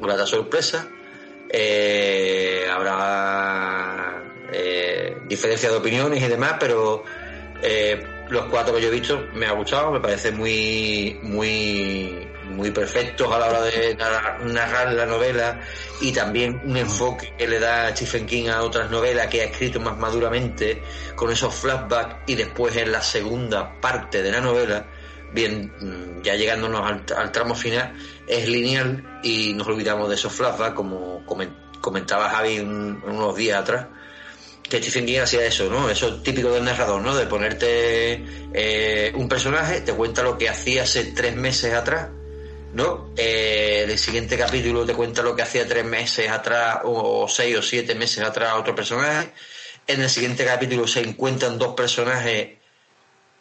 Grata 0.00 0.26
sorpresa, 0.26 0.88
eh, 1.48 2.66
habrá 2.70 4.22
eh, 4.52 5.16
diferencias 5.26 5.72
de 5.72 5.78
opiniones 5.78 6.22
y 6.22 6.26
demás, 6.26 6.54
pero 6.58 7.04
eh, 7.62 8.02
los 8.30 8.46
cuatro 8.46 8.74
que 8.74 8.82
yo 8.82 8.88
he 8.88 8.92
visto 8.92 9.26
me 9.34 9.46
ha 9.46 9.52
gustado, 9.52 9.90
me 9.90 10.00
parece 10.00 10.32
muy, 10.32 11.18
muy, 11.22 12.28
muy 12.50 12.70
perfectos 12.70 13.30
a 13.30 13.38
la 13.38 13.46
hora 13.48 13.62
de 13.62 13.94
narrar, 13.94 14.44
narrar 14.46 14.92
la 14.92 15.06
novela 15.06 15.60
y 16.00 16.12
también 16.12 16.60
un 16.64 16.76
enfoque 16.76 17.34
que 17.36 17.46
le 17.46 17.58
da 17.58 17.94
Stephen 17.94 18.26
King 18.26 18.48
a 18.48 18.62
otras 18.62 18.90
novelas 18.90 19.26
que 19.26 19.42
ha 19.42 19.44
escrito 19.44 19.80
más 19.80 19.98
maduramente 19.98 20.82
con 21.14 21.30
esos 21.30 21.54
flashbacks 21.54 22.16
y 22.26 22.34
después 22.34 22.74
en 22.76 22.92
la 22.92 23.02
segunda 23.02 23.78
parte 23.80 24.22
de 24.22 24.32
la 24.32 24.40
novela 24.40 24.86
bien 25.32 25.72
mm, 25.80 26.22
ya 26.22 26.34
llegándonos 26.34 26.80
al, 26.86 27.04
al 27.16 27.32
tramo 27.32 27.54
final 27.54 27.94
es 28.26 28.48
lineal 28.48 29.20
y 29.22 29.52
nos 29.54 29.66
olvidamos 29.66 30.08
de 30.08 30.14
esos 30.14 30.32
flashbacks 30.32 30.74
como 30.74 31.24
comen- 31.26 31.54
comentaba 31.80 32.28
Javi 32.30 32.60
un- 32.60 33.02
unos 33.06 33.36
días 33.36 33.60
atrás 33.60 33.86
que 34.68 34.82
Stephen 34.82 35.06
King 35.06 35.20
hacía 35.20 35.46
eso, 35.46 35.70
¿no? 35.70 35.88
Eso 35.88 36.20
típico 36.20 36.50
del 36.50 36.62
narrador, 36.64 37.00
¿no? 37.00 37.14
De 37.16 37.24
ponerte 37.26 38.22
eh, 38.52 39.12
un 39.14 39.26
personaje, 39.26 39.80
te 39.80 39.94
cuenta 39.94 40.22
lo 40.22 40.36
que 40.36 40.48
hacía 40.50 40.82
hace 40.82 41.04
tres 41.04 41.34
meses 41.34 41.72
atrás, 41.72 42.08
¿no? 42.74 43.10
Eh, 43.16 43.86
el 43.88 43.98
siguiente 43.98 44.36
capítulo 44.36 44.84
te 44.84 44.92
cuenta 44.92 45.22
lo 45.22 45.34
que 45.34 45.40
hacía 45.40 45.66
tres 45.66 45.86
meses 45.86 46.28
atrás 46.30 46.80
o, 46.84 47.22
o 47.24 47.28
seis 47.28 47.56
o 47.56 47.62
siete 47.62 47.94
meses 47.94 48.22
atrás 48.22 48.56
otro 48.58 48.74
personaje. 48.74 49.30
En 49.86 50.02
el 50.02 50.10
siguiente 50.10 50.44
capítulo 50.44 50.86
se 50.86 51.00
encuentran 51.00 51.58
dos 51.58 51.72
personajes 51.74 52.57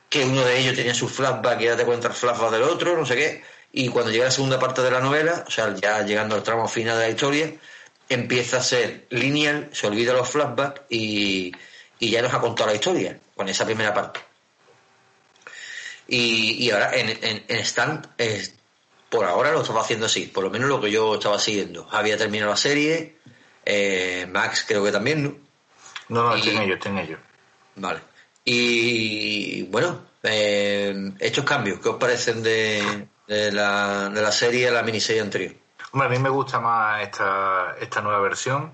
que 0.10 0.24
uno 0.26 0.44
de 0.44 0.60
ellos 0.60 0.76
tenía 0.76 0.94
su 0.94 1.08
flashback 1.10 1.62
y 1.62 1.66
ya 1.66 1.76
te 1.78 1.86
cuenta 1.86 2.08
el 2.08 2.14
flashback 2.14 2.52
del 2.52 2.64
otro, 2.64 2.98
no 2.98 3.06
sé 3.06 3.16
qué. 3.16 3.44
Y 3.74 3.90
cuando 3.90 4.12
llega 4.12 4.26
la 4.26 4.32
segunda 4.32 4.60
parte 4.60 4.82
de 4.82 4.90
la 4.92 5.00
novela, 5.02 5.44
o 5.48 5.52
sea, 5.52 5.74
ya 5.76 6.02
llegando 6.04 6.36
al 6.36 6.44
tramo 6.44 6.68
final 6.68 6.98
de 6.98 7.04
la 7.04 7.10
historia, 7.10 7.52
empieza 8.10 8.58
a 8.58 8.64
ser 8.64 9.06
lineal, 9.10 9.70
se 9.74 9.88
olvida 9.88 10.14
los 10.14 10.30
flashbacks 10.30 10.82
y, 10.90 11.52
y 12.00 12.10
ya 12.10 12.22
nos 12.22 12.34
ha 12.34 12.40
contado 12.40 12.70
la 12.70 12.76
historia 12.76 13.20
con 13.36 13.50
esa 13.50 13.66
primera 13.66 13.94
parte. 13.94 14.22
Y, 16.08 16.64
y 16.66 16.72
ahora 16.72 16.96
en, 16.96 17.10
en, 17.10 17.44
en 17.48 17.60
Stand, 17.66 18.08
eh, 18.18 18.48
por 19.10 19.26
ahora 19.26 19.52
lo 19.52 19.62
estaba 19.62 19.82
haciendo 19.82 20.06
así, 20.06 20.28
por 20.28 20.44
lo 20.44 20.50
menos 20.50 20.70
lo 20.70 20.80
que 20.80 20.90
yo 20.90 21.16
estaba 21.16 21.38
siguiendo. 21.40 21.88
Había 21.92 22.18
terminado 22.18 22.52
la 22.52 22.58
serie, 22.58 23.18
eh, 23.66 24.26
Max 24.32 24.64
creo 24.68 24.84
que 24.84 24.92
también, 24.92 25.24
¿no? 25.24 25.36
No, 26.10 26.30
no, 26.30 26.36
Y- 26.38 26.40
estoy 26.40 26.56
en 26.56 26.62
ello, 26.64 26.74
estoy 26.76 26.92
en 26.94 26.98
ello. 27.00 27.18
Vale. 27.76 28.00
Y 28.50 29.64
bueno, 29.64 30.00
eh, 30.24 31.12
estos 31.20 31.44
cambios, 31.44 31.82
¿qué 31.82 31.90
os 31.90 31.98
parecen 31.98 32.42
de, 32.42 33.06
de, 33.28 33.52
la, 33.52 34.08
de 34.08 34.22
la 34.22 34.32
serie 34.32 34.72
la 34.72 34.84
miniserie 34.84 35.22
anterior? 35.22 35.54
Hombre, 35.92 36.08
a 36.08 36.12
mí 36.12 36.18
me 36.18 36.30
gusta 36.30 36.58
más 36.62 37.02
esta, 37.04 37.76
esta 37.78 38.00
nueva 38.00 38.22
versión. 38.22 38.72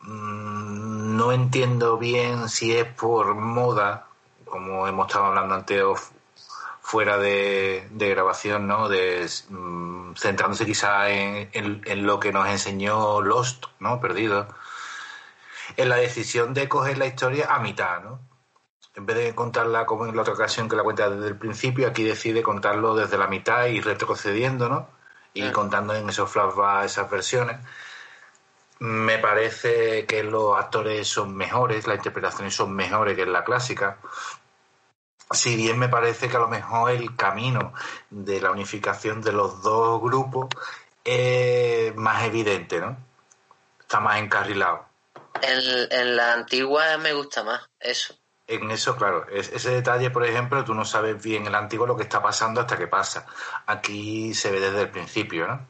Mm, 0.00 1.16
No 1.16 1.30
entiendo 1.30 1.96
bien 1.96 2.48
si 2.48 2.76
es 2.76 2.86
por 2.92 3.36
moda, 3.36 4.08
como 4.44 4.88
hemos 4.88 5.06
estado 5.06 5.26
hablando 5.26 5.54
antes 5.54 5.84
fuera 6.82 7.18
de, 7.18 7.86
de 7.92 8.08
grabación, 8.10 8.66
¿no? 8.66 8.88
De, 8.88 9.28
mm, 9.48 10.14
centrándose 10.16 10.66
quizá 10.66 11.08
en, 11.10 11.48
en- 11.52 11.82
en 11.84 12.04
lo 12.04 12.18
que 12.18 12.32
nos 12.32 12.48
enseñó 12.48 13.20
Lost, 13.20 13.66
¿no? 13.78 14.00
Perdido. 14.00 14.48
En 15.76 15.88
la 15.88 15.96
decisión 15.96 16.52
de 16.52 16.68
coger 16.68 16.98
la 16.98 17.06
historia 17.06 17.46
a 17.54 17.60
mitad, 17.60 18.00
¿no? 18.02 18.18
En 18.96 19.04
vez 19.04 19.16
de 19.18 19.34
contarla 19.34 19.84
como 19.84 20.06
en 20.06 20.16
la 20.16 20.22
otra 20.22 20.32
ocasión 20.32 20.70
que 20.70 20.76
la 20.76 20.82
cuenta 20.82 21.10
desde 21.10 21.28
el 21.28 21.36
principio, 21.36 21.86
aquí 21.86 22.02
decide 22.02 22.42
contarlo 22.42 22.96
desde 22.96 23.18
la 23.18 23.26
mitad 23.26 23.66
y 23.66 23.82
retrocediendo, 23.82 24.70
¿no? 24.70 24.88
Y 25.34 25.52
contando 25.52 25.94
en 25.94 26.08
esos 26.08 26.30
flashbacks 26.30 26.92
esas 26.92 27.10
versiones. 27.10 27.58
Me 28.78 29.18
parece 29.18 30.06
que 30.06 30.22
los 30.22 30.58
actores 30.58 31.06
son 31.06 31.36
mejores, 31.36 31.86
las 31.86 31.98
interpretaciones 31.98 32.54
son 32.54 32.72
mejores 32.74 33.16
que 33.16 33.22
en 33.22 33.34
la 33.34 33.44
clásica. 33.44 33.98
Si 35.30 35.56
bien 35.56 35.78
me 35.78 35.90
parece 35.90 36.30
que 36.30 36.36
a 36.38 36.40
lo 36.40 36.48
mejor 36.48 36.90
el 36.90 37.14
camino 37.16 37.74
de 38.08 38.40
la 38.40 38.50
unificación 38.50 39.20
de 39.20 39.32
los 39.32 39.60
dos 39.60 40.00
grupos 40.00 40.48
es 41.04 41.94
más 41.96 42.24
evidente, 42.24 42.80
¿no? 42.80 42.96
Está 43.78 44.00
más 44.00 44.20
encarrilado. 44.20 44.86
En, 45.42 45.92
en 45.92 46.16
la 46.16 46.32
antigua 46.32 46.96
me 46.96 47.12
gusta 47.12 47.42
más 47.42 47.68
eso. 47.78 48.14
En 48.48 48.70
eso, 48.70 48.96
claro, 48.96 49.26
es- 49.28 49.50
ese 49.52 49.70
detalle, 49.70 50.10
por 50.10 50.24
ejemplo, 50.24 50.64
tú 50.64 50.72
no 50.72 50.84
sabes 50.84 51.20
bien 51.22 51.42
en 51.42 51.48
el 51.48 51.54
antiguo 51.56 51.86
lo 51.86 51.96
que 51.96 52.04
está 52.04 52.22
pasando 52.22 52.60
hasta 52.60 52.78
que 52.78 52.86
pasa. 52.86 53.26
Aquí 53.66 54.34
se 54.34 54.50
ve 54.52 54.60
desde 54.60 54.82
el 54.82 54.90
principio, 54.90 55.46
¿no? 55.48 55.68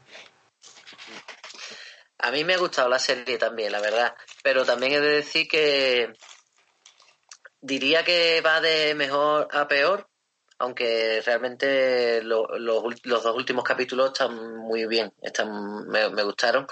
A 2.19 2.31
mí 2.31 2.45
me 2.45 2.55
ha 2.55 2.59
gustado 2.59 2.89
la 2.89 2.99
serie 2.99 3.39
también, 3.39 3.73
la 3.73 3.81
verdad. 3.81 4.15
Pero 4.43 4.65
también 4.65 4.93
he 4.93 5.01
de 5.01 5.09
decir 5.09 5.49
que 5.49 6.13
diría 7.61 8.05
que 8.05 8.41
va 8.41 8.61
de 8.61 8.95
mejor 8.95 9.49
a 9.53 9.67
peor, 9.69 10.09
aunque 10.59 11.23
realmente 11.25 12.23
los 12.23 12.47
dos 13.05 13.37
últimos 13.37 13.65
capítulos 13.65 14.09
están 14.13 14.57
muy 14.57 14.87
bien, 14.87 15.13
están, 15.23 15.87
me, 15.89 16.09
me 16.11 16.23
gustaron. 16.23 16.67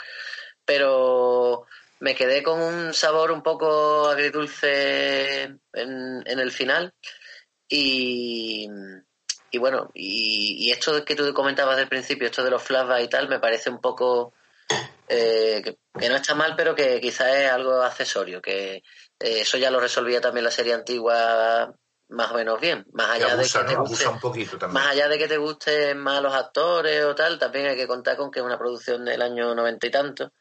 Pero 0.65 1.67
me 2.05 2.15
quedé 2.15 2.43
con 2.43 2.61
un 2.61 2.93
sabor 2.93 3.33
un 3.33 3.43
poco 3.43 4.11
agridulce 4.11 5.45
en, 5.73 6.23
en 6.27 6.39
el 6.39 6.53
final. 6.53 6.93
Y, 7.67 8.69
y 9.51 9.59
bueno, 9.59 9.91
y, 9.95 10.67
y 10.67 10.71
esto 10.71 11.03
que 11.03 11.17
tú 11.17 11.33
comentabas 11.33 11.79
del 11.79 11.89
principio, 11.89 12.27
esto 12.27 12.45
de 12.45 12.51
los 12.51 12.63
flashbacks 12.63 13.05
y 13.05 13.09
tal, 13.09 13.29
me 13.31 13.41
parece 13.41 13.71
un 13.71 13.81
poco 13.81 14.35
eh, 15.09 15.63
que, 15.65 15.79
que 15.99 16.09
no 16.11 16.17
está 16.17 16.35
mal, 16.35 16.55
pero 16.57 16.75
que 16.75 17.01
quizás 17.01 17.35
es 17.35 17.51
algo 17.51 17.83
accesorio, 17.83 18.43
que 18.43 18.77
eh, 18.77 18.83
eso 19.19 19.57
ya 19.57 19.71
lo 19.71 19.81
resolvía 19.81 20.21
también 20.21 20.45
la 20.45 20.51
serie 20.51 20.75
antigua 20.75 21.75
más 22.11 22.31
o 22.33 22.35
menos 22.35 22.61
bien, 22.61 22.85
más 22.93 23.13
allá 23.13 23.33
abusa, 23.33 23.61
de 23.61 23.65
que 23.65 23.71
te 23.71 23.79
¿no? 23.79 23.85
guste, 23.87 24.07
un 24.09 24.21
poquito 24.21 24.59
también. 24.59 24.75
más 24.75 24.93
allá 24.93 25.09
de 25.09 25.19
que 25.19 25.27
te 25.27 25.39
gusten 25.39 25.99
más 25.99 26.23
los 26.23 26.35
actores 26.35 27.03
o 27.05 27.15
tal, 27.15 27.39
también 27.39 27.69
hay 27.69 27.77
que 27.77 27.87
contar 27.87 28.19
con 28.19 28.31
que 28.31 28.41
es 28.41 28.45
una 28.45 28.59
producción 28.59 29.07
del 29.07 29.23
año 29.23 29.55
noventa 29.55 29.87
y 29.87 29.91
tanto. 29.91 30.33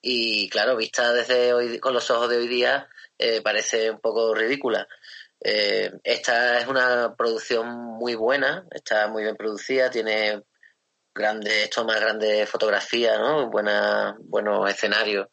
Y 0.00 0.48
claro, 0.48 0.76
vista 0.76 1.12
desde 1.12 1.52
hoy, 1.52 1.78
con 1.78 1.94
los 1.94 2.10
ojos 2.10 2.28
de 2.28 2.36
hoy 2.36 2.48
día, 2.48 2.88
eh, 3.18 3.40
parece 3.42 3.90
un 3.90 4.00
poco 4.00 4.34
ridícula. 4.34 4.86
Eh, 5.40 5.92
esta 6.02 6.58
es 6.58 6.66
una 6.66 7.14
producción 7.16 7.68
muy 7.68 8.14
buena, 8.14 8.66
está 8.70 9.08
muy 9.08 9.22
bien 9.22 9.36
producida, 9.36 9.90
tiene 9.90 10.42
grandes 11.14 11.70
tomas, 11.70 12.00
grandes 12.00 12.48
fotografías, 12.48 13.18
¿no? 13.18 13.48
Buena, 13.50 14.16
buenos 14.20 14.68
escenarios, 14.68 15.28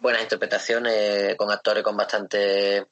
buenas 0.00 0.22
interpretaciones 0.22 1.36
con 1.36 1.50
actores 1.50 1.82
con 1.82 1.96
bastante 1.96 2.86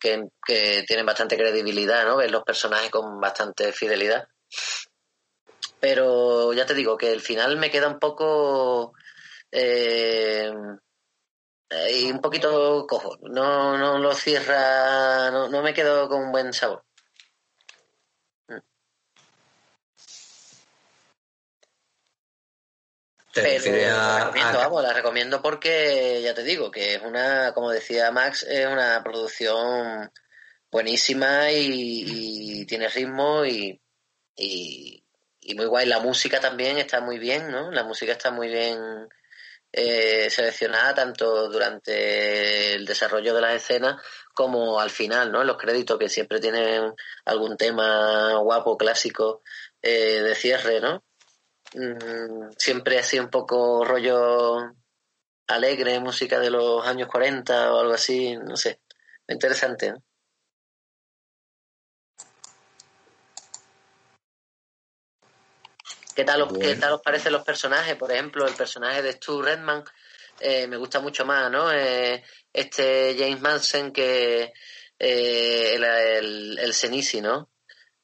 que, 0.00 0.84
tienen 0.86 1.06
bastante 1.06 1.36
credibilidad, 1.36 2.06
¿no? 2.06 2.16
Ves 2.16 2.30
los 2.30 2.42
personajes 2.42 2.90
con 2.90 3.20
bastante 3.20 3.72
fidelidad. 3.72 4.26
Pero 5.78 6.52
ya 6.52 6.66
te 6.66 6.74
digo 6.74 6.96
que 6.96 7.12
el 7.12 7.20
final 7.20 7.56
me 7.56 7.70
queda 7.70 7.88
un 7.88 7.98
poco 7.98 8.94
eh, 9.52 10.52
y 11.92 12.10
un 12.10 12.20
poquito 12.20 12.86
cojo. 12.86 13.16
No, 13.22 13.76
no 13.78 13.98
lo 13.98 14.14
cierra, 14.14 15.30
no, 15.30 15.48
no 15.48 15.62
me 15.62 15.72
quedo 15.74 16.08
con 16.08 16.22
un 16.22 16.32
buen 16.32 16.52
sabor. 16.52 16.84
Te 23.32 23.42
Pero 23.42 23.54
refieres 23.54 23.92
la 23.92 24.18
recomiendo, 24.24 24.58
a- 24.58 24.62
vamos, 24.64 24.82
la 24.82 24.92
recomiendo 24.92 25.40
porque 25.40 26.20
ya 26.22 26.34
te 26.34 26.42
digo 26.42 26.68
que 26.70 26.96
es 26.96 27.02
una, 27.02 27.52
como 27.54 27.70
decía 27.70 28.10
Max, 28.10 28.42
es 28.42 28.66
una 28.66 29.02
producción 29.04 30.10
buenísima 30.68 31.52
y, 31.52 32.60
y 32.60 32.66
tiene 32.66 32.88
ritmo 32.88 33.44
y, 33.44 33.80
y, 34.34 35.04
y 35.42 35.54
muy 35.54 35.66
guay. 35.66 35.86
La 35.86 36.00
música 36.00 36.40
también 36.40 36.78
está 36.78 37.00
muy 37.00 37.20
bien, 37.20 37.52
¿no? 37.52 37.70
La 37.70 37.84
música 37.84 38.10
está 38.12 38.32
muy 38.32 38.48
bien 38.48 39.08
eh, 39.72 40.28
seleccionada 40.30 40.94
tanto 40.94 41.48
durante 41.48 42.74
el 42.74 42.84
desarrollo 42.84 43.34
de 43.34 43.40
las 43.40 43.54
escenas 43.54 44.02
como 44.34 44.80
al 44.80 44.90
final, 44.90 45.30
¿no? 45.30 45.42
En 45.42 45.46
los 45.46 45.56
créditos 45.56 45.98
que 45.98 46.08
siempre 46.08 46.40
tienen 46.40 46.92
algún 47.24 47.56
tema 47.56 48.36
guapo, 48.38 48.76
clásico 48.76 49.42
eh, 49.82 50.20
de 50.20 50.34
cierre, 50.34 50.80
¿no? 50.80 51.04
Mm, 51.74 52.50
siempre 52.56 52.98
así 52.98 53.18
un 53.18 53.30
poco 53.30 53.84
rollo 53.84 54.72
alegre, 55.46 56.00
música 56.00 56.38
de 56.40 56.50
los 56.50 56.86
años 56.86 57.08
40 57.08 57.72
o 57.72 57.80
algo 57.80 57.94
así, 57.94 58.36
no 58.36 58.56
sé. 58.56 58.80
Interesante, 59.28 59.92
¿no? 59.92 60.02
¿Qué 66.14 66.24
tal, 66.24 66.42
os, 66.42 66.58
¿Qué 66.58 66.76
tal 66.76 66.94
os 66.94 67.02
parecen 67.02 67.32
los 67.32 67.44
personajes? 67.44 67.96
Por 67.96 68.10
ejemplo, 68.12 68.46
el 68.46 68.54
personaje 68.54 69.02
de 69.02 69.12
Stu 69.12 69.42
Redman 69.42 69.84
eh, 70.40 70.66
me 70.66 70.76
gusta 70.76 71.00
mucho 71.00 71.24
más, 71.24 71.50
¿no? 71.50 71.72
Eh, 71.72 72.22
este 72.52 73.16
James 73.18 73.40
Manson 73.40 73.92
que 73.92 74.52
eh, 74.98 75.74
el, 75.74 75.84
el, 75.84 76.58
el 76.58 76.74
Senisi, 76.74 77.20
¿no? 77.20 77.50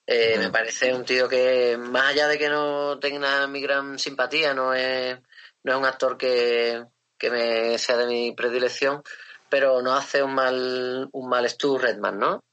Me 0.07 0.50
parece 0.50 0.94
un 0.94 1.04
tío 1.04 1.28
que, 1.28 1.76
más 1.76 2.12
allá 2.12 2.28
de 2.28 2.38
que 2.38 2.48
no 2.48 2.98
tenga 3.00 3.46
mi 3.48 3.61
gran 3.61 3.98
simpatía, 3.98 4.54
no 4.54 4.72
es, 4.72 5.18
no 5.64 5.72
es 5.72 5.78
un 5.78 5.84
actor 5.84 6.16
que, 6.16 6.84
que 7.18 7.30
me 7.30 7.76
sea 7.78 7.96
de 7.96 8.07
mi 8.07 8.32
predilección, 8.32 9.02
pero 9.48 9.82
no 9.82 9.96
hace 9.96 10.22
un 10.22 10.32
mal, 10.32 11.09
un 11.11 11.28
mal 11.28 11.48
Stu 11.48 11.76
Redman, 11.76 12.18
¿no? 12.18 12.44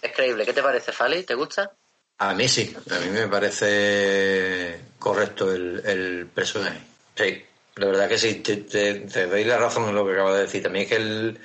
Es 0.00 0.12
creíble. 0.12 0.46
¿Qué 0.46 0.52
te 0.54 0.62
parece, 0.62 0.92
Fali? 0.92 1.24
¿Te 1.24 1.34
gusta? 1.34 1.76
A 2.18 2.34
mí 2.34 2.48
sí, 2.48 2.74
a 2.90 2.98
mí 3.00 3.08
me 3.10 3.28
parece 3.28 4.80
correcto 4.98 5.52
el, 5.52 5.82
el 5.84 6.26
personaje. 6.26 6.80
Sí, 7.14 7.44
la 7.76 7.86
verdad 7.86 8.08
que 8.08 8.18
sí, 8.18 8.36
te, 8.36 9.26
doy 9.26 9.44
la 9.44 9.58
razón 9.58 9.88
en 9.88 9.94
lo 9.94 10.06
que 10.06 10.12
acabas 10.12 10.34
de 10.34 10.40
decir. 10.42 10.62
También 10.62 10.84
es 10.84 10.88
que 10.88 10.96
el, 10.96 11.38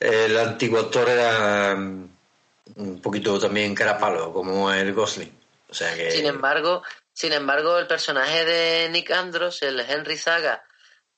el 0.00 0.38
antiguo 0.38 0.80
actor 0.80 1.08
era 1.08 1.74
un 1.74 3.00
poquito 3.02 3.38
también 3.38 3.74
carapalo, 3.74 4.32
como 4.32 4.72
el 4.72 4.94
Gosling. 4.94 5.32
O 5.68 5.74
sea 5.74 5.94
que. 5.94 6.10
Sin 6.12 6.26
embargo, 6.26 6.82
sin 7.12 7.32
embargo, 7.32 7.78
el 7.78 7.86
personaje 7.86 8.44
de 8.46 8.88
Nick 8.90 9.10
Andros, 9.10 9.62
el 9.62 9.80
Henry 9.80 10.16
Zaga 10.16 10.64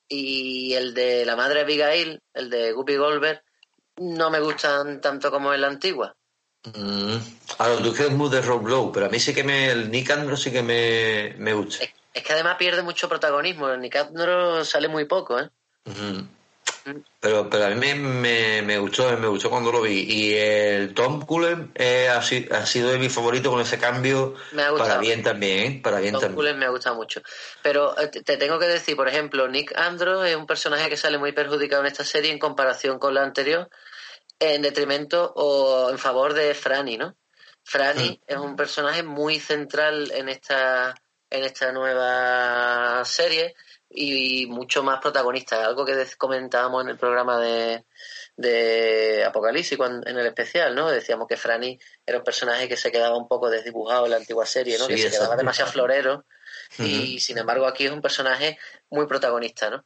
y 0.09 0.73
el 0.73 0.93
de 0.93 1.25
la 1.25 1.37
madre 1.37 1.61
Abigail, 1.61 2.21
el 2.33 2.49
de 2.49 2.73
Guppy 2.73 2.97
Goldberg, 2.97 3.41
no 3.97 4.29
me 4.29 4.41
gustan 4.41 4.99
tanto 4.99 5.31
como 5.31 5.53
en 5.53 5.61
la 5.61 5.67
antigua. 5.67 6.15
Mm, 6.73 7.17
ahora 7.59 7.77
tú 7.83 7.93
que 7.93 8.03
es 8.05 8.11
muy 8.11 8.29
de 8.29 8.41
Rob 8.41 8.67
Lowe, 8.67 8.91
pero 8.91 9.05
a 9.05 9.09
mí 9.09 9.19
sí 9.19 9.33
que 9.33 9.43
me. 9.43 9.69
El 9.71 9.91
Nick 9.91 10.09
Andrews 10.11 10.41
sí 10.41 10.51
que 10.51 10.63
me, 10.63 11.35
me 11.37 11.53
gusta. 11.53 11.85
Es 12.13 12.23
que 12.23 12.33
además 12.33 12.55
pierde 12.57 12.81
mucho 12.81 13.07
protagonismo. 13.09 13.69
El 13.69 13.81
Nick 13.81 13.97
Andros 13.97 14.67
sale 14.69 14.87
muy 14.87 15.05
poco, 15.05 15.39
¿eh? 15.39 15.49
Ujú. 15.85 16.27
Pero, 17.19 17.49
pero 17.49 17.65
a 17.65 17.69
mí 17.69 17.75
me, 17.75 17.95
me, 17.95 18.61
me 18.61 18.77
gustó, 18.77 19.17
me 19.17 19.27
gustó 19.27 19.49
cuando 19.49 19.71
lo 19.71 19.81
vi. 19.81 20.05
Y 20.07 20.33
el 20.35 20.93
Tom 20.93 21.25
Cullen 21.25 21.71
eh, 21.73 22.07
ha, 22.09 22.21
si- 22.21 22.47
ha 22.51 22.65
sido 22.67 22.89
de 22.89 22.99
mi 22.99 23.09
favorito 23.09 23.49
con 23.49 23.59
ese 23.59 23.79
cambio 23.79 24.35
Me 24.51 24.61
ha 24.61 24.69
gustado. 24.69 24.89
para 24.91 25.01
bien 25.01 25.23
también, 25.23 25.59
¿eh? 25.73 25.79
Para 25.83 25.99
bien 25.99 26.13
Tom 26.13 26.21
también. 26.21 26.35
Cullen 26.35 26.59
me 26.59 26.65
ha 26.65 26.69
gustado 26.69 26.95
mucho. 26.95 27.21
Pero 27.63 27.99
eh, 27.99 28.07
te 28.09 28.21
te 28.21 28.37
tengo 28.37 28.59
que 28.59 28.67
decir, 28.67 28.95
por 28.95 29.07
ejemplo, 29.07 29.47
Nick 29.47 29.75
Andros 29.75 30.27
es 30.27 30.35
un 30.35 30.45
personaje 30.45 30.87
que 30.87 30.97
sale 30.97 31.17
muy 31.17 31.31
perjudicado 31.31 31.81
en 31.81 31.87
esta 31.87 32.03
serie 32.03 32.31
en 32.31 32.37
comparación 32.39 32.99
con 32.99 33.15
la 33.15 33.23
anterior, 33.23 33.67
en 34.39 34.61
detrimento 34.61 35.33
o 35.35 35.89
en 35.89 35.97
favor 35.97 36.33
de 36.33 36.53
Franny, 36.53 36.97
¿no? 36.97 37.15
Franny 37.63 38.21
es 38.27 38.37
un 38.37 38.55
personaje 38.55 39.01
muy 39.03 39.39
central 39.39 40.11
en 40.11 40.29
esta 40.29 40.93
en 41.29 41.43
esta 41.43 41.71
nueva 41.71 43.03
serie 43.05 43.55
y 43.89 44.45
mucho 44.47 44.83
más 44.83 44.99
protagonista. 44.99 45.65
Algo 45.65 45.85
que 45.85 46.05
comentábamos 46.17 46.83
en 46.83 46.89
el 46.89 46.97
programa 46.97 47.39
de, 47.39 47.85
de 48.35 49.23
Apocalipsis 49.25 49.77
en 49.79 50.17
el 50.17 50.25
especial, 50.25 50.75
¿no? 50.75 50.89
Decíamos 50.89 51.27
que 51.27 51.37
Franny 51.37 51.79
era 52.05 52.17
un 52.17 52.23
personaje 52.23 52.67
que 52.67 52.77
se 52.77 52.91
quedaba 52.91 53.17
un 53.17 53.27
poco 53.27 53.49
desdibujado 53.49 54.05
en 54.05 54.11
la 54.11 54.17
antigua 54.17 54.45
serie, 54.45 54.77
¿no? 54.77 54.87
que 54.87 54.97
se 54.97 55.09
quedaba 55.09 55.35
demasiado 55.35 55.71
florero 55.71 56.25
y 56.79 57.19
sin 57.19 57.37
embargo 57.37 57.65
aquí 57.65 57.85
es 57.85 57.91
un 57.91 58.01
personaje 58.01 58.57
muy 58.89 59.07
protagonista, 59.07 59.69
¿no? 59.69 59.85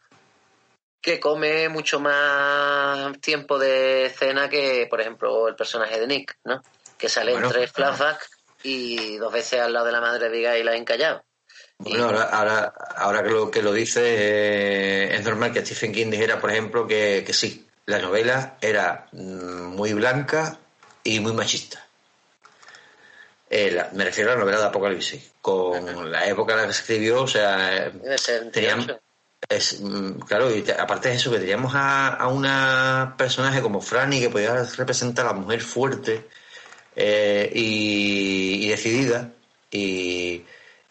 Que 1.02 1.20
come 1.20 1.70
mucho 1.70 2.00
más 2.00 3.18
tiempo 3.20 3.58
de 3.58 4.08
escena 4.08 4.50
que, 4.50 4.88
por 4.90 5.00
ejemplo, 5.00 5.48
el 5.48 5.56
personaje 5.56 6.00
de 6.00 6.08
Nick, 6.08 6.38
¿no? 6.44 6.62
Que 6.98 7.08
sale 7.08 7.34
en 7.34 7.48
tres 7.48 7.72
flashbacks 7.72 8.30
y 8.64 9.18
dos 9.18 9.32
veces 9.32 9.62
al 9.62 9.74
lado 9.74 9.86
de 9.86 9.92
la 9.94 10.02
madre 10.02 10.30
de 10.30 10.38
Guy 10.40 10.64
la 10.64 10.72
ha 10.72 10.76
encallado. 10.76 11.24
Bueno, 11.78 12.06
ahora, 12.06 12.24
ahora, 12.24 12.74
ahora 12.98 13.24
que, 13.24 13.30
lo, 13.30 13.50
que 13.50 13.62
lo 13.62 13.72
dice, 13.72 14.02
eh, 14.04 15.16
es 15.16 15.24
normal 15.24 15.54
que 15.54 15.66
Stephen 15.66 15.94
King 15.94 16.12
dijera, 16.12 16.42
por 16.42 16.52
ejemplo, 16.52 16.86
que, 16.86 17.24
que 17.26 17.32
sí, 17.32 17.66
la 17.86 18.00
novela 18.00 18.58
era 18.60 19.08
mm, 19.14 19.76
muy 19.76 19.94
blanca 19.94 20.58
y 21.04 21.22
muy 21.22 21.32
machista. 21.32 21.86
Eh, 23.50 23.84
me 23.94 24.06
refiero 24.06 24.32
a 24.32 24.34
la 24.36 24.42
novela 24.42 24.60
de 24.60 24.66
Apocalipsis. 24.66 25.32
Con 25.42 26.12
la 26.12 26.28
época 26.28 26.54
en 26.54 26.60
la 26.60 26.68
que 26.68 26.74
se 26.74 26.82
escribió, 26.82 27.24
o 27.24 27.28
sea, 27.28 27.92
teníamos, 28.52 28.88
es, 29.48 29.82
mm, 29.82 30.20
claro, 30.20 30.54
y 30.54 30.64
aparte 30.72 31.10
de 31.10 31.16
eso, 31.16 31.32
que 31.32 31.40
teníamos 31.40 31.74
a, 31.76 32.10
a 32.10 32.28
una 32.28 33.16
personaje 33.18 33.62
como 33.62 33.82
Franny 33.82 34.20
que 34.20 34.30
podía 34.30 34.64
representar 34.64 35.26
a 35.26 35.30
la 35.34 35.40
mujer 35.40 35.62
fuerte 35.62 36.28
eh, 36.96 37.52
y, 37.54 38.68
decidida, 38.68 39.32
y, 39.72 40.44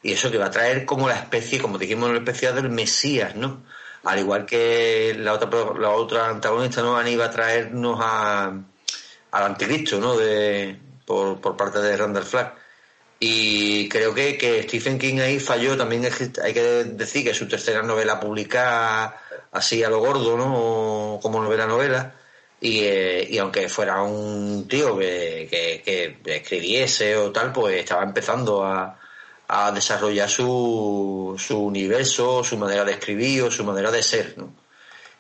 y, 0.03 0.13
eso 0.13 0.31
que 0.31 0.39
va 0.39 0.47
a 0.47 0.51
traer 0.51 0.85
como 0.87 1.09
la 1.09 1.17
especie, 1.17 1.61
como 1.61 1.79
dijimos 1.79 2.09
en 2.11 2.17
el 2.17 2.23
especial 2.23 2.55
del 2.55 2.71
Mesías, 2.71 3.35
¿no? 3.37 3.63
al 4.05 4.19
igual 4.19 4.47
que 4.47 5.15
la 5.19 5.35
otra 5.35 5.51
la 5.79 5.91
otra 5.91 6.29
antagonista 6.29 6.83
no 6.83 7.07
iba 7.07 7.27
a 7.27 7.31
traernos 7.31 7.99
a, 8.01 8.53
al 9.33 9.43
anticristo 9.45 9.99
no 10.01 10.17
de 10.17 10.79
por, 11.05 11.41
por 11.41 11.57
parte 11.57 11.81
de 11.81 11.97
Randall 11.97 12.25
Flagg 12.25 12.55
y 13.21 13.89
creo 13.89 14.15
que, 14.15 14.39
que 14.39 14.63
Stephen 14.63 14.99
King 14.99 15.19
ahí 15.21 15.41
falló 15.41 15.77
también 15.77 16.09
hay 16.43 16.55
que 16.55 16.63
decir 16.85 17.25
que 17.25 17.35
su 17.35 17.49
tercera 17.49 17.83
novela 17.83 18.21
publicada 18.21 19.21
así 19.51 19.83
a 19.83 19.91
lo 19.91 19.99
gordo 19.99 20.37
no 20.37 21.19
como 21.21 21.43
novela 21.43 21.67
novela 21.67 22.15
y, 22.61 22.81
eh, 22.81 23.27
y 23.29 23.39
aunque 23.39 23.69
fuera 23.69 24.03
un 24.03 24.67
tío 24.69 24.97
que, 24.99 25.49
que, 25.51 26.19
que 26.23 26.37
escribiese 26.37 27.17
o 27.17 27.33
tal 27.33 27.53
pues 27.53 27.77
estaba 27.81 28.05
empezando 28.05 28.65
a 28.65 28.99
a 29.49 29.73
desarrollar 29.73 30.29
su, 30.29 31.35
su 31.39 31.59
universo, 31.59 32.45
su 32.45 32.59
manera 32.59 32.85
de 32.85 32.93
escribir 32.93 33.43
o 33.43 33.51
su 33.51 33.65
manera 33.65 33.91
de 33.91 34.03
ser. 34.03 34.35
¿no? 34.37 34.53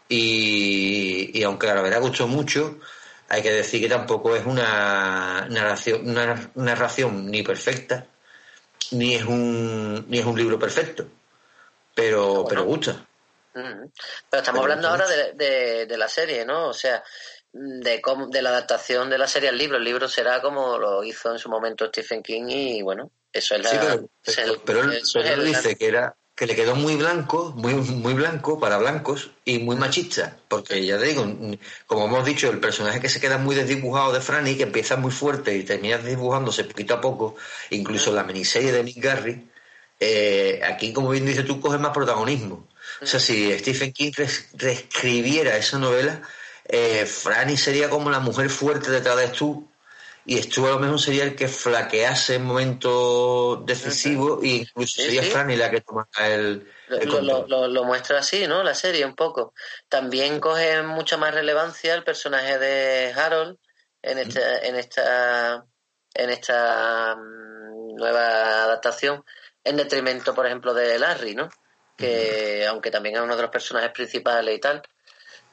Y, 0.08 1.30
y 1.32 1.42
aunque 1.42 1.66
la 1.66 1.80
verdad 1.80 2.02
gustó 2.02 2.28
mucho, 2.28 2.78
hay 3.28 3.42
que 3.42 3.52
decir 3.52 3.80
que 3.80 3.88
tampoco 3.88 4.34
es 4.34 4.44
una 4.46 5.46
narración, 5.50 6.08
una 6.08 6.50
narración 6.54 7.30
ni 7.30 7.42
perfecta, 7.42 8.06
ni 8.92 9.14
es 9.14 9.24
un, 9.24 10.06
ni 10.08 10.18
es 10.18 10.24
un 10.24 10.38
libro 10.38 10.58
perfecto, 10.58 11.06
pero, 11.94 12.44
pero 12.48 12.64
gusta. 12.64 13.04
Pero 13.52 13.90
estamos 14.32 14.62
hablando 14.62 14.88
ahora 14.88 15.06
de, 15.08 15.32
de, 15.32 15.86
de, 15.86 15.98
la 15.98 16.08
serie, 16.08 16.44
¿no? 16.44 16.68
O 16.68 16.72
sea, 16.72 17.02
de, 17.52 18.00
cómo, 18.00 18.28
de 18.28 18.40
la 18.40 18.50
adaptación 18.50 19.10
de 19.10 19.18
la 19.18 19.26
serie 19.26 19.48
al 19.48 19.58
libro. 19.58 19.78
El 19.78 19.84
libro 19.84 20.08
será 20.08 20.40
como 20.40 20.78
lo 20.78 21.02
hizo 21.02 21.32
en 21.32 21.38
su 21.38 21.48
momento 21.48 21.86
Stephen 21.86 22.22
King 22.22 22.46
y 22.48 22.82
bueno, 22.82 23.10
eso 23.32 23.56
es 23.56 23.64
la, 23.64 24.00
pero, 24.64 24.82
él, 24.84 25.44
dice 25.44 25.76
que 25.76 25.86
era 25.86 26.16
que 26.38 26.46
le 26.46 26.54
quedó 26.54 26.76
muy 26.76 26.94
blanco, 26.94 27.52
muy 27.56 27.74
muy 27.74 28.14
blanco 28.14 28.60
para 28.60 28.78
blancos 28.78 29.32
y 29.44 29.58
muy 29.58 29.74
machista, 29.74 30.36
porque 30.46 30.86
ya 30.86 30.96
te 30.96 31.06
digo, 31.06 31.26
como 31.84 32.06
hemos 32.06 32.24
dicho, 32.24 32.48
el 32.48 32.60
personaje 32.60 33.00
que 33.00 33.08
se 33.08 33.18
queda 33.18 33.38
muy 33.38 33.56
desdibujado 33.56 34.12
de 34.12 34.20
Franny, 34.20 34.56
que 34.56 34.62
empieza 34.62 34.96
muy 34.96 35.10
fuerte 35.10 35.56
y 35.56 35.64
termina 35.64 35.98
desdibujándose 35.98 36.62
poquito 36.62 36.94
a 36.94 37.00
poco, 37.00 37.34
incluso 37.70 38.12
la 38.12 38.22
miniserie 38.22 38.70
de 38.70 38.84
Nick 38.84 39.02
Garry, 39.02 39.50
eh, 39.98 40.60
aquí 40.64 40.92
como 40.92 41.10
bien 41.10 41.26
dice 41.26 41.42
tú, 41.42 41.60
coge 41.60 41.76
más 41.76 41.92
protagonismo. 41.92 42.68
O 43.02 43.06
sea, 43.06 43.18
si 43.18 43.58
Stephen 43.58 43.92
King 43.92 44.12
reescribiera 44.54 45.56
esa 45.56 45.80
novela, 45.80 46.22
eh, 46.66 47.04
Franny 47.04 47.56
sería 47.56 47.90
como 47.90 48.10
la 48.10 48.20
mujer 48.20 48.48
fuerte 48.48 48.92
detrás 48.92 49.16
de 49.16 49.26
Stu 49.26 49.68
y 50.28 50.42
Stu 50.42 50.66
a 50.66 50.72
lo 50.72 50.78
mejor 50.78 51.00
sería 51.00 51.24
el 51.24 51.34
que 51.34 51.48
flaquease 51.48 52.34
en 52.34 52.44
momentos 52.44 53.64
decisivos 53.64 54.44
e 54.44 54.48
incluso 54.48 55.00
sería 55.00 55.22
Franny 55.22 55.56
la 55.56 55.70
que 55.70 55.80
toma 55.80 56.06
el, 56.20 56.70
lo, 56.86 57.84
muestra 57.84 58.18
así, 58.18 58.46
¿no? 58.46 58.62
La 58.62 58.74
serie 58.74 59.06
un 59.06 59.14
poco. 59.14 59.54
También 59.88 60.38
coge 60.38 60.82
mucha 60.82 61.16
más 61.16 61.32
relevancia 61.32 61.94
el 61.94 62.04
personaje 62.04 62.58
de 62.58 63.10
Harold 63.16 63.56
en 64.02 64.18
esta, 64.18 64.58
en 64.58 64.76
esta, 64.76 65.64
en 66.12 66.28
esta 66.28 67.16
mm, 67.16 67.94
nueva 67.96 68.64
adaptación, 68.64 69.24
en 69.64 69.78
detrimento, 69.78 70.34
por 70.34 70.44
ejemplo, 70.44 70.74
de 70.74 70.98
Larry, 70.98 71.36
¿no? 71.36 71.48
Que 71.96 72.66
aunque 72.68 72.90
también 72.90 73.14
es 73.14 73.22
uno 73.22 73.34
de 73.34 73.42
los 73.42 73.50
personajes 73.50 73.92
principales 73.92 74.54
y 74.54 74.60
tal, 74.60 74.82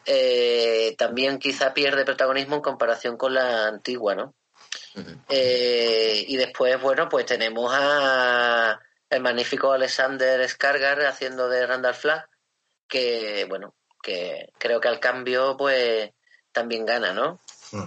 eh, 0.05 0.95
también 0.97 1.39
quizá 1.39 1.73
pierde 1.73 2.03
protagonismo 2.03 2.57
en 2.57 2.61
comparación 2.61 3.15
con 3.15 3.33
la 3.33 3.67
antigua, 3.67 4.15
¿no? 4.15 4.35
Eh, 5.29 6.25
y 6.27 6.37
después, 6.37 6.81
bueno, 6.81 7.09
pues 7.09 7.25
tenemos 7.25 7.71
a 7.73 8.79
el 9.09 9.21
magnífico 9.21 9.71
Alexander 9.71 10.47
Skargar 10.47 11.05
haciendo 11.05 11.47
de 11.49 11.65
Randall 11.65 11.93
Flagg, 11.93 12.27
que, 12.87 13.45
bueno, 13.47 13.75
que 14.01 14.49
creo 14.57 14.79
que 14.79 14.87
al 14.87 14.99
cambio, 14.99 15.55
pues 15.57 16.11
también 16.51 16.85
gana, 16.85 17.13
¿no? 17.13 17.39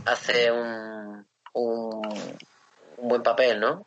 Hace 0.05 0.51
un, 0.51 1.27
un, 1.55 2.39
buen 2.99 3.23
papel, 3.23 3.61
¿no? 3.61 3.87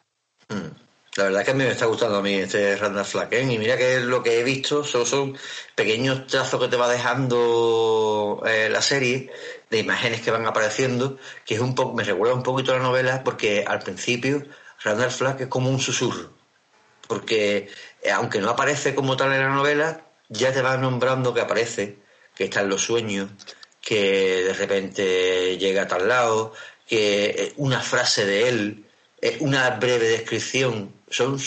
La 1.15 1.25
verdad 1.25 1.41
es 1.41 1.45
que 1.45 1.51
a 1.51 1.55
mí 1.55 1.63
me 1.65 1.71
está 1.71 1.85
gustando 1.85 2.17
a 2.17 2.21
mí 2.21 2.35
este 2.35 2.77
Randall 2.77 3.05
Flagg, 3.05 3.33
¿eh? 3.33 3.43
y 3.43 3.57
mira 3.57 3.77
que 3.77 3.99
lo 3.99 4.23
que 4.23 4.39
he 4.39 4.43
visto 4.43 4.83
solo 4.83 5.05
son 5.05 5.37
pequeños 5.75 6.25
trazos 6.25 6.59
que 6.59 6.69
te 6.69 6.77
va 6.77 6.87
dejando 6.89 8.41
eh, 8.45 8.69
la 8.69 8.81
serie 8.81 9.29
de 9.71 9.79
imágenes 9.79 10.21
que 10.21 10.31
van 10.31 10.45
apareciendo, 10.45 11.17
que 11.45 11.55
es 11.55 11.61
un 11.61 11.73
poco, 11.73 11.95
me 11.95 12.03
recuerda 12.03 12.35
un 12.35 12.43
poquito 12.43 12.73
a 12.73 12.77
la 12.77 12.83
novela, 12.83 13.23
porque 13.23 13.63
al 13.65 13.79
principio 13.79 14.45
Randall 14.83 15.11
Flagg 15.11 15.41
es 15.41 15.47
como 15.47 15.69
un 15.69 15.79
susurro, 15.79 16.29
porque 17.07 17.69
eh, 18.03 18.11
aunque 18.11 18.39
no 18.39 18.49
aparece 18.49 18.93
como 18.93 19.15
tal 19.15 19.31
en 19.31 19.39
la 19.39 19.49
novela, 19.49 20.01
ya 20.27 20.51
te 20.51 20.61
va 20.61 20.75
nombrando 20.75 21.33
que 21.33 21.39
aparece, 21.39 21.97
que 22.35 22.43
está 22.43 22.61
en 22.61 22.69
los 22.69 22.81
sueños, 22.81 23.31
que 23.79 24.43
de 24.43 24.53
repente 24.53 25.57
llega 25.57 25.83
a 25.83 25.87
tal 25.87 26.09
lado, 26.09 26.53
que 26.85 27.25
eh, 27.29 27.53
una 27.55 27.79
frase 27.79 28.25
de 28.25 28.49
él, 28.49 28.85
eh, 29.21 29.37
una 29.39 29.69
breve 29.69 30.09
descripción, 30.09 30.93
son 31.09 31.39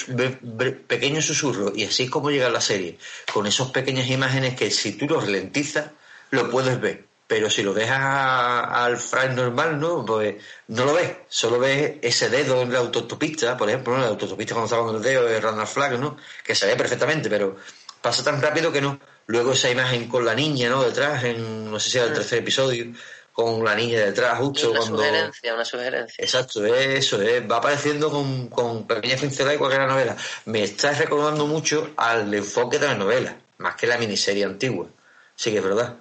pequeños 0.87 1.27
susurros, 1.27 1.73
y 1.77 1.85
así 1.85 2.05
es 2.05 2.11
como 2.11 2.31
llega 2.31 2.49
la 2.49 2.63
serie, 2.63 2.97
con 3.35 3.47
esas 3.47 3.71
pequeñas 3.71 4.09
imágenes 4.09 4.55
que 4.57 4.71
si 4.71 4.95
tú 4.95 5.07
los 5.07 5.25
ralentizas, 5.25 5.91
lo 6.31 6.51
puedes 6.51 6.81
ver 6.81 7.14
pero 7.27 7.49
si 7.49 7.63
lo 7.63 7.73
dejas 7.73 7.99
al 7.99 8.99
Frank 8.99 9.33
normal, 9.33 9.81
¿no? 9.81 10.05
Pues 10.05 10.37
no 10.69 10.85
lo 10.85 10.95
ves, 10.95 11.13
solo 11.29 11.59
ves 11.59 11.97
ese 12.03 12.29
dedo 12.29 12.63
en 12.63 12.73
la 12.73 12.81
autopista, 12.81 13.57
por 13.57 13.69
ejemplo, 13.69 13.95
en 13.95 14.03
la 14.03 14.09
autopista 14.09 14.55
cuando 14.55 14.67
estaba 14.67 14.87
con 14.87 14.97
el 14.97 15.03
dedo 15.03 15.25
de 15.25 15.41
Randall 15.41 15.67
Flagg, 15.67 15.99
¿no? 15.99 16.17
Que 16.45 16.55
se 16.55 16.67
ve 16.67 16.77
perfectamente, 16.77 17.31
pero 17.31 17.57
pasa 18.03 18.23
tan 18.23 18.41
rápido 18.43 18.71
que 18.71 18.81
no. 18.81 19.01
Luego 19.27 19.53
esa 19.53 19.71
imagen 19.71 20.07
con 20.07 20.25
la 20.25 20.35
niña, 20.35 20.69
¿no? 20.69 20.83
Detrás, 20.83 21.25
en, 21.25 21.71
no 21.71 21.81
sé 21.81 21.91
si 21.91 21.99
era 21.99 22.09
el 22.09 22.13
mm. 22.13 22.17
tercer 22.17 22.39
episodio, 22.41 22.93
con 23.33 23.65
la 23.65 23.75
niña 23.75 24.01
detrás, 24.01 24.39
justo 24.39 24.71
una 24.71 24.81
cuando... 24.81 24.99
sugerencia, 24.99 25.55
una 25.55 25.65
sugerencia. 25.65 26.23
Exacto, 26.23 26.65
eso, 26.67 27.19
va 27.51 27.57
apareciendo 27.57 28.11
con, 28.11 28.49
con 28.49 28.87
pequeñas 28.87 29.23
pinceladas 29.23 29.59
la 29.61 29.87
novela. 29.87 30.17
Me 30.45 30.63
está 30.63 30.93
recordando 30.93 31.47
mucho 31.47 31.95
al 31.97 32.33
enfoque 32.35 32.79
de 32.79 32.87
la 32.87 32.95
novela, 32.95 33.35
más 33.59 33.77
que 33.77 33.87
la 33.87 33.97
miniserie 33.97 34.45
antigua. 34.45 34.89
Sí 35.35 35.51
que 35.51 35.59
es 35.59 35.65
verdad 35.65 35.97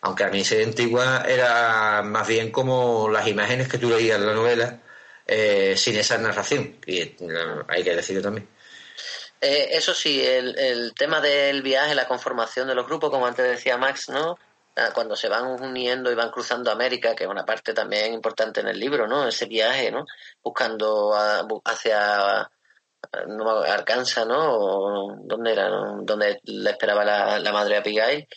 aunque 0.00 0.24
a 0.24 0.28
mí 0.28 0.44
serie 0.44 0.64
antigua 0.64 1.24
era 1.26 2.02
más 2.02 2.26
bien 2.26 2.50
como 2.50 3.08
las 3.08 3.26
imágenes 3.26 3.68
que 3.68 3.78
tú 3.78 3.90
leías 3.90 4.18
en 4.18 4.26
la 4.26 4.34
novela 4.34 4.80
eh, 5.26 5.76
sin 5.76 5.96
esa 5.96 6.18
narración, 6.18 6.78
y 6.86 7.00
eh, 7.00 7.16
hay 7.68 7.84
que 7.84 7.94
decirlo 7.94 8.22
también. 8.22 8.48
Eh, 9.40 9.68
eso 9.72 9.94
sí, 9.94 10.24
el, 10.24 10.58
el, 10.58 10.94
tema 10.94 11.20
del 11.20 11.62
viaje, 11.62 11.94
la 11.94 12.08
conformación 12.08 12.66
de 12.66 12.74
los 12.74 12.86
grupos, 12.86 13.10
como 13.10 13.26
antes 13.26 13.48
decía 13.48 13.76
Max, 13.76 14.08
¿no? 14.08 14.36
Ah, 14.74 14.90
cuando 14.94 15.16
se 15.16 15.28
van 15.28 15.44
uniendo 15.46 16.10
y 16.10 16.14
van 16.14 16.30
cruzando 16.30 16.70
América, 16.70 17.14
que 17.14 17.24
es 17.24 17.30
una 17.30 17.44
parte 17.44 17.74
también 17.74 18.14
importante 18.14 18.60
en 18.60 18.68
el 18.68 18.78
libro, 18.78 19.08
¿no? 19.08 19.26
Ese 19.26 19.46
viaje, 19.46 19.90
¿no? 19.90 20.06
Buscando 20.42 21.14
hacia 21.64 22.48
no, 23.26 23.50
Arkansas, 23.62 24.26
¿no? 24.26 25.16
¿Dónde 25.24 25.52
era? 25.52 25.68
¿Dónde 26.02 26.40
le 26.44 26.70
esperaba 26.70 27.04
la, 27.04 27.38
la 27.40 27.52
madre 27.52 27.76
Abigail? 27.76 28.28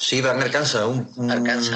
Sí, 0.00 0.22
van 0.22 0.42
alcanza 0.42 0.86
un, 0.86 1.12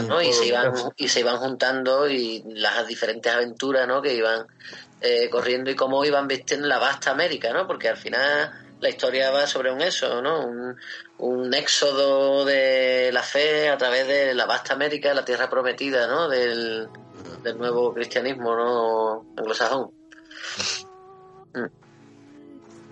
¿no? 0.08 0.22
Y 0.22 0.32
se, 0.32 0.46
iban, 0.46 0.72
y 0.96 1.08
se 1.08 1.20
iban 1.20 1.36
juntando 1.36 2.08
y 2.08 2.42
las 2.46 2.86
diferentes 2.86 3.30
aventuras, 3.30 3.86
¿no? 3.86 4.00
Que 4.00 4.14
iban 4.14 4.46
eh, 5.02 5.28
corriendo 5.28 5.70
y 5.70 5.76
cómo 5.76 6.02
iban 6.06 6.26
vistiendo 6.26 6.66
la 6.66 6.78
vasta 6.78 7.10
América, 7.10 7.52
¿no? 7.52 7.66
Porque 7.66 7.90
al 7.90 7.98
final 7.98 8.50
la 8.80 8.88
historia 8.88 9.30
va 9.30 9.46
sobre 9.46 9.70
un 9.70 9.82
eso, 9.82 10.22
¿no? 10.22 10.46
Un, 10.46 10.74
un 11.18 11.52
éxodo 11.52 12.46
de 12.46 13.10
la 13.12 13.22
fe 13.22 13.68
a 13.68 13.76
través 13.76 14.08
de 14.08 14.32
la 14.32 14.46
vasta 14.46 14.72
América, 14.72 15.12
la 15.12 15.26
tierra 15.26 15.50
prometida, 15.50 16.06
¿no? 16.06 16.26
Del, 16.26 16.88
del 17.42 17.58
nuevo 17.58 17.92
cristianismo, 17.92 18.56
¿no? 18.56 19.34
Anglosajón. 19.36 19.90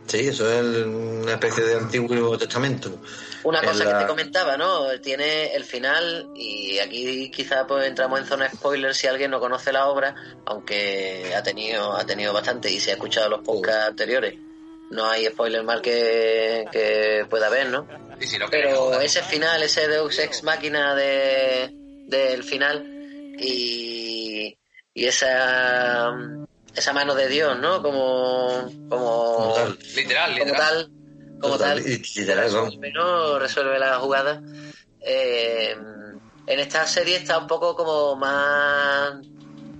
Sí, 0.08 0.28
eso 0.28 0.52
es 0.52 0.86
una 0.86 1.32
especie 1.32 1.64
de 1.64 1.76
Antiguo 1.76 2.36
Testamento. 2.36 3.00
Una 3.44 3.60
cosa 3.62 3.84
la- 3.84 3.92
que 3.92 4.04
te 4.04 4.06
comentaba, 4.08 4.56
¿no? 4.56 4.88
Tiene 5.00 5.54
el 5.54 5.64
final, 5.64 6.28
y 6.36 6.78
aquí 6.78 7.30
quizá 7.30 7.66
pues 7.66 7.86
entramos 7.86 8.20
en 8.20 8.26
zona 8.26 8.48
spoiler 8.50 8.94
si 8.94 9.06
alguien 9.08 9.30
no 9.30 9.40
conoce 9.40 9.72
la 9.72 9.88
obra, 9.88 10.14
aunque 10.46 11.32
ha 11.34 11.42
tenido, 11.42 11.94
ha 11.96 12.04
tenido 12.06 12.32
bastante 12.32 12.70
y 12.70 12.78
se 12.78 12.90
ha 12.90 12.94
escuchado 12.94 13.28
los 13.30 13.40
podcasts 13.40 13.88
anteriores. 13.88 14.34
No 14.90 15.06
hay 15.08 15.26
spoiler 15.26 15.62
mal 15.64 15.80
que, 15.82 16.66
que 16.70 17.26
pueda 17.28 17.46
haber, 17.48 17.68
¿no? 17.68 17.88
Pero 18.50 19.00
ese 19.00 19.22
final, 19.22 19.62
ese 19.62 19.88
Deus 19.88 20.18
Ex 20.18 20.42
Máquina 20.44 20.94
de, 20.94 21.70
del 22.06 22.44
final 22.44 22.86
y, 23.38 24.56
y 24.94 25.04
esa, 25.06 26.12
esa 26.74 26.92
mano 26.92 27.14
de 27.14 27.28
Dios, 27.28 27.58
¿no? 27.58 27.82
Como, 27.82 28.70
como, 28.88 29.34
Como 29.34 29.54
tal. 29.54 29.78
literal, 29.96 30.32
como 30.38 30.44
literal. 30.44 30.74
tal, 30.86 30.90
como 31.42 31.58
Total, 31.58 31.82
tal, 31.82 31.92
y- 31.92 32.24
resuelve, 32.24 32.92
¿no? 32.92 33.38
resuelve 33.38 33.78
la 33.78 33.98
jugada. 33.98 34.40
Eh, 35.00 35.76
en 36.46 36.60
esta 36.60 36.86
serie 36.86 37.16
está 37.16 37.36
un 37.38 37.46
poco 37.48 37.74
como 37.76 38.16
más 38.16 39.14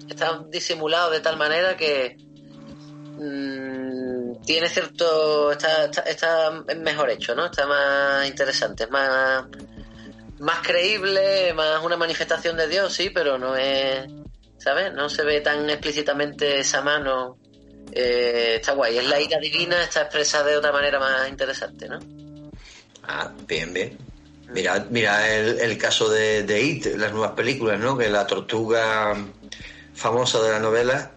está 0.09 0.43
disimulado 0.51 1.11
de 1.11 1.21
tal 1.21 1.37
manera 1.37 1.77
que 1.77 2.17
mm, 2.19 4.43
tiene 4.45 4.69
cierto 4.69 5.53
está, 5.53 5.85
está, 5.85 6.03
está 6.03 6.51
mejor 6.77 7.11
hecho, 7.11 7.35
¿no? 7.35 7.47
Está 7.47 7.67
más 7.67 8.27
interesante, 8.27 8.85
es 8.85 8.91
más 8.91 9.45
más 10.41 10.59
creíble, 10.67 11.55
más 11.55 11.83
una 11.85 11.97
manifestación 11.97 12.57
de 12.57 12.67
Dios, 12.67 12.93
sí, 12.93 13.11
pero 13.11 13.39
no 13.39 13.55
es, 13.57 14.07
¿sabes? 14.59 14.93
No 14.93 15.09
se 15.09 15.23
ve 15.23 15.41
tan 15.41 15.71
explícitamente 15.71 16.59
esa 16.59 16.83
mano. 16.83 17.39
Eh, 17.93 18.57
está 18.57 18.73
guay, 18.73 18.99
es 18.99 19.07
la 19.07 19.21
ira 19.21 19.39
divina, 19.39 19.83
está 19.83 20.03
expresada 20.03 20.51
de 20.51 20.57
otra 20.57 20.73
manera 20.73 20.99
más 20.99 21.29
interesante, 21.29 21.89
¿no? 21.89 21.99
Ah, 23.05 23.31
bien, 23.47 23.73
bien. 23.75 23.99
Mira, 24.53 24.87
mira 24.91 25.35
el, 25.35 25.59
el 25.61 25.79
caso 25.79 26.09
de, 26.09 26.43
de 26.43 26.95
las 26.97 27.13
nuevas 27.13 27.33
películas, 27.33 27.79
¿no? 27.79 27.97
Que 27.97 28.09
la 28.09 28.27
tortuga 28.27 29.15
famosa 29.95 30.43
de 30.43 30.51
la 30.51 30.59
novela 30.59 31.11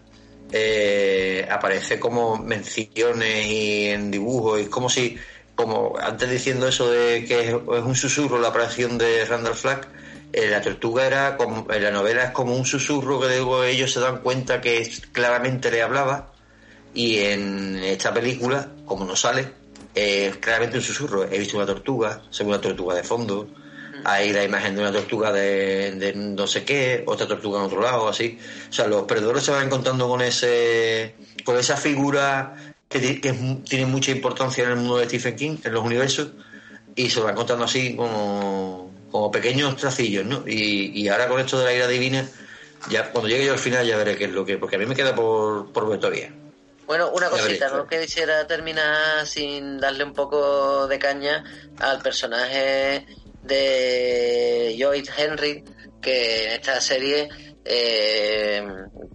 eh, 0.51 1.47
aparece 1.49 1.99
como 1.99 2.38
menciones 2.38 3.45
y 3.45 3.88
en 3.88 4.11
dibujos, 4.11 4.61
y 4.61 4.65
como 4.65 4.89
si, 4.89 5.17
como 5.55 5.95
antes 5.99 6.30
diciendo 6.30 6.67
eso 6.67 6.89
de 6.89 7.26
que 7.26 7.49
es, 7.49 7.53
un 7.53 7.95
susurro 7.95 8.39
la 8.39 8.49
aparición 8.49 8.97
de 8.97 9.26
Randall 9.26 9.55
Flagg, 9.55 9.88
eh, 10.34 10.49
la 10.49 10.61
tortuga 10.61 11.07
era 11.07 11.38
como, 11.38 11.71
en 11.71 11.84
la 11.84 11.91
novela 11.91 12.26
es 12.26 12.32
como 12.32 12.55
un 12.55 12.65
susurro 12.65 13.19
que 13.19 13.28
luego 13.28 13.63
ellos 13.63 13.91
se 13.93 13.99
dan 13.99 14.19
cuenta 14.19 14.61
que 14.61 14.89
claramente 15.11 15.71
le 15.71 15.82
hablaba 15.82 16.34
y 16.95 17.19
en 17.19 17.75
esta 17.83 18.13
película, 18.13 18.69
como 18.85 19.05
no 19.05 19.15
sale, 19.15 19.51
es 19.93 20.37
claramente 20.37 20.77
un 20.77 20.83
susurro. 20.83 21.25
He 21.25 21.37
visto 21.37 21.57
una 21.57 21.65
tortuga, 21.65 22.21
se 22.31 22.43
ve 22.43 22.49
una 22.49 22.61
tortuga 22.61 22.95
de 22.95 23.03
fondo, 23.03 23.47
hay 24.05 24.31
la 24.31 24.43
imagen 24.43 24.75
de 24.75 24.81
una 24.81 24.93
tortuga 24.93 25.31
de, 25.31 26.13
no 26.15 26.47
sé 26.47 26.63
qué, 26.63 27.03
otra 27.05 27.27
tortuga 27.27 27.59
en 27.59 27.65
otro 27.65 27.81
lado, 27.81 28.07
así. 28.07 28.39
O 28.69 28.73
sea, 28.73 28.87
los 28.87 29.03
perdedores 29.03 29.43
se 29.43 29.51
van 29.51 29.65
encontrando 29.65 30.07
con 30.07 30.21
ese 30.21 31.15
con 31.43 31.57
esa 31.57 31.75
figura 31.75 32.55
que, 32.87 33.19
que 33.19 33.29
es 33.29 33.63
tiene 33.65 33.85
mucha 33.85 34.11
importancia 34.11 34.63
en 34.63 34.71
el 34.71 34.75
mundo 34.77 34.97
de 34.97 35.05
Stephen 35.05 35.35
King, 35.35 35.57
en 35.63 35.73
los 35.73 35.83
universos, 35.83 36.29
y 36.95 37.09
se 37.09 37.19
van 37.19 37.33
encontrando 37.33 37.65
así 37.65 37.95
como, 37.95 38.91
como 39.11 39.31
pequeños 39.31 39.75
tracillos, 39.75 40.25
¿no? 40.25 40.43
Y, 40.47 40.91
y 40.95 41.09
ahora 41.09 41.27
con 41.27 41.41
esto 41.41 41.59
de 41.59 41.65
la 41.65 41.73
ira 41.73 41.87
divina, 41.89 42.25
ya 42.89 43.11
cuando 43.11 43.27
llegue 43.27 43.45
yo 43.45 43.53
al 43.53 43.59
final 43.59 43.85
ya 43.85 43.97
veré 43.97 44.15
qué 44.15 44.25
es 44.25 44.31
lo 44.31 44.45
que, 44.45 44.57
porque 44.57 44.77
a 44.77 44.79
mí 44.79 44.85
me 44.85 44.95
queda 44.95 45.13
por, 45.13 45.71
por 45.73 45.89
ver. 45.89 46.44
Bueno, 46.86 47.09
una 47.11 47.29
cosita, 47.29 47.69
¿no? 47.69 47.88
quisiera 47.88 48.45
terminar 48.45 49.25
sin 49.25 49.79
darle 49.79 50.03
un 50.03 50.13
poco 50.13 50.88
de 50.88 50.99
caña 50.99 51.43
al 51.79 52.01
personaje 52.01 53.05
de 53.41 54.75
Lloyd 54.77 55.07
Henry, 55.17 55.63
que 56.01 56.45
en 56.45 56.51
esta 56.51 56.79
serie, 56.79 57.27
eh, 57.63 58.63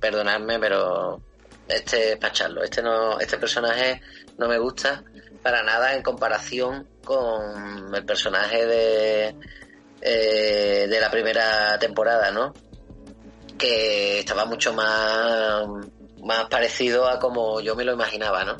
perdonadme, 0.00 0.58
pero 0.58 1.20
este 1.68 2.12
es 2.12 2.16
para 2.16 2.32
echarlo. 2.32 2.64
Este, 2.64 2.82
no, 2.82 3.20
este 3.20 3.38
personaje 3.38 4.00
no 4.36 4.48
me 4.48 4.58
gusta 4.58 5.04
para 5.42 5.62
nada 5.62 5.94
en 5.94 6.02
comparación 6.02 6.88
con 7.04 7.94
el 7.94 8.04
personaje 8.04 8.66
de, 8.66 9.36
eh, 10.00 10.86
de 10.88 11.00
la 11.00 11.10
primera 11.10 11.78
temporada, 11.78 12.30
¿no? 12.30 12.52
que 13.60 14.20
estaba 14.20 14.46
mucho 14.46 14.72
más, 14.72 15.66
más 16.22 16.46
parecido 16.48 17.08
a 17.08 17.18
como 17.18 17.60
yo 17.60 17.74
me 17.76 17.84
lo 17.84 17.92
imaginaba, 17.92 18.44
¿no? 18.44 18.56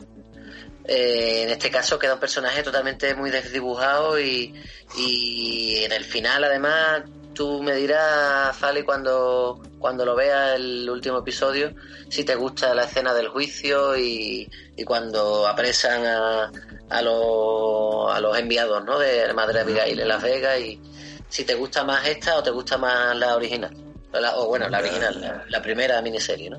Eh, 0.84 1.42
en 1.44 1.50
este 1.50 1.70
caso 1.70 1.98
queda 1.98 2.14
un 2.14 2.20
personaje 2.20 2.62
totalmente 2.62 3.14
muy 3.14 3.30
desdibujado 3.30 4.18
y, 4.18 4.54
y 4.96 5.76
en 5.84 5.92
el 5.92 6.04
final 6.04 6.42
además 6.44 7.02
tú 7.34 7.62
me 7.62 7.74
dirás, 7.76 8.56
Fali, 8.56 8.82
cuando, 8.82 9.60
cuando 9.78 10.04
lo 10.04 10.16
veas 10.16 10.56
el 10.56 10.88
último 10.90 11.18
episodio, 11.18 11.72
si 12.08 12.24
te 12.24 12.34
gusta 12.34 12.74
la 12.74 12.84
escena 12.84 13.14
del 13.14 13.28
juicio 13.28 13.96
y, 13.96 14.50
y 14.76 14.84
cuando 14.84 15.46
apresan 15.46 16.04
a, 16.06 16.50
a, 16.88 17.02
los, 17.02 18.12
a 18.14 18.20
los 18.20 18.36
enviados 18.36 18.84
¿no? 18.84 18.98
de 18.98 19.32
Madre 19.32 19.60
Abigail 19.60 20.00
en 20.00 20.08
Las 20.08 20.22
Vegas 20.22 20.58
y 20.60 20.80
si 21.28 21.44
te 21.44 21.54
gusta 21.54 21.84
más 21.84 22.06
esta 22.08 22.36
o 22.36 22.42
te 22.42 22.50
gusta 22.50 22.76
más 22.78 23.16
la 23.16 23.36
original. 23.36 23.74
La- 24.12 24.36
o 24.36 24.48
bueno, 24.48 24.68
la 24.68 24.80
original, 24.80 25.20
la, 25.20 25.44
la 25.48 25.62
primera 25.62 26.02
miniserie, 26.02 26.50
¿no? 26.50 26.58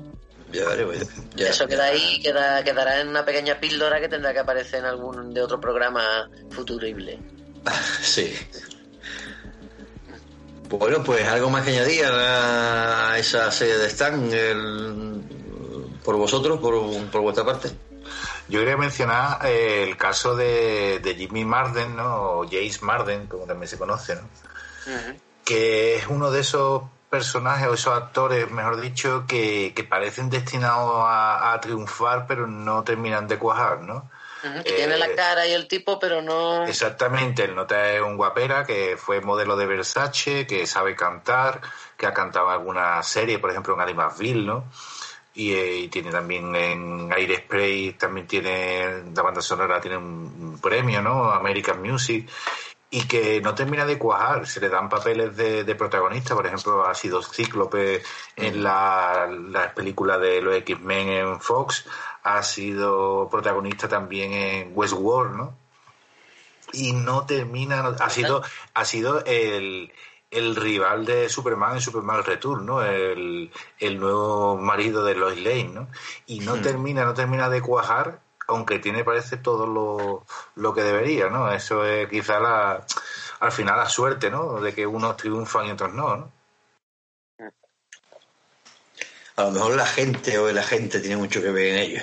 Ya 0.52 0.64
veré, 0.66 0.84
pues, 0.84 1.08
ya- 1.34 1.48
Eso 1.48 1.66
queda 1.66 1.88
ya- 1.88 1.92
ahí, 1.94 2.20
queda, 2.22 2.62
quedará 2.62 3.00
en 3.00 3.08
una 3.08 3.24
pequeña 3.24 3.58
píldora 3.58 4.00
que 4.00 4.08
tendrá 4.08 4.32
que 4.32 4.40
aparecer 4.40 4.80
en 4.80 4.84
algún 4.86 5.32
de 5.32 5.40
otro 5.42 5.60
programa 5.60 6.28
futurible. 6.50 7.18
Sí. 8.02 8.34
Bueno, 10.68 11.02
pues 11.04 11.26
algo 11.28 11.50
más 11.50 11.64
que 11.64 11.70
añadir 11.72 12.04
a 12.06 13.14
esa 13.18 13.50
serie 13.50 13.76
de 13.76 13.86
Stan 13.88 14.32
el- 14.32 15.22
por 16.02 16.16
vosotros, 16.16 16.58
por, 16.60 16.80
por 17.10 17.20
vuestra 17.20 17.44
parte. 17.44 17.70
Yo 18.48 18.58
quería 18.60 18.76
mencionar 18.76 19.44
eh, 19.46 19.84
el 19.86 19.96
caso 19.96 20.34
de, 20.34 20.98
de 21.02 21.14
Jimmy 21.14 21.44
Marden, 21.44 21.94
¿no? 21.96 22.38
O 22.40 22.44
Jace 22.44 22.78
Marden, 22.82 23.26
como 23.26 23.44
también 23.44 23.68
se 23.68 23.78
conoce, 23.78 24.14
¿no? 24.16 24.22
que 25.44 25.96
es 25.96 26.06
uno 26.08 26.30
de 26.30 26.40
esos 26.40 26.82
personajes 27.12 27.68
o 27.68 27.74
esos 27.74 27.92
actores, 27.92 28.50
mejor 28.50 28.80
dicho, 28.80 29.24
que, 29.28 29.74
que 29.76 29.84
parecen 29.84 30.30
destinados 30.30 31.04
a, 31.06 31.52
a 31.52 31.60
triunfar, 31.60 32.24
pero 32.26 32.46
no 32.46 32.82
terminan 32.84 33.28
de 33.28 33.36
cuajar, 33.38 33.82
¿no? 33.82 34.08
Que 34.42 34.70
Eh, 34.70 34.76
tiene 34.76 34.96
la 34.96 35.14
cara 35.14 35.46
y 35.46 35.52
el 35.52 35.68
tipo, 35.68 35.98
pero 35.98 36.22
no... 36.22 36.64
Exactamente, 36.64 37.44
el 37.44 37.54
nota 37.54 37.92
es 37.92 38.00
un 38.00 38.16
guapera 38.16 38.64
que 38.64 38.96
fue 38.96 39.20
modelo 39.20 39.56
de 39.56 39.66
Versace, 39.66 40.46
que 40.46 40.66
sabe 40.66 40.96
cantar, 40.96 41.60
que 41.98 42.06
ha 42.06 42.14
cantado 42.14 42.46
en 42.46 42.54
alguna 42.54 43.02
serie, 43.02 43.38
por 43.38 43.50
ejemplo 43.50 43.74
en 43.74 43.82
Animasville, 43.82 44.46
¿no? 44.46 44.64
Y, 45.34 45.52
eh, 45.52 45.76
y 45.80 45.88
tiene 45.88 46.10
también 46.10 46.54
en 46.56 47.12
Aire 47.12 47.36
Spray, 47.44 47.92
también 47.92 48.26
tiene, 48.26 49.02
la 49.14 49.22
banda 49.22 49.42
sonora 49.42 49.82
tiene 49.82 49.98
un, 49.98 50.06
un 50.40 50.58
premio, 50.62 51.02
¿no? 51.02 51.30
American 51.30 51.82
Music. 51.82 52.26
Y 52.92 53.08
que 53.08 53.40
no 53.40 53.54
termina 53.54 53.84
de 53.84 53.98
cuajar, 53.98 54.46
se 54.46 54.60
le 54.60 54.68
dan 54.68 54.88
papeles 54.88 55.34
de, 55.36 55.64
de 55.64 55.74
protagonista, 55.74 56.34
por 56.36 56.46
ejemplo, 56.46 56.86
ha 56.86 56.94
sido 56.94 57.22
Cíclope 57.22 58.02
en 58.36 58.62
la, 58.62 59.26
la 59.28 59.74
película 59.74 60.18
de 60.18 60.40
los 60.40 60.54
X-Men 60.56 61.08
en 61.08 61.40
Fox, 61.40 61.86
ha 62.22 62.42
sido 62.42 63.28
protagonista 63.30 63.88
también 63.88 64.32
en 64.34 64.72
Westworld, 64.74 65.34
¿no? 65.34 65.62
y 66.72 66.92
no 66.92 67.26
termina, 67.26 67.86
ha 68.00 68.10
sido, 68.10 68.42
ha 68.74 68.84
sido 68.84 69.24
el, 69.24 69.92
el 70.30 70.56
rival 70.56 71.04
de 71.04 71.28
Superman 71.28 71.74
en 71.74 71.80
Superman 71.80 72.24
Return, 72.24 72.66
¿no? 72.66 72.82
El, 72.82 73.50
el 73.78 74.00
nuevo 74.00 74.56
marido 74.56 75.04
de 75.04 75.14
Lois 75.14 75.38
Lane, 75.42 75.70
¿no? 75.72 75.88
Y 76.26 76.40
no 76.40 76.60
termina, 76.60 77.04
no 77.04 77.14
termina 77.14 77.48
de 77.48 77.60
cuajar, 77.60 78.20
aunque 78.48 78.78
tiene, 78.78 79.04
parece, 79.04 79.36
todo 79.36 79.66
lo, 79.66 80.26
lo 80.56 80.74
que 80.74 80.82
debería, 80.82 81.28
¿no? 81.28 81.52
Eso 81.52 81.84
es 81.84 82.08
quizá 82.08 82.40
la, 82.40 82.84
al 83.40 83.52
final 83.52 83.76
la 83.76 83.88
suerte, 83.88 84.30
¿no? 84.30 84.60
De 84.60 84.74
que 84.74 84.86
unos 84.86 85.16
triunfan 85.16 85.66
y 85.66 85.70
otros 85.72 85.94
no, 85.94 86.16
¿no? 86.16 86.32
A 89.36 89.44
lo 89.44 89.50
mejor 89.50 89.76
la 89.76 89.86
gente 89.86 90.38
o 90.38 90.52
la 90.52 90.62
gente 90.62 91.00
tiene 91.00 91.16
mucho 91.16 91.40
que 91.40 91.50
ver 91.50 91.68
en 91.68 91.78
ello. 91.78 92.02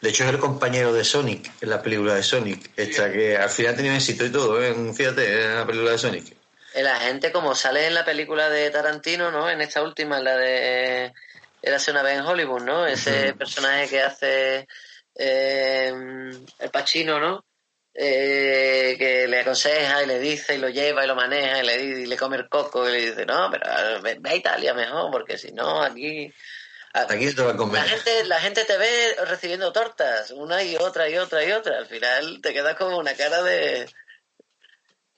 De 0.00 0.10
hecho, 0.10 0.24
es 0.24 0.30
el 0.30 0.38
compañero 0.38 0.92
de 0.92 1.04
Sonic 1.04 1.50
en 1.60 1.70
la 1.70 1.82
película 1.82 2.14
de 2.14 2.22
Sonic, 2.22 2.70
esta 2.76 3.10
que 3.10 3.36
al 3.36 3.50
final 3.50 3.74
ha 3.74 3.76
tenido 3.76 3.94
éxito 3.94 4.24
y 4.24 4.30
todo, 4.30 4.62
¿eh? 4.62 4.74
fíjate, 4.94 5.44
en 5.44 5.54
la 5.56 5.66
película 5.66 5.92
de 5.92 5.98
Sonic. 5.98 6.36
El 6.74 6.86
agente, 6.86 7.30
como 7.32 7.54
sale 7.54 7.86
en 7.86 7.94
la 7.94 8.04
película 8.04 8.48
de 8.48 8.70
Tarantino, 8.70 9.30
¿no? 9.30 9.48
En 9.48 9.60
esta 9.60 9.82
última, 9.82 10.18
en 10.18 10.24
la 10.24 10.36
de 10.36 11.12
Érase 11.60 11.90
una 11.92 12.02
vez 12.02 12.18
en 12.18 12.24
Hollywood, 12.24 12.62
¿no? 12.62 12.86
Ese 12.86 13.34
personaje 13.34 13.88
que 13.88 14.02
hace 14.02 14.68
eh, 15.14 15.92
el 16.58 16.70
Pacino, 16.70 17.18
¿no? 17.20 17.44
eh, 17.94 18.96
que 18.98 19.26
le 19.28 19.40
aconseja 19.40 20.02
y 20.02 20.06
le 20.06 20.18
dice 20.18 20.54
y 20.54 20.58
lo 20.58 20.68
lleva 20.68 21.04
y 21.04 21.08
lo 21.08 21.14
maneja 21.14 21.62
y 21.62 21.66
le, 21.66 21.82
y 21.82 22.06
le 22.06 22.16
come 22.16 22.36
el 22.36 22.48
coco 22.48 22.88
y 22.88 22.92
le 22.92 23.10
dice, 23.10 23.26
no, 23.26 23.50
pero 23.50 24.02
ve, 24.02 24.16
ve 24.18 24.30
a 24.30 24.36
Italia 24.36 24.74
mejor, 24.74 25.10
porque 25.10 25.38
si 25.38 25.52
no, 25.52 25.82
aquí... 25.82 26.32
Aquí 26.94 27.34
te 27.34 27.42
va 27.42 27.52
a 27.52 27.56
comer. 27.56 27.82
La 27.82 27.88
gente, 27.88 28.24
la 28.24 28.40
gente 28.40 28.64
te 28.66 28.76
ve 28.76 29.16
recibiendo 29.24 29.72
tortas, 29.72 30.30
una 30.30 30.62
y 30.62 30.76
otra 30.76 31.08
y 31.08 31.16
otra 31.16 31.42
y 31.42 31.50
otra. 31.50 31.78
Al 31.78 31.86
final 31.86 32.40
te 32.42 32.52
quedas 32.52 32.76
como 32.76 32.98
una 32.98 33.14
cara 33.14 33.42
de... 33.42 33.88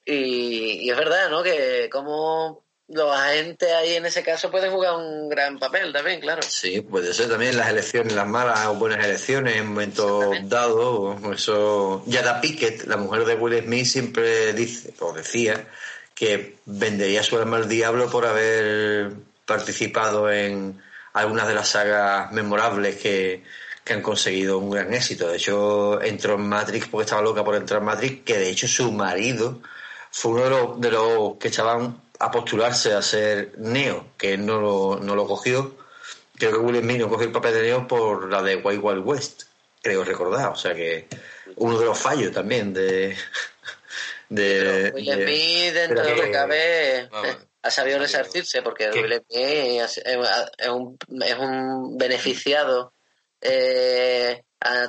Y, 0.05 0.85
y 0.85 0.91
es 0.91 0.97
verdad, 0.97 1.31
¿no? 1.31 1.43
Que 1.43 1.89
como 1.91 2.64
los 2.89 3.17
agentes 3.17 3.73
ahí 3.73 3.95
en 3.95 4.07
ese 4.07 4.23
caso 4.23 4.51
pueden 4.51 4.71
jugar 4.71 4.95
un 4.97 5.29
gran 5.29 5.59
papel 5.59 5.93
también, 5.93 6.21
claro. 6.21 6.43
Sí, 6.43 6.83
puede 6.83 7.15
ser 7.15 7.29
también 7.29 7.57
las 7.57 7.71
elecciones, 7.71 8.13
las 8.13 8.27
malas 8.27 8.67
o 8.67 8.75
buenas 8.75 9.05
elecciones 9.05 9.57
en 9.57 9.69
momentos 9.69 10.37
dados. 10.43 11.17
Eso. 11.33 12.03
Yada 12.07 12.41
Pickett, 12.41 12.85
la 12.85 12.97
mujer 12.97 13.25
de 13.25 13.35
Will 13.35 13.63
Smith, 13.63 13.87
siempre 13.87 14.53
dice, 14.53 14.93
o 15.01 15.13
decía, 15.13 15.67
que 16.15 16.57
vendería 16.67 17.23
su 17.23 17.39
alma 17.39 17.57
al 17.57 17.69
diablo 17.69 18.11
por 18.11 18.27
haber 18.27 19.13
participado 19.47 20.31
en 20.31 20.81
algunas 21.15 21.49
de 21.49 21.55
las 21.55 21.69
sagas 21.69 22.33
memorables 22.33 22.97
que, 22.97 23.43
que 23.83 23.93
han 23.95 24.03
conseguido 24.03 24.59
un 24.59 24.71
gran 24.71 24.93
éxito. 24.93 25.29
De 25.29 25.37
hecho, 25.37 26.03
entró 26.03 26.35
en 26.35 26.49
Matrix 26.49 26.89
porque 26.89 27.05
estaba 27.05 27.23
loca 27.23 27.45
por 27.45 27.55
entrar 27.55 27.81
en 27.81 27.87
Matrix, 27.87 28.25
que 28.25 28.39
de 28.39 28.51
hecho 28.51 28.69
su 28.69 28.93
marido 28.93 29.61
fue 30.11 30.33
uno 30.33 30.45
de 30.45 30.51
los, 30.51 30.81
de 30.81 30.91
los 30.91 31.37
que 31.39 31.49
estaban 31.49 32.04
a 32.19 32.31
postularse 32.31 32.93
a 32.93 33.03
ser 33.03 33.53
Neo, 33.59 34.09
que 34.17 34.37
no 34.37 34.61
lo, 34.61 35.01
no 35.01 35.15
lo 35.15 35.27
cogió. 35.27 35.77
Creo 36.37 36.53
que 36.53 36.59
Will 36.59 36.81
Smith 36.81 36.99
no 36.99 37.09
cogió 37.09 37.27
el 37.27 37.33
papel 37.33 37.55
de 37.55 37.63
Neo 37.63 37.87
por 37.87 38.31
la 38.31 38.43
de 38.43 38.57
Wild 38.57 38.81
Wild 38.83 39.07
West, 39.07 39.43
creo 39.83 40.05
recordar. 40.05 40.51
O 40.51 40.57
sea 40.57 40.75
que 40.75 41.09
uno 41.57 41.79
de 41.79 41.85
los 41.87 41.99
fallos 41.99 42.33
también 42.33 42.73
de... 42.73 43.17
de 44.29 44.91
Will 44.95 45.05
de- 45.05 45.25
Smith, 45.25 45.75
dentro 45.75 46.05
de 46.05 46.17
lo 46.17 46.23
que 46.23 46.31
cabe, 46.31 47.09
ha 47.63 47.71
sabido 47.71 47.99
resarcirse, 47.99 48.63
porque 48.63 48.91
¿Qué? 48.91 49.01
Will 49.01 49.13
Smith 49.13 49.27
es, 49.29 50.69
un, 50.69 50.99
es 51.23 51.39
un 51.39 51.97
beneficiado 51.97 52.95
eh, 53.41 54.43
a, 54.61 54.89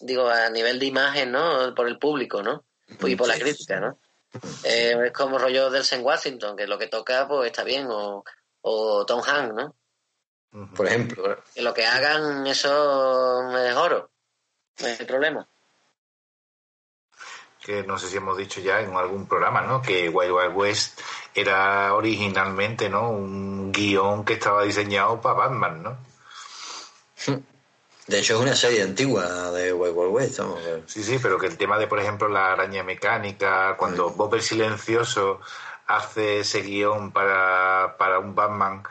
digo, 0.00 0.28
a 0.28 0.50
nivel 0.50 0.78
de 0.78 0.86
imagen, 0.86 1.32
¿no? 1.32 1.74
Por 1.74 1.88
el 1.88 1.98
público, 1.98 2.42
¿no? 2.42 2.64
Y 3.06 3.16
por 3.16 3.26
la 3.28 3.38
crítica, 3.38 3.80
¿no? 3.80 3.98
Eh, 4.64 4.96
es 5.06 5.12
como 5.12 5.38
rollo 5.38 5.70
Delsen 5.70 6.04
Washington, 6.04 6.56
que 6.56 6.66
lo 6.66 6.78
que 6.78 6.88
toca, 6.88 7.26
pues 7.28 7.46
está 7.46 7.64
bien, 7.64 7.86
o, 7.90 8.24
o 8.62 9.06
Tom 9.06 9.22
Hanks, 9.24 9.54
¿no? 9.54 9.74
Por 10.76 10.86
ejemplo, 10.86 11.36
Que 11.52 11.62
lo 11.62 11.74
que 11.74 11.84
hagan, 11.84 12.46
eso 12.46 13.56
es 13.58 13.74
oro. 13.74 14.10
No 14.80 14.86
hay 14.86 14.96
problema. 14.96 15.48
que 17.60 17.82
no 17.82 17.98
sé 17.98 18.08
si 18.08 18.18
hemos 18.18 18.36
dicho 18.36 18.60
ya 18.60 18.80
en 18.80 18.94
algún 18.94 19.26
programa, 19.26 19.62
¿no? 19.62 19.80
Que 19.80 20.08
Wild 20.08 20.32
Wild 20.32 20.54
West 20.54 21.00
era 21.34 21.94
originalmente, 21.94 22.88
¿no? 22.88 23.10
Un 23.10 23.72
guion 23.72 24.24
que 24.24 24.34
estaba 24.34 24.64
diseñado 24.64 25.20
para 25.20 25.34
Batman, 25.34 25.82
¿no? 25.82 25.96
de 28.06 28.18
hecho 28.18 28.34
es 28.34 28.40
una 28.40 28.54
serie 28.54 28.82
antigua 28.82 29.50
de 29.50 29.72
Wild 29.72 29.96
Wild 29.96 30.12
West. 30.12 30.40
Sí, 30.86 31.02
sí, 31.02 31.18
pero 31.22 31.38
que 31.38 31.46
el 31.46 31.56
tema 31.56 31.78
de, 31.78 31.86
por 31.86 32.00
ejemplo, 32.00 32.28
la 32.28 32.52
araña 32.52 32.82
mecánica, 32.82 33.76
cuando 33.76 34.10
Bob 34.10 34.34
el 34.34 34.42
Silencioso 34.42 35.40
hace 35.86 36.40
ese 36.40 36.62
guion 36.62 37.12
para, 37.12 37.96
para 37.98 38.18
un 38.18 38.34
Batman, 38.34 38.82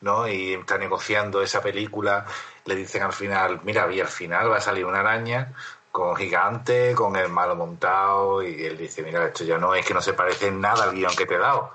¿no? 0.00 0.28
Y 0.28 0.54
está 0.54 0.78
negociando 0.78 1.42
esa 1.42 1.60
película, 1.60 2.26
le 2.64 2.74
dicen 2.74 3.02
al 3.02 3.12
final, 3.12 3.60
mira, 3.64 3.90
y 3.92 4.00
al 4.00 4.08
final 4.08 4.50
va 4.50 4.58
a 4.58 4.60
salir 4.60 4.84
una 4.84 5.00
araña 5.00 5.52
con 5.90 6.14
gigante, 6.16 6.94
con 6.94 7.16
el 7.16 7.28
malo 7.28 7.56
montado, 7.56 8.42
y 8.42 8.64
él 8.64 8.76
dice, 8.76 9.02
mira, 9.02 9.26
esto 9.26 9.44
ya 9.44 9.58
no 9.58 9.74
es 9.74 9.86
que 9.86 9.94
no 9.94 10.02
se 10.02 10.12
parece 10.12 10.48
en 10.48 10.60
nada 10.60 10.84
al 10.84 10.92
guion 10.94 11.16
que 11.16 11.24
te 11.24 11.34
he 11.34 11.38
dado. 11.38 11.72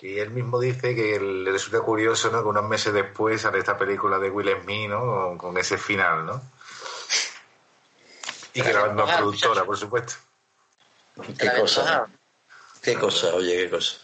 Y 0.00 0.18
él 0.18 0.30
mismo 0.30 0.58
dice 0.58 0.94
que 0.94 1.20
le 1.20 1.50
resulta 1.52 1.80
curioso, 1.80 2.30
¿no? 2.30 2.42
Que 2.42 2.48
unos 2.48 2.68
meses 2.68 2.92
después 2.92 3.40
sale 3.42 3.58
esta 3.58 3.76
película 3.78 4.18
de 4.18 4.30
Will 4.30 4.50
Smith, 4.62 4.88
¿no? 4.88 5.00
Con, 5.00 5.38
con 5.38 5.58
ese 5.58 5.78
final, 5.78 6.26
¿no? 6.26 6.42
Y 8.54 8.62
que 8.62 8.72
la 8.72 8.86
misma 8.86 9.04
Ah, 9.08 9.16
productora, 9.18 9.64
por 9.64 9.76
supuesto. 9.76 10.14
Qué 11.38 11.50
cosa. 11.58 12.06
Qué 12.82 12.94
cosa, 12.94 13.34
oye, 13.34 13.56
qué 13.56 13.70
cosa. 13.70 13.96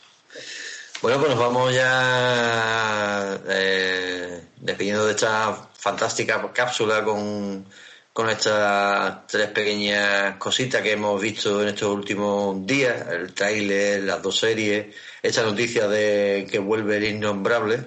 Bueno, 1.03 1.19
pues 1.19 1.31
nos 1.31 1.39
vamos 1.39 1.73
ya 1.75 3.41
eh, 3.49 4.45
despidiendo 4.57 5.07
de 5.07 5.13
esta 5.13 5.69
fantástica 5.79 6.53
cápsula 6.53 7.03
con, 7.05 7.65
con 8.13 8.29
estas 8.29 9.27
tres 9.27 9.49
pequeñas 9.49 10.37
cositas 10.37 10.83
que 10.83 10.93
hemos 10.93 11.21
visto 11.21 11.63
en 11.63 11.69
estos 11.69 11.89
últimos 11.89 12.67
días, 12.67 13.09
el 13.09 13.33
tráiler, 13.33 14.03
las 14.03 14.21
dos 14.23 14.39
series, 14.39 14.95
esta 15.23 15.43
noticia 15.43 15.87
de 15.87 16.47
que 16.51 16.59
vuelve 16.59 16.97
el 16.97 17.05
innombrable. 17.05 17.85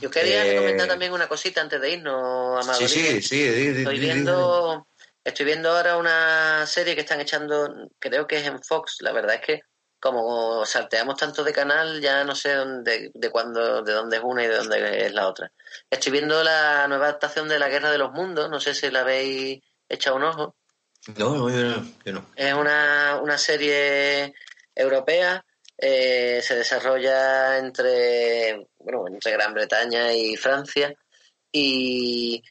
Yo 0.00 0.10
quería 0.10 0.46
Eh, 0.46 0.56
comentar 0.56 0.86
también 0.86 1.12
una 1.12 1.26
cosita 1.26 1.60
antes 1.60 1.80
de 1.80 1.90
irnos, 1.90 2.64
Amador. 2.64 2.88
Sí, 2.88 3.20
sí, 3.20 3.22
sí. 3.22 3.42
Estoy 3.42 3.98
viendo, 3.98 4.86
estoy 5.24 5.46
viendo 5.46 5.70
ahora 5.70 5.96
una 5.96 6.64
serie 6.66 6.94
que 6.94 7.00
están 7.00 7.20
echando, 7.20 7.90
creo 7.98 8.26
que 8.26 8.36
es 8.36 8.46
en 8.46 8.62
Fox. 8.62 8.98
La 9.00 9.12
verdad 9.12 9.34
es 9.34 9.40
que 9.40 9.60
como 10.00 10.64
salteamos 10.64 11.16
tanto 11.16 11.44
de 11.44 11.52
canal, 11.52 12.00
ya 12.00 12.24
no 12.24 12.34
sé 12.34 12.54
dónde, 12.54 13.10
de 13.14 13.30
cuándo, 13.30 13.82
de 13.82 13.92
dónde 13.92 14.16
es 14.16 14.22
una 14.24 14.42
y 14.42 14.46
de 14.48 14.56
dónde 14.56 15.06
es 15.06 15.12
la 15.12 15.28
otra. 15.28 15.52
Estoy 15.90 16.12
viendo 16.12 16.42
la 16.42 16.88
nueva 16.88 17.06
adaptación 17.06 17.48
de 17.48 17.58
La 17.58 17.68
Guerra 17.68 17.90
de 17.90 17.98
los 17.98 18.10
Mundos. 18.12 18.48
No 18.48 18.58
sé 18.58 18.74
si 18.74 18.90
la 18.90 19.00
habéis 19.02 19.60
echado 19.88 20.16
un 20.16 20.24
ojo. 20.24 20.56
No, 21.16 21.34
no, 21.34 21.50
yo 21.50 21.62
no. 21.62 21.86
Yo 22.04 22.12
no. 22.14 22.26
Es 22.34 22.54
una, 22.54 23.20
una 23.22 23.38
serie 23.38 24.34
europea. 24.74 25.44
eh, 25.80 26.40
se 26.42 26.56
desarrolla 26.56 27.58
entre, 27.58 28.66
bueno, 28.78 29.04
entre 29.08 29.32
Gran 29.32 29.54
Bretaña 29.54 30.12
y 30.12 30.36
Francia 30.36 30.94
y 31.50 32.42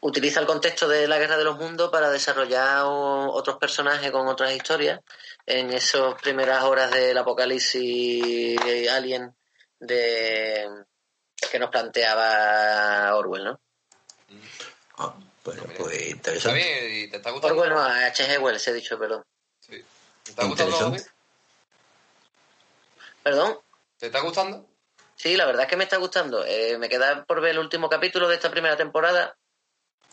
utiliza 0.00 0.40
el 0.40 0.46
contexto 0.46 0.88
de 0.88 1.08
la 1.08 1.18
Guerra 1.18 1.36
de 1.36 1.44
los 1.44 1.58
Mundos 1.58 1.90
para 1.90 2.10
desarrollar 2.10 2.84
otros 2.86 3.58
personajes 3.58 4.10
con 4.10 4.28
otras 4.28 4.52
historias 4.52 5.00
en 5.46 5.72
esas 5.72 6.14
primeras 6.20 6.62
horas 6.64 6.90
del 6.90 7.16
apocalipsis 7.18 8.58
alien 8.90 9.34
de 9.78 10.68
que 11.50 11.58
nos 11.58 11.70
planteaba 11.70 13.16
Orwell, 13.16 13.44
¿no? 13.44 13.60
Ah, 14.98 15.14
bueno, 15.44 15.62
pues 15.76 15.92
Está 15.94 16.10
interesante. 16.10 16.58
bien, 16.58 17.04
y 17.04 17.10
te 17.10 17.16
está 17.16 17.30
gustando. 17.30 17.56
Orwell 17.56 17.74
no, 17.74 17.80
H.G. 17.82 18.38
Wells, 18.38 18.68
he 18.68 18.72
dicho, 18.74 18.98
perdón. 18.98 19.24
Sí. 19.60 19.82
¿Te 20.22 20.30
está 20.30 20.44
gustando? 20.44 20.96
¿Perdón? 23.22 23.58
¿Te 23.98 24.06
está 24.06 24.20
gustando? 24.20 24.66
Sí, 25.16 25.36
la 25.36 25.44
verdad 25.44 25.64
es 25.64 25.68
que 25.68 25.76
me 25.76 25.84
está 25.84 25.96
gustando. 25.98 26.44
Eh, 26.46 26.78
me 26.78 26.88
queda 26.88 27.24
por 27.24 27.40
ver 27.40 27.52
el 27.52 27.58
último 27.58 27.88
capítulo 27.88 28.28
de 28.28 28.36
esta 28.36 28.50
primera 28.50 28.76
temporada 28.76 29.36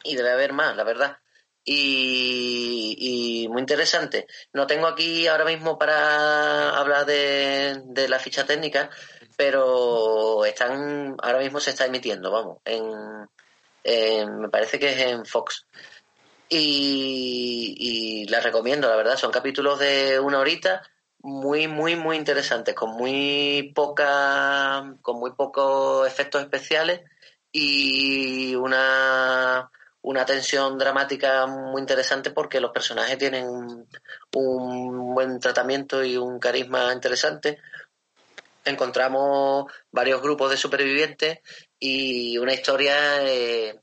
y 0.03 0.15
debe 0.15 0.31
haber 0.31 0.53
más, 0.53 0.75
la 0.75 0.83
verdad. 0.83 1.17
Y, 1.69 3.47
muy 3.51 3.59
interesante. 3.61 4.25
No 4.53 4.67
tengo 4.67 4.87
aquí 4.87 5.27
ahora 5.27 5.43
mismo 5.45 5.77
para 5.77 6.77
hablar 6.77 7.05
de, 7.05 7.81
de 7.85 8.07
la 8.07 8.19
ficha 8.19 8.45
técnica, 8.45 8.89
pero 9.35 10.45
están 10.45 11.15
ahora 11.21 11.39
mismo 11.39 11.59
se 11.59 11.71
está 11.71 11.85
emitiendo, 11.85 12.31
vamos, 12.31 12.59
en- 12.65 13.27
me 14.41 14.49
parece 14.49 14.79
que 14.79 14.91
es 14.91 14.99
en 14.99 15.25
Fox. 15.25 15.65
Y, 16.49 17.75
y 17.77 18.25
la 18.29 18.39
recomiendo, 18.39 18.87
la 18.89 18.95
verdad. 18.95 19.17
Son 19.17 19.31
capítulos 19.31 19.79
de 19.79 20.19
una 20.19 20.39
horita 20.39 20.81
muy, 21.19 21.67
muy, 21.67 21.95
muy 21.95 22.15
interesantes, 22.17 22.73
con 22.75 22.91
muy 22.91 23.71
poca, 23.75 24.95
con 25.01 25.19
muy 25.19 25.31
pocos 25.33 26.07
efectos 26.07 26.41
especiales 26.41 27.01
y 27.51 28.55
una, 28.55 29.69
una 30.07 30.25
tensión 30.25 30.77
dramática 30.77 31.45
muy 31.47 31.81
interesante 31.81 32.31
porque 32.31 32.61
los 32.61 32.71
personajes 32.71 33.17
tienen 33.17 33.45
un, 33.45 35.13
buen 35.13 35.37
tratamiento 35.37 36.01
y 36.01 36.15
un 36.15 36.39
carisma 36.39 36.93
interesante. 36.93 37.59
Encontramos 38.63 39.65
varios 39.91 40.21
grupos 40.21 40.49
de 40.51 40.55
supervivientes 40.55 41.39
y 41.77 42.37
una 42.37 42.53
historia 42.53 43.21
eh, 43.21 43.81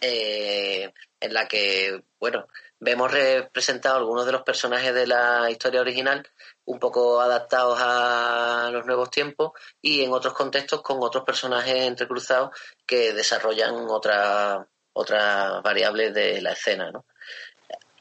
eh, 0.00 0.92
en 1.18 1.34
la 1.34 1.48
que, 1.48 2.04
bueno, 2.20 2.46
vemos 2.78 3.10
representados 3.10 3.98
algunos 3.98 4.26
de 4.26 4.32
los 4.32 4.42
personajes 4.42 4.94
de 4.94 5.08
la 5.08 5.50
historia 5.50 5.80
original, 5.80 6.24
un 6.66 6.78
poco 6.78 7.20
adaptados 7.20 7.78
a 7.80 8.70
los 8.72 8.86
nuevos 8.86 9.10
tiempos 9.10 9.52
y 9.82 10.04
en 10.04 10.12
otros 10.12 10.34
contextos 10.34 10.82
con 10.82 10.98
otros 11.00 11.24
personajes 11.24 11.74
entrecruzados 11.82 12.50
que 12.86 13.12
desarrollan 13.12 13.74
otras 13.88 14.66
otras 14.96 15.62
variables 15.62 16.14
de 16.14 16.40
la 16.40 16.52
escena, 16.52 16.90
¿no? 16.90 17.04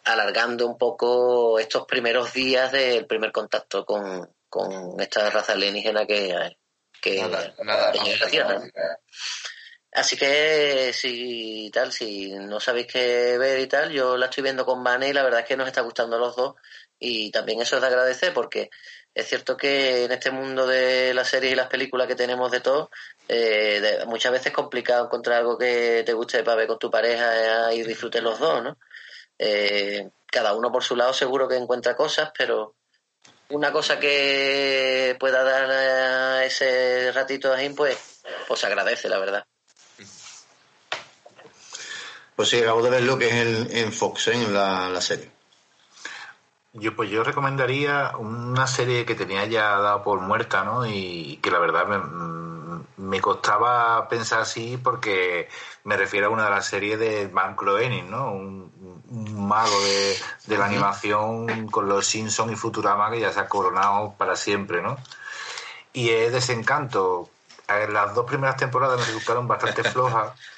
alargando 0.06 0.68
un 0.68 0.78
poco 0.78 1.60
estos 1.60 1.86
primeros 1.86 2.32
días 2.32 2.72
del 2.72 3.06
primer 3.08 3.32
contacto 3.32 3.86
con, 3.86 4.30
con 4.48 5.00
esta 5.00 5.30
raza 5.30 5.54
alienígena 5.54 6.06
que, 6.06 6.56
que, 7.02 7.22
Nada, 7.22 7.54
nada 7.64 7.92
que 7.92 8.00
llega 8.00 8.16
a 8.16 8.20
la 8.20 8.30
Tierra. 8.30 8.62
Así 9.92 10.18
que 10.18 10.92
si 10.94 11.72
tal, 11.74 11.92
si 11.92 12.34
no 12.34 12.60
sabéis 12.60 12.88
qué 12.88 13.38
ver 13.38 13.60
y 13.60 13.68
tal, 13.68 13.92
yo 13.92 14.18
la 14.18 14.26
estoy 14.26 14.44
viendo 14.44 14.66
con 14.66 14.84
Vane 14.84 15.10
y 15.10 15.14
la 15.14 15.24
verdad 15.24 15.40
es 15.40 15.46
que 15.48 15.58
nos 15.58 15.68
está 15.68 15.82
gustando 15.82 16.18
a 16.18 16.20
los 16.20 16.36
dos 16.36 16.56
y 17.00 17.32
también 17.32 17.62
eso 17.62 17.78
es 17.78 17.82
de 17.82 17.88
agradecer 17.88 18.34
porque 18.34 18.70
es 19.16 19.30
cierto 19.30 19.56
que 19.56 20.04
en 20.04 20.12
este 20.12 20.30
mundo 20.30 20.68
de 20.68 21.14
las 21.14 21.30
series 21.30 21.54
y 21.54 21.56
las 21.56 21.70
películas 21.70 22.06
que 22.06 22.16
tenemos 22.16 22.52
de 22.52 22.60
todo, 22.60 22.92
eh, 23.30 24.00
muchas 24.08 24.34
veces 24.34 24.48
es 24.48 24.54
complicado 24.54 25.06
encontrar 25.06 25.38
algo 25.38 25.58
que 25.58 26.04
te 26.06 26.12
guste 26.12 26.44
para 26.44 26.58
ver 26.58 26.68
con 26.68 26.78
tu 26.78 26.92
pareja 26.92 27.72
eh, 27.72 27.76
y 27.78 27.84
disfruten 27.84 28.26
los 28.26 28.38
dos, 28.38 28.62
¿no? 28.62 28.78
Eh, 29.40 30.10
cada 30.26 30.54
uno 30.54 30.70
por 30.70 30.84
su 30.84 30.98
lado 30.98 31.14
seguro 31.14 31.48
que 31.48 31.56
encuentra 31.56 31.96
cosas, 31.96 32.32
pero 32.38 32.76
una 33.50 33.72
cosa 33.72 34.00
que 34.02 35.16
pueda 35.18 35.44
dar 35.44 35.70
eh, 35.72 36.48
ese 36.48 37.14
ratito 37.14 37.54
ahí, 37.54 37.70
pues, 37.70 37.98
pues 38.50 38.60
se 38.60 38.68
agradece, 38.68 39.08
la 39.08 39.20
verdad. 39.20 39.46
Pues 42.36 42.50
sí, 42.50 42.60
acabo 42.60 42.84
de 42.84 42.90
ver 42.90 43.04
lo 43.04 43.18
que 43.18 43.28
es 43.28 43.34
en, 43.34 43.78
en 43.78 43.94
Fox, 43.94 44.28
¿eh? 44.28 44.34
en 44.34 44.54
la 44.54 45.00
serie. 45.00 45.35
Yo 46.78 46.96
pues 46.96 47.10
yo 47.10 47.24
recomendaría 47.24 48.14
una 48.18 48.68
serie 48.68 49.06
que 49.06 49.16
tenía 49.16 49.46
ya 49.46 49.78
dado 49.80 50.04
por 50.04 50.20
muerta, 50.20 50.64
¿no? 50.64 50.86
Y 50.86 51.40
que 51.42 51.50
la 51.50 51.60
verdad 51.60 51.88
me, 51.88 51.98
mm, 51.98 52.86
me 52.98 53.22
costaba 53.22 54.10
pensar 54.10 54.42
así 54.42 54.78
porque 54.78 55.48
me 55.86 55.96
refiero 55.96 56.28
a 56.28 56.30
una 56.30 56.46
de 56.46 56.50
las 56.50 56.66
series 56.66 57.00
de 57.00 57.28
Van 57.28 57.56
Groening, 57.56 58.10
¿no? 58.10 58.32
Un, 58.32 58.72
un 59.10 59.48
mago 59.48 59.82
de, 59.84 60.18
de 60.48 60.58
la 60.58 60.66
animación 60.66 61.68
con 61.68 61.88
los 61.88 62.06
Simpsons 62.06 62.52
y 62.52 62.56
Futurama 62.56 63.10
que 63.10 63.22
ya 63.22 63.32
se 63.32 63.40
ha 63.40 63.48
coronado 63.48 64.14
para 64.18 64.36
siempre, 64.36 64.82
¿no? 64.82 64.98
Y 65.94 66.10
es 66.10 66.34
Desencanto. 66.34 67.30
Las 67.68 68.14
dos 68.14 68.26
primeras 68.26 68.58
temporadas 68.58 69.00
me 69.00 69.06
resultaron 69.06 69.48
bastante 69.48 69.84
flojas 69.84 70.34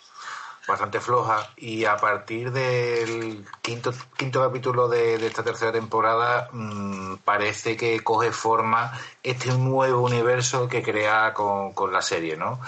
bastante 0.68 1.00
floja. 1.00 1.50
Y 1.58 1.86
a 1.86 1.98
partir 1.98 2.52
del 2.52 3.46
quinto 3.62 3.94
quinto 4.18 4.42
capítulo 4.42 4.88
de, 4.88 5.18
de 5.18 5.28
esta 5.28 5.44
tercera 5.44 5.72
temporada 5.72 6.50
mmm, 6.52 7.16
parece 7.24 7.78
que 7.78 8.02
coge 8.02 8.32
forma 8.32 8.92
este 9.24 9.52
nuevo 9.54 10.02
universo 10.02 10.68
que 10.68 10.84
crea 10.84 11.34
con, 11.34 11.74
con 11.74 11.92
la 11.94 12.02
serie 12.02 12.36
no 12.36 12.60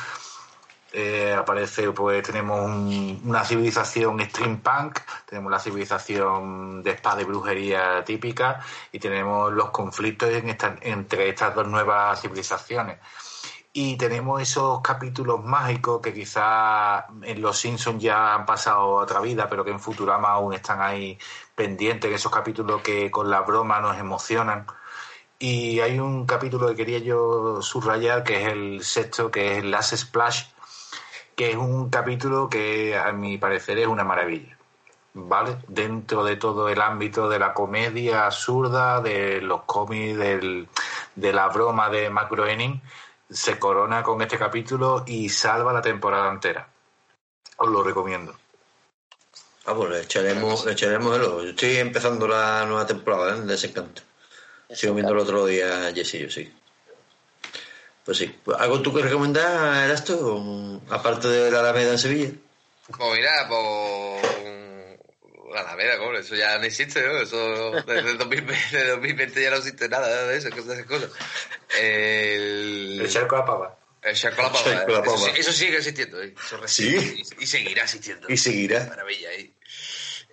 eh, 0.91 1.35
aparece 1.37 1.91
pues 1.91 2.23
tenemos 2.23 2.65
un, 2.65 3.21
una 3.25 3.43
civilización 3.43 4.19
steampunk 4.21 4.99
tenemos 5.25 5.51
la 5.51 5.59
civilización 5.59 6.81
de 6.81 6.91
espada 6.91 7.21
y 7.21 7.25
brujería 7.25 8.03
típica 8.03 8.59
y 8.91 8.99
tenemos 8.99 9.51
los 9.53 9.69
conflictos 9.69 10.29
en 10.29 10.49
esta, 10.49 10.75
entre 10.81 11.29
estas 11.29 11.53
dos 11.53 11.67
nuevas 11.67 12.19
civilizaciones 12.21 12.97
y 13.81 13.95
tenemos 13.95 14.41
esos 14.41 14.81
capítulos 14.81 15.41
mágicos 15.41 16.01
que 16.01 16.13
quizás 16.13 17.05
en 17.21 17.41
Los 17.41 17.59
Simpsons 17.59 18.03
ya 18.03 18.35
han 18.35 18.45
pasado 18.45 18.99
a 18.99 19.03
otra 19.03 19.21
vida, 19.21 19.47
pero 19.47 19.63
que 19.63 19.71
en 19.71 19.79
Futurama 19.79 20.31
aún 20.31 20.53
están 20.53 20.81
ahí 20.81 21.17
pendientes, 21.55 22.11
esos 22.11 22.29
capítulos 22.29 22.81
que 22.81 23.09
con 23.09 23.29
la 23.29 23.39
broma 23.39 23.79
nos 23.79 23.97
emocionan. 23.97 24.67
Y 25.39 25.79
hay 25.79 25.97
un 25.97 26.25
capítulo 26.25 26.67
que 26.67 26.75
quería 26.75 26.99
yo 26.99 27.61
subrayar, 27.61 28.25
que 28.25 28.41
es 28.41 28.51
el 28.51 28.83
sexto, 28.83 29.31
que 29.31 29.59
es 29.59 29.63
Last 29.63 29.95
Splash, 29.95 30.47
que 31.37 31.51
es 31.51 31.55
un 31.55 31.89
capítulo 31.89 32.49
que 32.49 32.97
a 32.97 33.13
mi 33.13 33.37
parecer 33.37 33.79
es 33.79 33.87
una 33.87 34.03
maravilla. 34.03 34.57
¿Vale? 35.13 35.55
Dentro 35.69 36.25
de 36.25 36.35
todo 36.35 36.67
el 36.67 36.81
ámbito 36.81 37.29
de 37.29 37.39
la 37.39 37.53
comedia 37.53 38.25
absurda, 38.25 38.99
de 38.99 39.39
los 39.39 39.61
cómics, 39.61 40.17
del, 40.17 40.67
de 41.15 41.31
la 41.31 41.47
broma 41.47 41.89
de 41.89 42.09
Mac 42.09 42.29
Groening, 42.29 42.81
se 43.29 43.59
corona 43.59 44.03
con 44.03 44.21
este 44.21 44.37
capítulo 44.37 45.03
y 45.05 45.29
salva 45.29 45.73
la 45.73 45.81
temporada 45.81 46.31
entera. 46.31 46.67
Os 47.57 47.69
lo 47.69 47.83
recomiendo. 47.83 48.35
Ah, 49.65 49.75
pues 49.75 49.89
le 49.91 50.01
echaremos, 50.01 50.65
le 50.65 50.71
echaremos 50.71 51.15
el 51.15 51.23
ojo. 51.23 51.43
Yo 51.43 51.49
estoy 51.49 51.77
empezando 51.77 52.27
la 52.27 52.65
nueva 52.65 52.87
temporada 52.87 53.35
¿eh? 53.35 53.41
de 53.41 53.45
Desencanto. 53.45 54.01
Sigo 54.71 54.93
viendo 54.93 55.13
el 55.13 55.19
otro 55.19 55.45
día 55.45 55.91
Jessy, 55.93 56.19
yo 56.19 56.29
sí. 56.29 56.51
Pues 58.03 58.17
sí. 58.17 58.39
¿Algo 58.57 58.81
tú 58.81 58.93
que 58.93 59.03
recomendar, 59.03 59.85
era 59.85 59.93
esto? 59.93 60.81
Aparte 60.89 61.27
de 61.27 61.51
la 61.51 61.59
Alameda 61.59 61.91
en 61.91 61.99
Sevilla. 61.99 62.31
Pues 62.87 63.19
mira, 63.19 63.47
pues. 63.47 64.08
La 65.53 65.61
Alameda, 65.61 65.97
¿cómo? 65.97 66.13
Eso 66.13 66.35
ya 66.35 66.57
no 66.57 66.63
existe, 66.65 67.01
¿no? 67.01 67.17
Eso 67.21 67.71
desde 67.87 68.13
2020, 68.17 68.53
desde 68.71 68.87
2020 68.89 69.41
ya 69.43 69.49
no 69.51 69.55
existe 69.57 69.89
nada 69.89 70.27
de 70.27 70.37
eso, 70.37 70.49
de 70.49 70.59
esas 70.73 70.85
cosas. 70.85 71.09
El, 71.79 72.99
el 73.01 73.09
charco 73.09 73.35
a 73.35 73.39
la 73.39 73.45
pava. 73.45 73.79
El 74.01 74.15
charco 74.15 74.41
a 74.41 74.43
la 74.45 74.51
pava. 74.51 74.69
La 74.71 74.81
Eso, 74.83 75.03
pava. 75.03 75.17
sí- 75.17 75.31
eso 75.39 75.51
sigue 75.53 75.77
existiendo. 75.77 76.21
¿eh? 76.21 76.33
Eso 76.45 76.67
Sí. 76.67 77.23
y 77.39 77.45
seguirá 77.47 77.83
existiendo. 77.83 78.27
Y 78.29 78.37
seguirá. 78.37 78.85
Maravilla. 78.85 79.31
¿eh? 79.33 79.51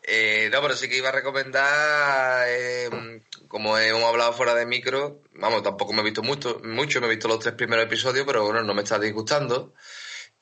Eh, 0.09 0.49
no, 0.53 0.62
pero 0.62 0.77
sí 0.77 0.89
que 0.89 0.97
iba 0.99 1.09
a 1.09 1.12
recomendar, 1.12 2.45
eh, 2.49 3.21
como 3.49 3.77
hemos 3.77 4.05
hablado 4.05 4.33
fuera 4.35 4.55
de 4.55 4.64
micro, 4.64 5.23
vamos, 5.35 5.64
tampoco 5.64 5.93
me 5.93 6.03
he 6.03 6.05
visto 6.05 6.23
mucho, 6.23 6.61
mucho, 6.62 7.01
me 7.01 7.07
he 7.09 7.11
visto 7.11 7.27
los 7.27 7.41
tres 7.41 7.55
primeros 7.55 7.87
episodios, 7.87 8.25
pero 8.25 8.45
bueno, 8.45 8.62
no 8.62 8.73
me 8.73 8.83
está 8.83 9.01
disgustando. 9.01 9.75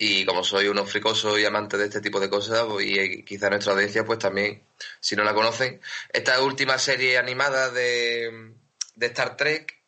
Y 0.07 0.27
como 0.27 0.45
soy 0.45 0.69
uno 0.69 0.85
fricoso 0.85 1.39
y 1.39 1.47
amante 1.47 1.79
de 1.79 1.87
este 1.87 2.03
tipo 2.03 2.21
de 2.21 2.29
cosas, 2.29 2.67
y 2.81 2.99
eh, 2.99 3.25
quizá 3.25 3.49
nuestra 3.49 3.73
audiencia, 3.73 4.05
pues 4.05 4.19
también, 4.19 4.63
si 5.01 5.17
no 5.17 5.25
la 5.25 5.33
conocen, 5.33 5.81
esta 6.13 6.43
última 6.43 6.79
serie 6.79 7.17
animada 7.17 7.71
de, 7.71 8.53
de 8.97 9.07
Star 9.07 9.35
Trek, 9.39 9.83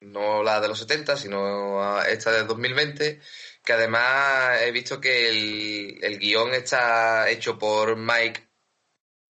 no 0.00 0.42
la 0.42 0.58
de 0.58 0.68
los 0.68 0.78
70, 0.78 1.18
sino 1.18 2.02
esta 2.04 2.32
de 2.32 2.44
2020, 2.44 3.20
que 3.62 3.72
además 3.74 4.62
he 4.62 4.72
visto 4.72 4.98
que 5.02 5.28
el, 5.28 5.98
el 6.02 6.18
guion 6.18 6.54
está 6.54 7.28
hecho 7.28 7.58
por 7.58 7.96
Mike 7.96 8.48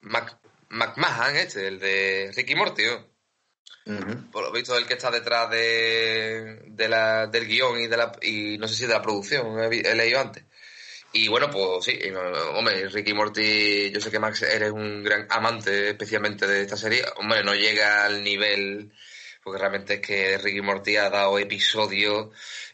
Mac, 0.00 0.38
McMahon, 0.68 1.36
este, 1.36 1.68
el 1.68 1.78
de 1.78 2.30
Ricky 2.36 2.54
Morty, 2.54 2.84
¿no? 2.84 3.11
Por 3.84 4.44
lo 4.44 4.52
visto 4.52 4.76
el 4.76 4.86
que 4.86 4.94
está 4.94 5.10
detrás 5.10 5.50
de, 5.50 6.62
de 6.66 6.88
la, 6.88 7.26
del 7.26 7.46
guion 7.46 7.80
y 7.80 7.88
de 7.88 7.96
la 7.96 8.12
y 8.22 8.56
no 8.58 8.68
sé 8.68 8.74
si 8.74 8.86
de 8.86 8.92
la 8.92 9.02
producción 9.02 9.58
he, 9.58 9.94
leído 9.94 10.20
antes. 10.20 10.44
Y 11.12 11.28
bueno 11.28 11.50
pues 11.50 11.84
sí 11.84 11.98
hombre 12.54 12.88
Ricky 12.88 13.12
Morty 13.12 13.90
yo 13.90 14.00
sé 14.00 14.10
que 14.10 14.18
Max 14.18 14.42
eres 14.42 14.70
un 14.70 15.02
gran 15.02 15.26
amante 15.30 15.90
especialmente 15.90 16.46
de 16.46 16.62
esta 16.62 16.76
serie. 16.76 17.04
Hombre 17.16 17.42
no 17.42 17.54
llega 17.54 18.04
al 18.04 18.22
nivel 18.22 18.92
porque 19.42 19.58
realmente 19.58 19.94
es 19.94 20.00
que 20.00 20.38
Ricky 20.38 20.60
Morty 20.60 20.96
ha 20.96 21.10
dado 21.10 21.38
episodios 21.38 22.28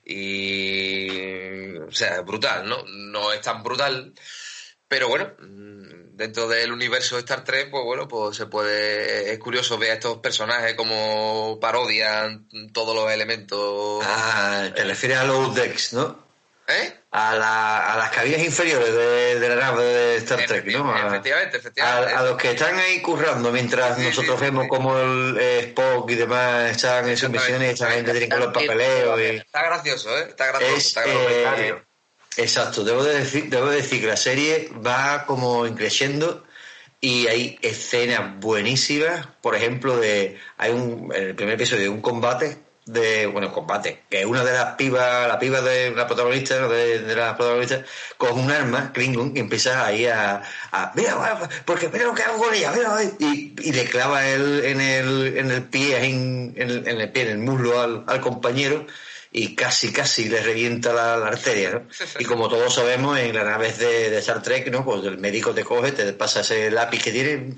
y 0.04 1.74
o 1.76 1.90
sea 1.90 2.20
brutal 2.20 2.68
no 2.68 2.84
no 2.86 3.32
es 3.32 3.40
tan 3.40 3.62
brutal 3.62 4.12
pero 4.88 5.08
bueno, 5.08 5.30
dentro 6.18 6.48
del 6.48 6.72
universo 6.72 7.14
de 7.14 7.20
Star 7.20 7.44
Trek, 7.44 7.70
pues 7.70 7.84
bueno, 7.84 8.06
pues 8.08 8.36
se 8.36 8.46
puede. 8.46 9.32
Es 9.32 9.38
curioso 9.38 9.78
ver 9.78 9.92
a 9.92 9.94
estos 9.94 10.18
personajes 10.18 10.74
como 10.74 11.58
parodian 11.60 12.46
todos 12.72 12.94
los 12.94 13.10
elementos. 13.10 14.04
Ah, 14.04 14.68
te 14.74 14.84
refieres 14.84 15.18
a 15.18 15.24
los 15.24 15.54
decks, 15.54 15.92
¿no? 15.94 16.26
¿Eh? 16.70 16.92
A, 17.12 17.34
la, 17.34 17.94
a 17.94 17.96
las 17.96 18.10
cabinas 18.10 18.42
inferiores 18.42 18.92
de, 18.92 19.40
de 19.40 19.48
la 19.48 19.54
nave 19.54 19.84
de 19.84 20.16
Star 20.16 20.44
Trek, 20.44 20.66
¿no? 20.66 20.92
A, 20.92 21.06
Efectivamente, 21.06 21.56
efectivamente. 21.56 22.12
a 22.14 22.22
los 22.24 22.36
que 22.36 22.50
están 22.50 22.78
ahí 22.78 23.00
currando 23.00 23.50
mientras 23.50 23.96
Sí, 23.96 24.02
nosotros 24.02 24.38
sí, 24.38 24.44
vemos 24.44 24.64
sí. 24.64 24.68
como 24.68 24.98
el 24.98 25.38
eh, 25.40 25.60
Spock 25.68 26.10
y 26.10 26.14
demás 26.16 26.70
están 26.72 27.08
en 27.08 27.16
sus 27.16 27.30
misiones 27.30 27.70
y 27.70 27.72
esta 27.72 27.90
gente 27.92 28.10
tiene 28.10 28.28
con 28.28 28.40
los 28.40 28.52
papeleos 28.52 29.18
y... 29.18 29.24
Está 29.36 29.62
gracioso, 29.62 30.18
¿eh? 30.18 30.26
Está 30.28 30.46
gracioso. 30.48 30.76
Es, 30.76 30.86
está 30.88 31.02
gracioso. 31.06 31.62
eh, 31.62 31.82
exacto, 32.36 32.84
debo 32.84 33.02
de, 33.02 33.18
decir, 33.20 33.48
debo 33.48 33.68
de 33.68 33.76
decir 33.76 34.00
que 34.00 34.06
la 34.06 34.16
serie 34.16 34.70
va 34.84 35.24
como 35.26 35.66
increciendo 35.66 36.44
y 37.00 37.26
hay 37.26 37.58
escenas 37.62 38.38
buenísimas. 38.40 39.26
Por 39.40 39.54
ejemplo, 39.54 39.96
de 39.98 40.38
hay 40.56 40.72
un 40.72 41.12
en 41.14 41.28
el 41.28 41.34
primer 41.34 41.54
episodio 41.54 41.82
de 41.82 41.88
un 41.88 42.00
combate 42.00 42.58
de 42.88 43.26
bueno 43.26 43.52
combate 43.52 44.04
que 44.08 44.24
una 44.24 44.42
de 44.42 44.52
las 44.52 44.74
pibas 44.76 45.28
la 45.28 45.38
piba 45.38 45.60
de 45.60 45.90
la 45.90 46.06
protagonista 46.06 46.66
de, 46.68 47.00
de 47.00 47.14
la 47.14 47.36
protagonista 47.36 47.84
con 48.16 48.38
un 48.38 48.50
arma 48.50 48.92
Klingon 48.94 49.36
y 49.36 49.40
empieza 49.40 49.84
ahí 49.84 50.06
a, 50.06 50.42
a 50.72 50.92
mira 50.94 51.38
porque 51.66 51.88
mira 51.90 52.06
lo 52.06 52.14
que 52.14 52.22
hago 52.22 52.38
con 52.38 52.54
ella 52.54 52.72
mira, 52.72 52.88
va", 52.88 53.04
y, 53.04 53.54
y 53.58 53.72
le 53.72 53.84
clava 53.84 54.26
el, 54.26 54.64
en 54.64 54.80
el 54.80 55.36
en 55.36 55.50
el 55.50 55.64
pie 55.64 56.02
en, 56.06 56.54
en 56.56 56.70
el, 56.70 56.88
en 56.88 57.00
el 57.00 57.12
pie 57.12 57.24
en 57.24 57.28
el 57.28 57.38
muslo 57.38 57.78
al, 57.78 58.04
al 58.06 58.20
compañero 58.22 58.86
y 59.32 59.54
casi 59.54 59.92
casi 59.92 60.28
le 60.28 60.40
revienta 60.40 60.92
la, 60.92 61.16
la 61.16 61.26
arteria 61.28 61.70
¿no? 61.70 61.82
y 62.18 62.24
como 62.24 62.48
todos 62.48 62.74
sabemos 62.74 63.18
en 63.18 63.34
las 63.34 63.44
naves 63.44 63.78
de, 63.78 64.10
de 64.10 64.18
Star 64.18 64.42
Trek 64.42 64.70
no 64.70 64.84
pues 64.84 65.04
el 65.04 65.18
médico 65.18 65.52
te 65.52 65.64
coge 65.64 65.92
te 65.92 66.12
pasa 66.14 66.40
ese 66.40 66.70
lápiz 66.70 67.02
que 67.02 67.12
tiene 67.12 67.54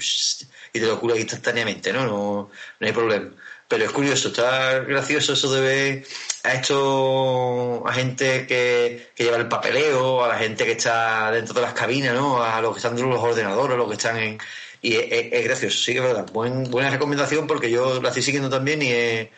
y 0.73 0.81
te 0.81 0.87
lo 0.87 0.99
cura 0.99 1.17
instantáneamente 1.17 1.93
no 1.93 2.05
no, 2.07 2.51
no 2.81 2.87
hay 2.87 2.93
problema 2.93 3.31
pero 3.69 3.85
es 3.85 3.93
curioso, 3.93 4.29
está 4.29 4.81
gracioso 4.81 5.35
eso 5.35 5.53
de 5.55 5.61
ver 5.61 6.07
a 6.43 6.55
esto, 6.55 7.87
a 7.87 7.93
gente 7.93 8.47
que, 8.47 9.11
que 9.15 9.25
lleva 9.25 9.37
el 9.37 9.47
papeleo, 9.49 10.25
a 10.25 10.29
la 10.29 10.39
gente 10.39 10.65
que 10.65 10.73
está 10.73 11.31
dentro 11.31 11.55
de 11.55 11.61
las 11.61 11.73
cabinas, 11.75 12.15
¿no? 12.15 12.43
A 12.43 12.61
los 12.61 12.73
que 12.73 12.79
están 12.79 12.97
dentro 12.97 13.09
de 13.09 13.15
los 13.15 13.23
ordenadores, 13.23 13.75
a 13.75 13.79
los 13.79 13.87
que 13.89 13.95
están 13.95 14.17
en... 14.19 14.39
Y 14.83 14.97
es, 14.97 15.05
es- 15.13 15.33
es 15.33 15.45
gracioso, 15.45 15.79
sí 15.79 15.93
que 15.93 15.99
es 15.99 16.05
verdad. 16.05 16.27
Buen- 16.33 16.65
buena 16.71 16.91
recomendación 16.91 17.47
porque 17.47 17.71
yo 17.71 18.01
la 18.03 18.09
estoy 18.09 18.23
siguiendo 18.25 18.51
también 18.51 18.83
y, 18.83 18.91
es- 18.91 19.29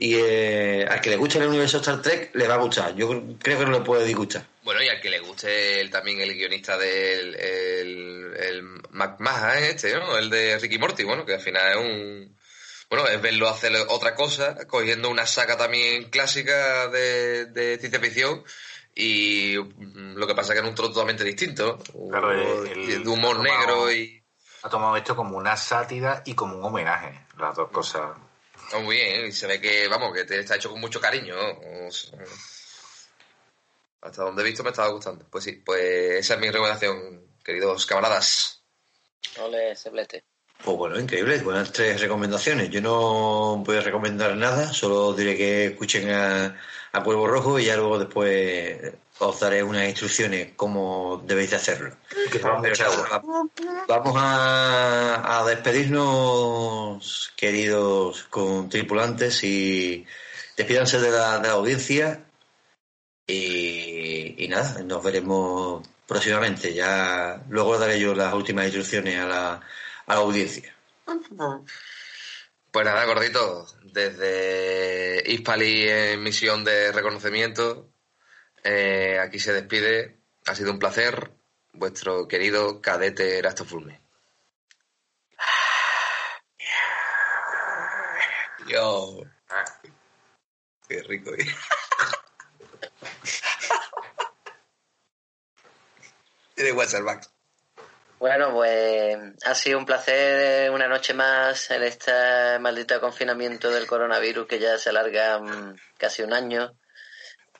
y 0.00 0.14
eh, 0.14 0.86
al 0.88 1.00
que 1.00 1.10
le 1.10 1.16
guste 1.16 1.38
el 1.38 1.48
universo 1.48 1.78
Star 1.78 2.00
Trek 2.00 2.30
le 2.34 2.46
va 2.46 2.54
a 2.54 2.58
gustar. 2.58 2.94
Yo 2.94 3.08
creo 3.40 3.58
que 3.58 3.64
no 3.66 3.72
le 3.72 3.80
puede 3.80 4.04
disgustar. 4.06 4.46
Bueno, 4.62 4.80
y 4.82 4.88
al 4.88 5.00
que 5.00 5.10
le 5.10 5.18
guste 5.18 5.80
el, 5.80 5.90
también 5.90 6.20
el 6.20 6.34
guionista 6.34 6.78
del 6.78 7.34
el, 7.34 8.36
el 8.38 8.62
McMahon 8.90 9.64
este, 9.64 9.92
¿no? 9.94 10.16
El 10.16 10.30
de 10.30 10.56
Ricky 10.58 10.78
Morty, 10.78 11.02
bueno, 11.04 11.26
que 11.26 11.34
al 11.34 11.40
final 11.40 11.70
es 11.72 11.76
un... 11.78 12.38
Bueno, 12.90 13.06
es 13.08 13.20
verlo 13.20 13.48
hacer 13.48 13.72
otra 13.88 14.14
cosa, 14.14 14.56
cogiendo 14.66 15.10
una 15.10 15.26
saga 15.26 15.56
también 15.58 16.08
clásica 16.10 16.88
de, 16.88 17.46
de 17.46 17.76
ciencia 17.78 18.00
ficción 18.00 18.42
y 18.94 19.56
mm, 19.58 20.14
lo 20.16 20.26
que 20.26 20.34
pasa 20.34 20.52
es 20.54 20.58
que 20.60 20.64
es 20.64 20.68
un 20.70 20.74
trozo 20.76 20.92
totalmente 20.92 21.24
distinto. 21.24 21.78
Claro, 22.10 22.32
el- 22.32 23.02
de 23.04 23.08
humor 23.10 23.36
tomado- 23.36 23.58
negro 23.58 23.92
y... 23.92 24.22
Ha 24.62 24.68
tomado 24.70 24.96
esto 24.96 25.14
como 25.16 25.36
una 25.36 25.56
sátira 25.56 26.22
y 26.24 26.34
como 26.34 26.56
un 26.56 26.64
homenaje, 26.64 27.26
las 27.38 27.54
dos 27.56 27.68
cosas. 27.70 28.10
Está 28.68 28.80
muy 28.80 28.96
bien, 28.96 29.28
y 29.28 29.32
se 29.32 29.46
ve 29.46 29.58
que, 29.62 29.88
vamos, 29.88 30.12
que 30.12 30.26
te 30.26 30.40
está 30.40 30.56
hecho 30.56 30.68
con 30.68 30.78
mucho 30.78 31.00
cariño. 31.00 31.34
sea, 31.90 32.18
hasta 34.02 34.24
donde 34.24 34.42
he 34.42 34.44
visto 34.44 34.62
me 34.62 34.68
estaba 34.68 34.90
gustando. 34.90 35.24
Pues 35.30 35.44
sí, 35.44 35.52
pues 35.52 35.80
esa 36.18 36.34
es 36.34 36.40
mi 36.40 36.50
recomendación, 36.50 37.28
queridos 37.42 37.86
camaradas. 37.86 38.62
Ole, 39.40 39.74
seblete. 39.74 40.22
Pues 40.62 40.76
bueno, 40.76 41.00
increíble, 41.00 41.38
buenas 41.38 41.72
tres 41.72 41.98
recomendaciones. 41.98 42.68
Yo 42.68 42.82
no 42.82 43.56
voy 43.64 43.78
a 43.78 43.80
recomendar 43.80 44.36
nada, 44.36 44.70
solo 44.74 45.14
diré 45.14 45.34
que 45.34 45.64
escuchen 45.68 46.10
a, 46.10 46.60
a 46.92 47.02
Cuervo 47.02 47.26
Rojo 47.26 47.58
y 47.58 47.64
ya 47.64 47.76
luego 47.76 47.98
después 47.98 48.92
os 49.20 49.40
daré 49.40 49.62
unas 49.62 49.88
instrucciones 49.88 50.52
cómo 50.56 51.22
debéis 51.24 51.50
de 51.50 51.56
hacerlo. 51.56 51.96
Pero. 52.30 52.76
Vamos 53.88 54.14
a, 54.16 55.38
a 55.40 55.44
despedirnos, 55.44 57.32
queridos 57.36 58.24
con 58.24 58.68
tripulantes, 58.68 59.42
y 59.44 60.06
despídanse 60.56 61.00
de 61.00 61.10
la, 61.10 61.38
de 61.38 61.48
la 61.48 61.54
audiencia. 61.54 62.24
Y, 63.26 64.44
y 64.44 64.48
nada, 64.48 64.82
nos 64.82 65.02
veremos 65.02 65.86
próximamente. 66.06 66.72
Ya 66.72 67.42
luego 67.48 67.78
daré 67.78 68.00
yo 68.00 68.14
las 68.14 68.32
últimas 68.32 68.64
instrucciones 68.64 69.20
a 69.20 69.26
la, 69.26 69.60
a 70.06 70.14
la 70.14 70.20
audiencia. 70.20 70.74
Pues 72.70 72.84
nada, 72.84 73.04
gordito, 73.06 73.66
desde 73.82 75.22
Hispali 75.26 75.88
en 75.88 76.22
misión 76.22 76.64
de 76.64 76.92
reconocimiento, 76.92 77.88
eh, 78.64 79.18
aquí 79.20 79.38
se 79.38 79.52
despide. 79.52 80.18
Ha 80.46 80.54
sido 80.54 80.70
un 80.72 80.78
placer, 80.78 81.30
vuestro 81.72 82.26
querido 82.28 82.80
cadete 82.80 83.38
Erastofulme. 83.38 84.00
Yo. 88.66 89.22
Qué 90.88 91.02
rico. 91.02 91.34
¿eh? 91.34 91.38
Tiene 96.54 96.72
WhatsApp, 96.72 97.02
Max. 97.02 97.30
Bueno, 98.18 98.52
pues 98.52 99.16
ha 99.44 99.54
sido 99.54 99.78
un 99.78 99.86
placer 99.86 100.72
una 100.72 100.88
noche 100.88 101.14
más 101.14 101.70
en 101.70 101.84
este 101.84 102.58
maldito 102.58 103.00
confinamiento 103.00 103.70
del 103.70 103.86
coronavirus 103.86 104.48
que 104.48 104.58
ya 104.58 104.76
se 104.76 104.90
alarga 104.90 105.38
mm, 105.38 105.76
casi 105.96 106.22
un 106.22 106.32
año. 106.32 106.76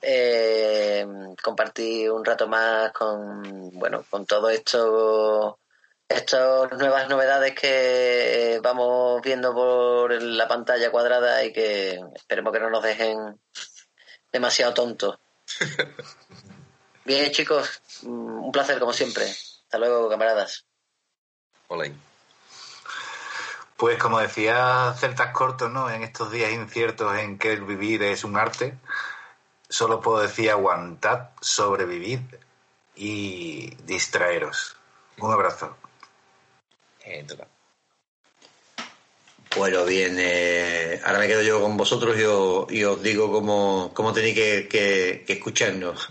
Eh, 0.01 1.05
compartí 1.41 2.07
un 2.07 2.23
rato 2.23 2.47
más 2.47 2.91
con, 2.91 3.71
bueno, 3.77 4.05
con 4.09 4.25
todo 4.25 4.49
esto, 4.49 5.59
estas 6.07 6.71
nuevas 6.73 7.09
novedades 7.09 7.53
que 7.53 8.59
vamos 8.63 9.21
viendo 9.21 9.53
por 9.53 10.11
la 10.21 10.47
pantalla 10.47 10.91
cuadrada 10.91 11.43
y 11.43 11.51
que 11.51 11.99
esperemos 12.15 12.53
que 12.53 12.59
no 12.59 12.69
nos 12.69 12.83
dejen 12.83 13.39
demasiado 14.31 14.73
tontos. 14.73 15.19
Bien, 17.05 17.31
chicos, 17.31 17.81
mm, 18.03 18.45
un 18.45 18.51
placer 18.51 18.79
como 18.79 18.93
siempre. 18.93 19.25
Hasta 19.25 19.77
luego, 19.77 20.09
camaradas. 20.09 20.65
Hola. 21.67 21.91
Pues 23.77 23.97
como 23.97 24.19
decía 24.19 24.93
Celtas 24.97 25.31
Cortos, 25.31 25.71
¿no? 25.71 25.89
En 25.89 26.03
estos 26.03 26.31
días 26.31 26.51
inciertos 26.51 27.17
en 27.17 27.37
que 27.37 27.53
el 27.53 27.63
vivir 27.63 28.03
es 28.03 28.23
un 28.23 28.35
arte, 28.35 28.77
solo 29.69 30.01
puedo 30.01 30.19
decir 30.21 30.49
aguantad, 30.51 31.29
sobrevivir 31.41 32.21
y 32.95 33.73
distraeros. 33.85 34.75
Un 35.19 35.31
abrazo. 35.31 35.77
Eh. 37.05 37.25
Bueno, 39.57 39.83
bien, 39.85 40.15
eh, 40.19 41.01
ahora 41.03 41.19
me 41.19 41.27
quedo 41.27 41.41
yo 41.41 41.59
con 41.61 41.75
vosotros 41.75 42.17
y 42.19 42.23
os, 42.23 42.71
y 42.71 42.83
os 42.83 43.01
digo 43.01 43.31
cómo, 43.31 43.91
cómo 43.95 44.13
tenéis 44.13 44.35
que, 44.35 44.67
que- 44.67 45.23
que 45.25 45.33
escucharnos. 45.33 46.09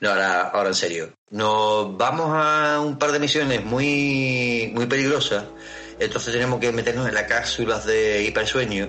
No, 0.00 0.10
ahora, 0.10 0.48
ahora 0.48 0.68
en 0.70 0.74
serio. 0.74 1.12
Nos 1.30 1.96
vamos 1.96 2.30
a 2.32 2.80
un 2.80 2.98
par 2.98 3.10
de 3.12 3.18
misiones 3.18 3.64
muy, 3.64 4.70
muy 4.74 4.86
peligrosas, 4.86 5.44
entonces 5.98 6.32
tenemos 6.32 6.60
que 6.60 6.72
meternos 6.72 7.08
en 7.08 7.14
las 7.14 7.24
cápsulas 7.24 7.84
de 7.84 8.22
hipersueño 8.24 8.88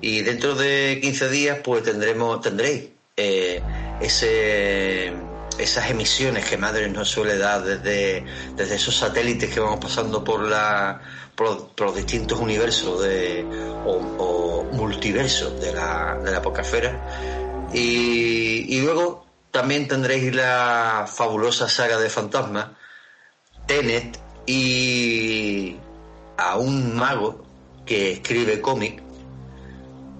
y 0.00 0.20
dentro 0.22 0.54
de 0.54 0.98
15 1.02 1.28
días 1.28 1.58
pues 1.64 1.82
tendremos, 1.82 2.40
tendréis 2.40 2.88
eh, 3.18 3.60
esas 5.58 5.90
emisiones 5.90 6.44
que 6.44 6.56
Madre 6.56 6.88
nos 6.88 7.08
suele 7.08 7.36
dar 7.36 7.62
desde, 7.62 8.24
desde 8.54 8.76
esos 8.76 8.96
satélites 8.96 9.52
que 9.52 9.60
vamos 9.60 9.80
pasando 9.80 10.22
por 10.22 10.40
los 10.40 11.96
distintos 11.96 12.38
universos 12.38 13.02
de, 13.02 13.44
o, 13.84 14.64
multiversos 14.72 15.60
de 15.60 15.72
la, 15.74 16.18
de 16.22 16.30
la. 16.30 16.40
Y, 17.72 18.76
y 18.76 18.80
luego 18.80 19.26
también 19.50 19.88
tendréis 19.88 20.34
la 20.34 21.10
fabulosa 21.12 21.68
saga 21.68 21.98
de 21.98 22.08
fantasmas, 22.08 22.68
Tenet 23.66 24.18
y 24.46 25.76
a 26.36 26.56
un 26.56 26.96
mago 26.96 27.44
que 27.84 28.12
escribe 28.12 28.60
cómic 28.60 29.02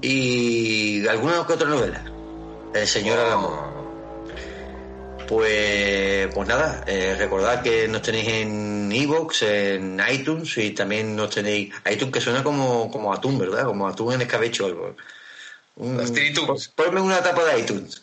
y 0.00 1.06
alguna 1.06 1.46
que 1.46 1.52
otra 1.54 1.68
novela, 1.68 2.02
El 2.74 2.86
Señor 2.86 3.18
Alamor. 3.18 3.76
Pues, 5.26 6.28
pues 6.34 6.48
nada, 6.48 6.84
eh, 6.86 7.14
recordad 7.18 7.62
que 7.62 7.86
nos 7.86 8.00
tenéis 8.00 8.28
en 8.28 8.90
Evox, 8.90 9.42
en 9.42 10.00
iTunes 10.10 10.56
y 10.56 10.70
también 10.70 11.14
nos 11.14 11.30
tenéis 11.34 11.74
iTunes 11.90 12.12
que 12.14 12.20
suena 12.20 12.42
como, 12.42 12.90
como 12.90 13.12
atún, 13.12 13.38
¿verdad? 13.38 13.64
Como 13.66 13.86
atún 13.86 14.14
en 14.14 14.22
escabecho 14.22 14.64
o 14.64 14.68
algo. 14.68 14.96
Un- 15.76 16.00
Ponme 16.74 17.00
una 17.00 17.22
tapa 17.22 17.44
de 17.44 17.60
iTunes. 17.60 18.02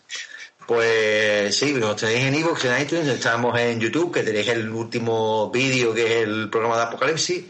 Pues 0.68 1.56
sí, 1.58 1.74
nos 1.74 1.96
tenéis 1.96 2.26
en 2.26 2.36
Evox, 2.36 2.66
en 2.66 2.82
iTunes, 2.82 3.08
estamos 3.08 3.58
en 3.60 3.80
YouTube, 3.80 4.14
que 4.14 4.24
tenéis 4.24 4.48
el 4.50 4.70
último 4.70 5.50
vídeo 5.52 5.94
que 5.96 6.06
es 6.06 6.28
el 6.28 6.50
programa 6.52 6.78
de 6.78 6.84
Apocalipsis. 6.84 7.46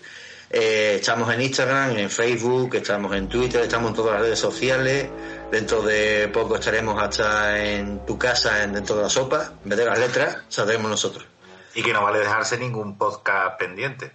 Eh, 0.49 0.95
estamos 0.99 1.33
en 1.33 1.41
Instagram, 1.41 1.97
en 1.97 2.09
Facebook, 2.09 2.75
estamos 2.75 3.15
en 3.15 3.27
Twitter, 3.27 3.61
estamos 3.61 3.89
en 3.89 3.95
todas 3.95 4.13
las 4.13 4.21
redes 4.21 4.39
sociales. 4.39 5.07
Dentro 5.51 5.81
de 5.81 6.27
poco 6.29 6.55
estaremos 6.55 7.01
hasta 7.01 7.59
en 7.63 8.05
tu 8.05 8.17
casa, 8.17 8.63
en 8.63 8.73
dentro 8.73 8.95
de 8.95 9.03
la 9.03 9.09
sopa. 9.09 9.53
En 9.63 9.69
vez 9.69 9.79
de 9.79 9.85
las 9.85 9.99
letras, 9.99 10.37
saldremos 10.49 10.89
nosotros. 10.89 11.25
Y 11.73 11.83
que 11.83 11.91
no 11.93 12.03
vale 12.03 12.19
dejarse 12.19 12.57
ningún 12.57 12.97
podcast 12.97 13.57
pendiente. 13.59 14.11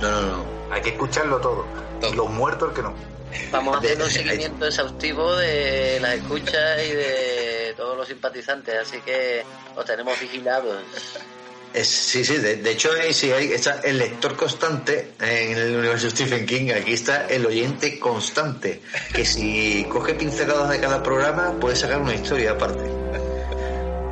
No, 0.00 0.10
no, 0.10 0.22
no. 0.22 0.44
Hay 0.70 0.82
que 0.82 0.90
escucharlo 0.90 1.38
todo. 1.40 1.66
Y 2.02 2.14
los 2.14 2.28
muertos 2.30 2.68
el 2.70 2.74
que 2.76 2.82
no. 2.82 2.94
Vamos 3.50 3.78
haciendo 3.78 4.04
un 4.04 4.12
De- 4.12 4.18
seguimiento 4.18 4.66
exhaustivo 4.66 5.34
de 5.36 5.98
las 6.00 6.14
escuchas 6.14 6.80
y 6.86 6.90
de 6.92 7.74
todos 7.76 7.96
los 7.96 8.06
simpatizantes, 8.06 8.76
así 8.80 9.00
que 9.00 9.44
os 9.74 9.84
tenemos 9.84 10.18
vigilados. 10.20 10.76
Es- 11.74 11.88
sí, 11.88 12.24
sí, 12.24 12.36
de, 12.36 12.70
hecho 12.70 12.90
sí 13.12 13.32
hay, 13.32 13.52
está 13.52 13.80
el 13.82 13.98
lector 13.98 14.36
constante 14.36 15.14
en 15.20 15.58
el 15.58 15.76
universo 15.76 16.08
Stephen 16.08 16.46
King, 16.46 16.70
aquí 16.70 16.92
está 16.92 17.26
el 17.26 17.44
oyente 17.44 17.98
constante, 17.98 18.80
que 19.12 19.24
si 19.24 19.84
coge 19.90 20.14
pinceladas 20.14 20.70
de 20.70 20.78
cada 20.78 21.02
programa 21.02 21.52
puede 21.58 21.74
sacar 21.74 22.00
una 22.00 22.14
historia 22.14 22.52
aparte. 22.52 22.84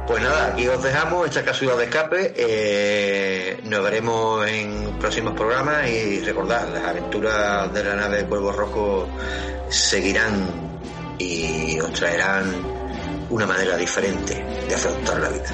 Pues 0.09 0.21
nada, 0.21 0.49
aquí 0.49 0.67
os 0.67 0.83
dejamos 0.83 1.29
esta 1.29 1.45
cápsula 1.45 1.77
de 1.77 1.85
escape, 1.85 2.35
eh, 2.37 3.61
nos 3.63 3.83
veremos 3.85 4.45
en 4.49 4.99
próximos 4.99 5.33
programas 5.35 5.89
y 5.89 6.19
recordad, 6.21 6.69
las 6.75 6.85
aventuras 6.85 7.73
de 7.73 7.85
la 7.85 7.95
nave 7.95 8.17
de 8.19 8.25
Cuervo 8.25 8.51
Rojo 8.51 9.09
seguirán 9.71 10.49
y 11.19 11.79
os 11.79 11.93
traerán 11.93 12.53
una 13.31 13.47
manera 13.47 13.77
diferente 13.77 14.45
de 14.69 14.75
afrontar 14.75 15.21
la 15.21 15.29
vida. 15.29 15.51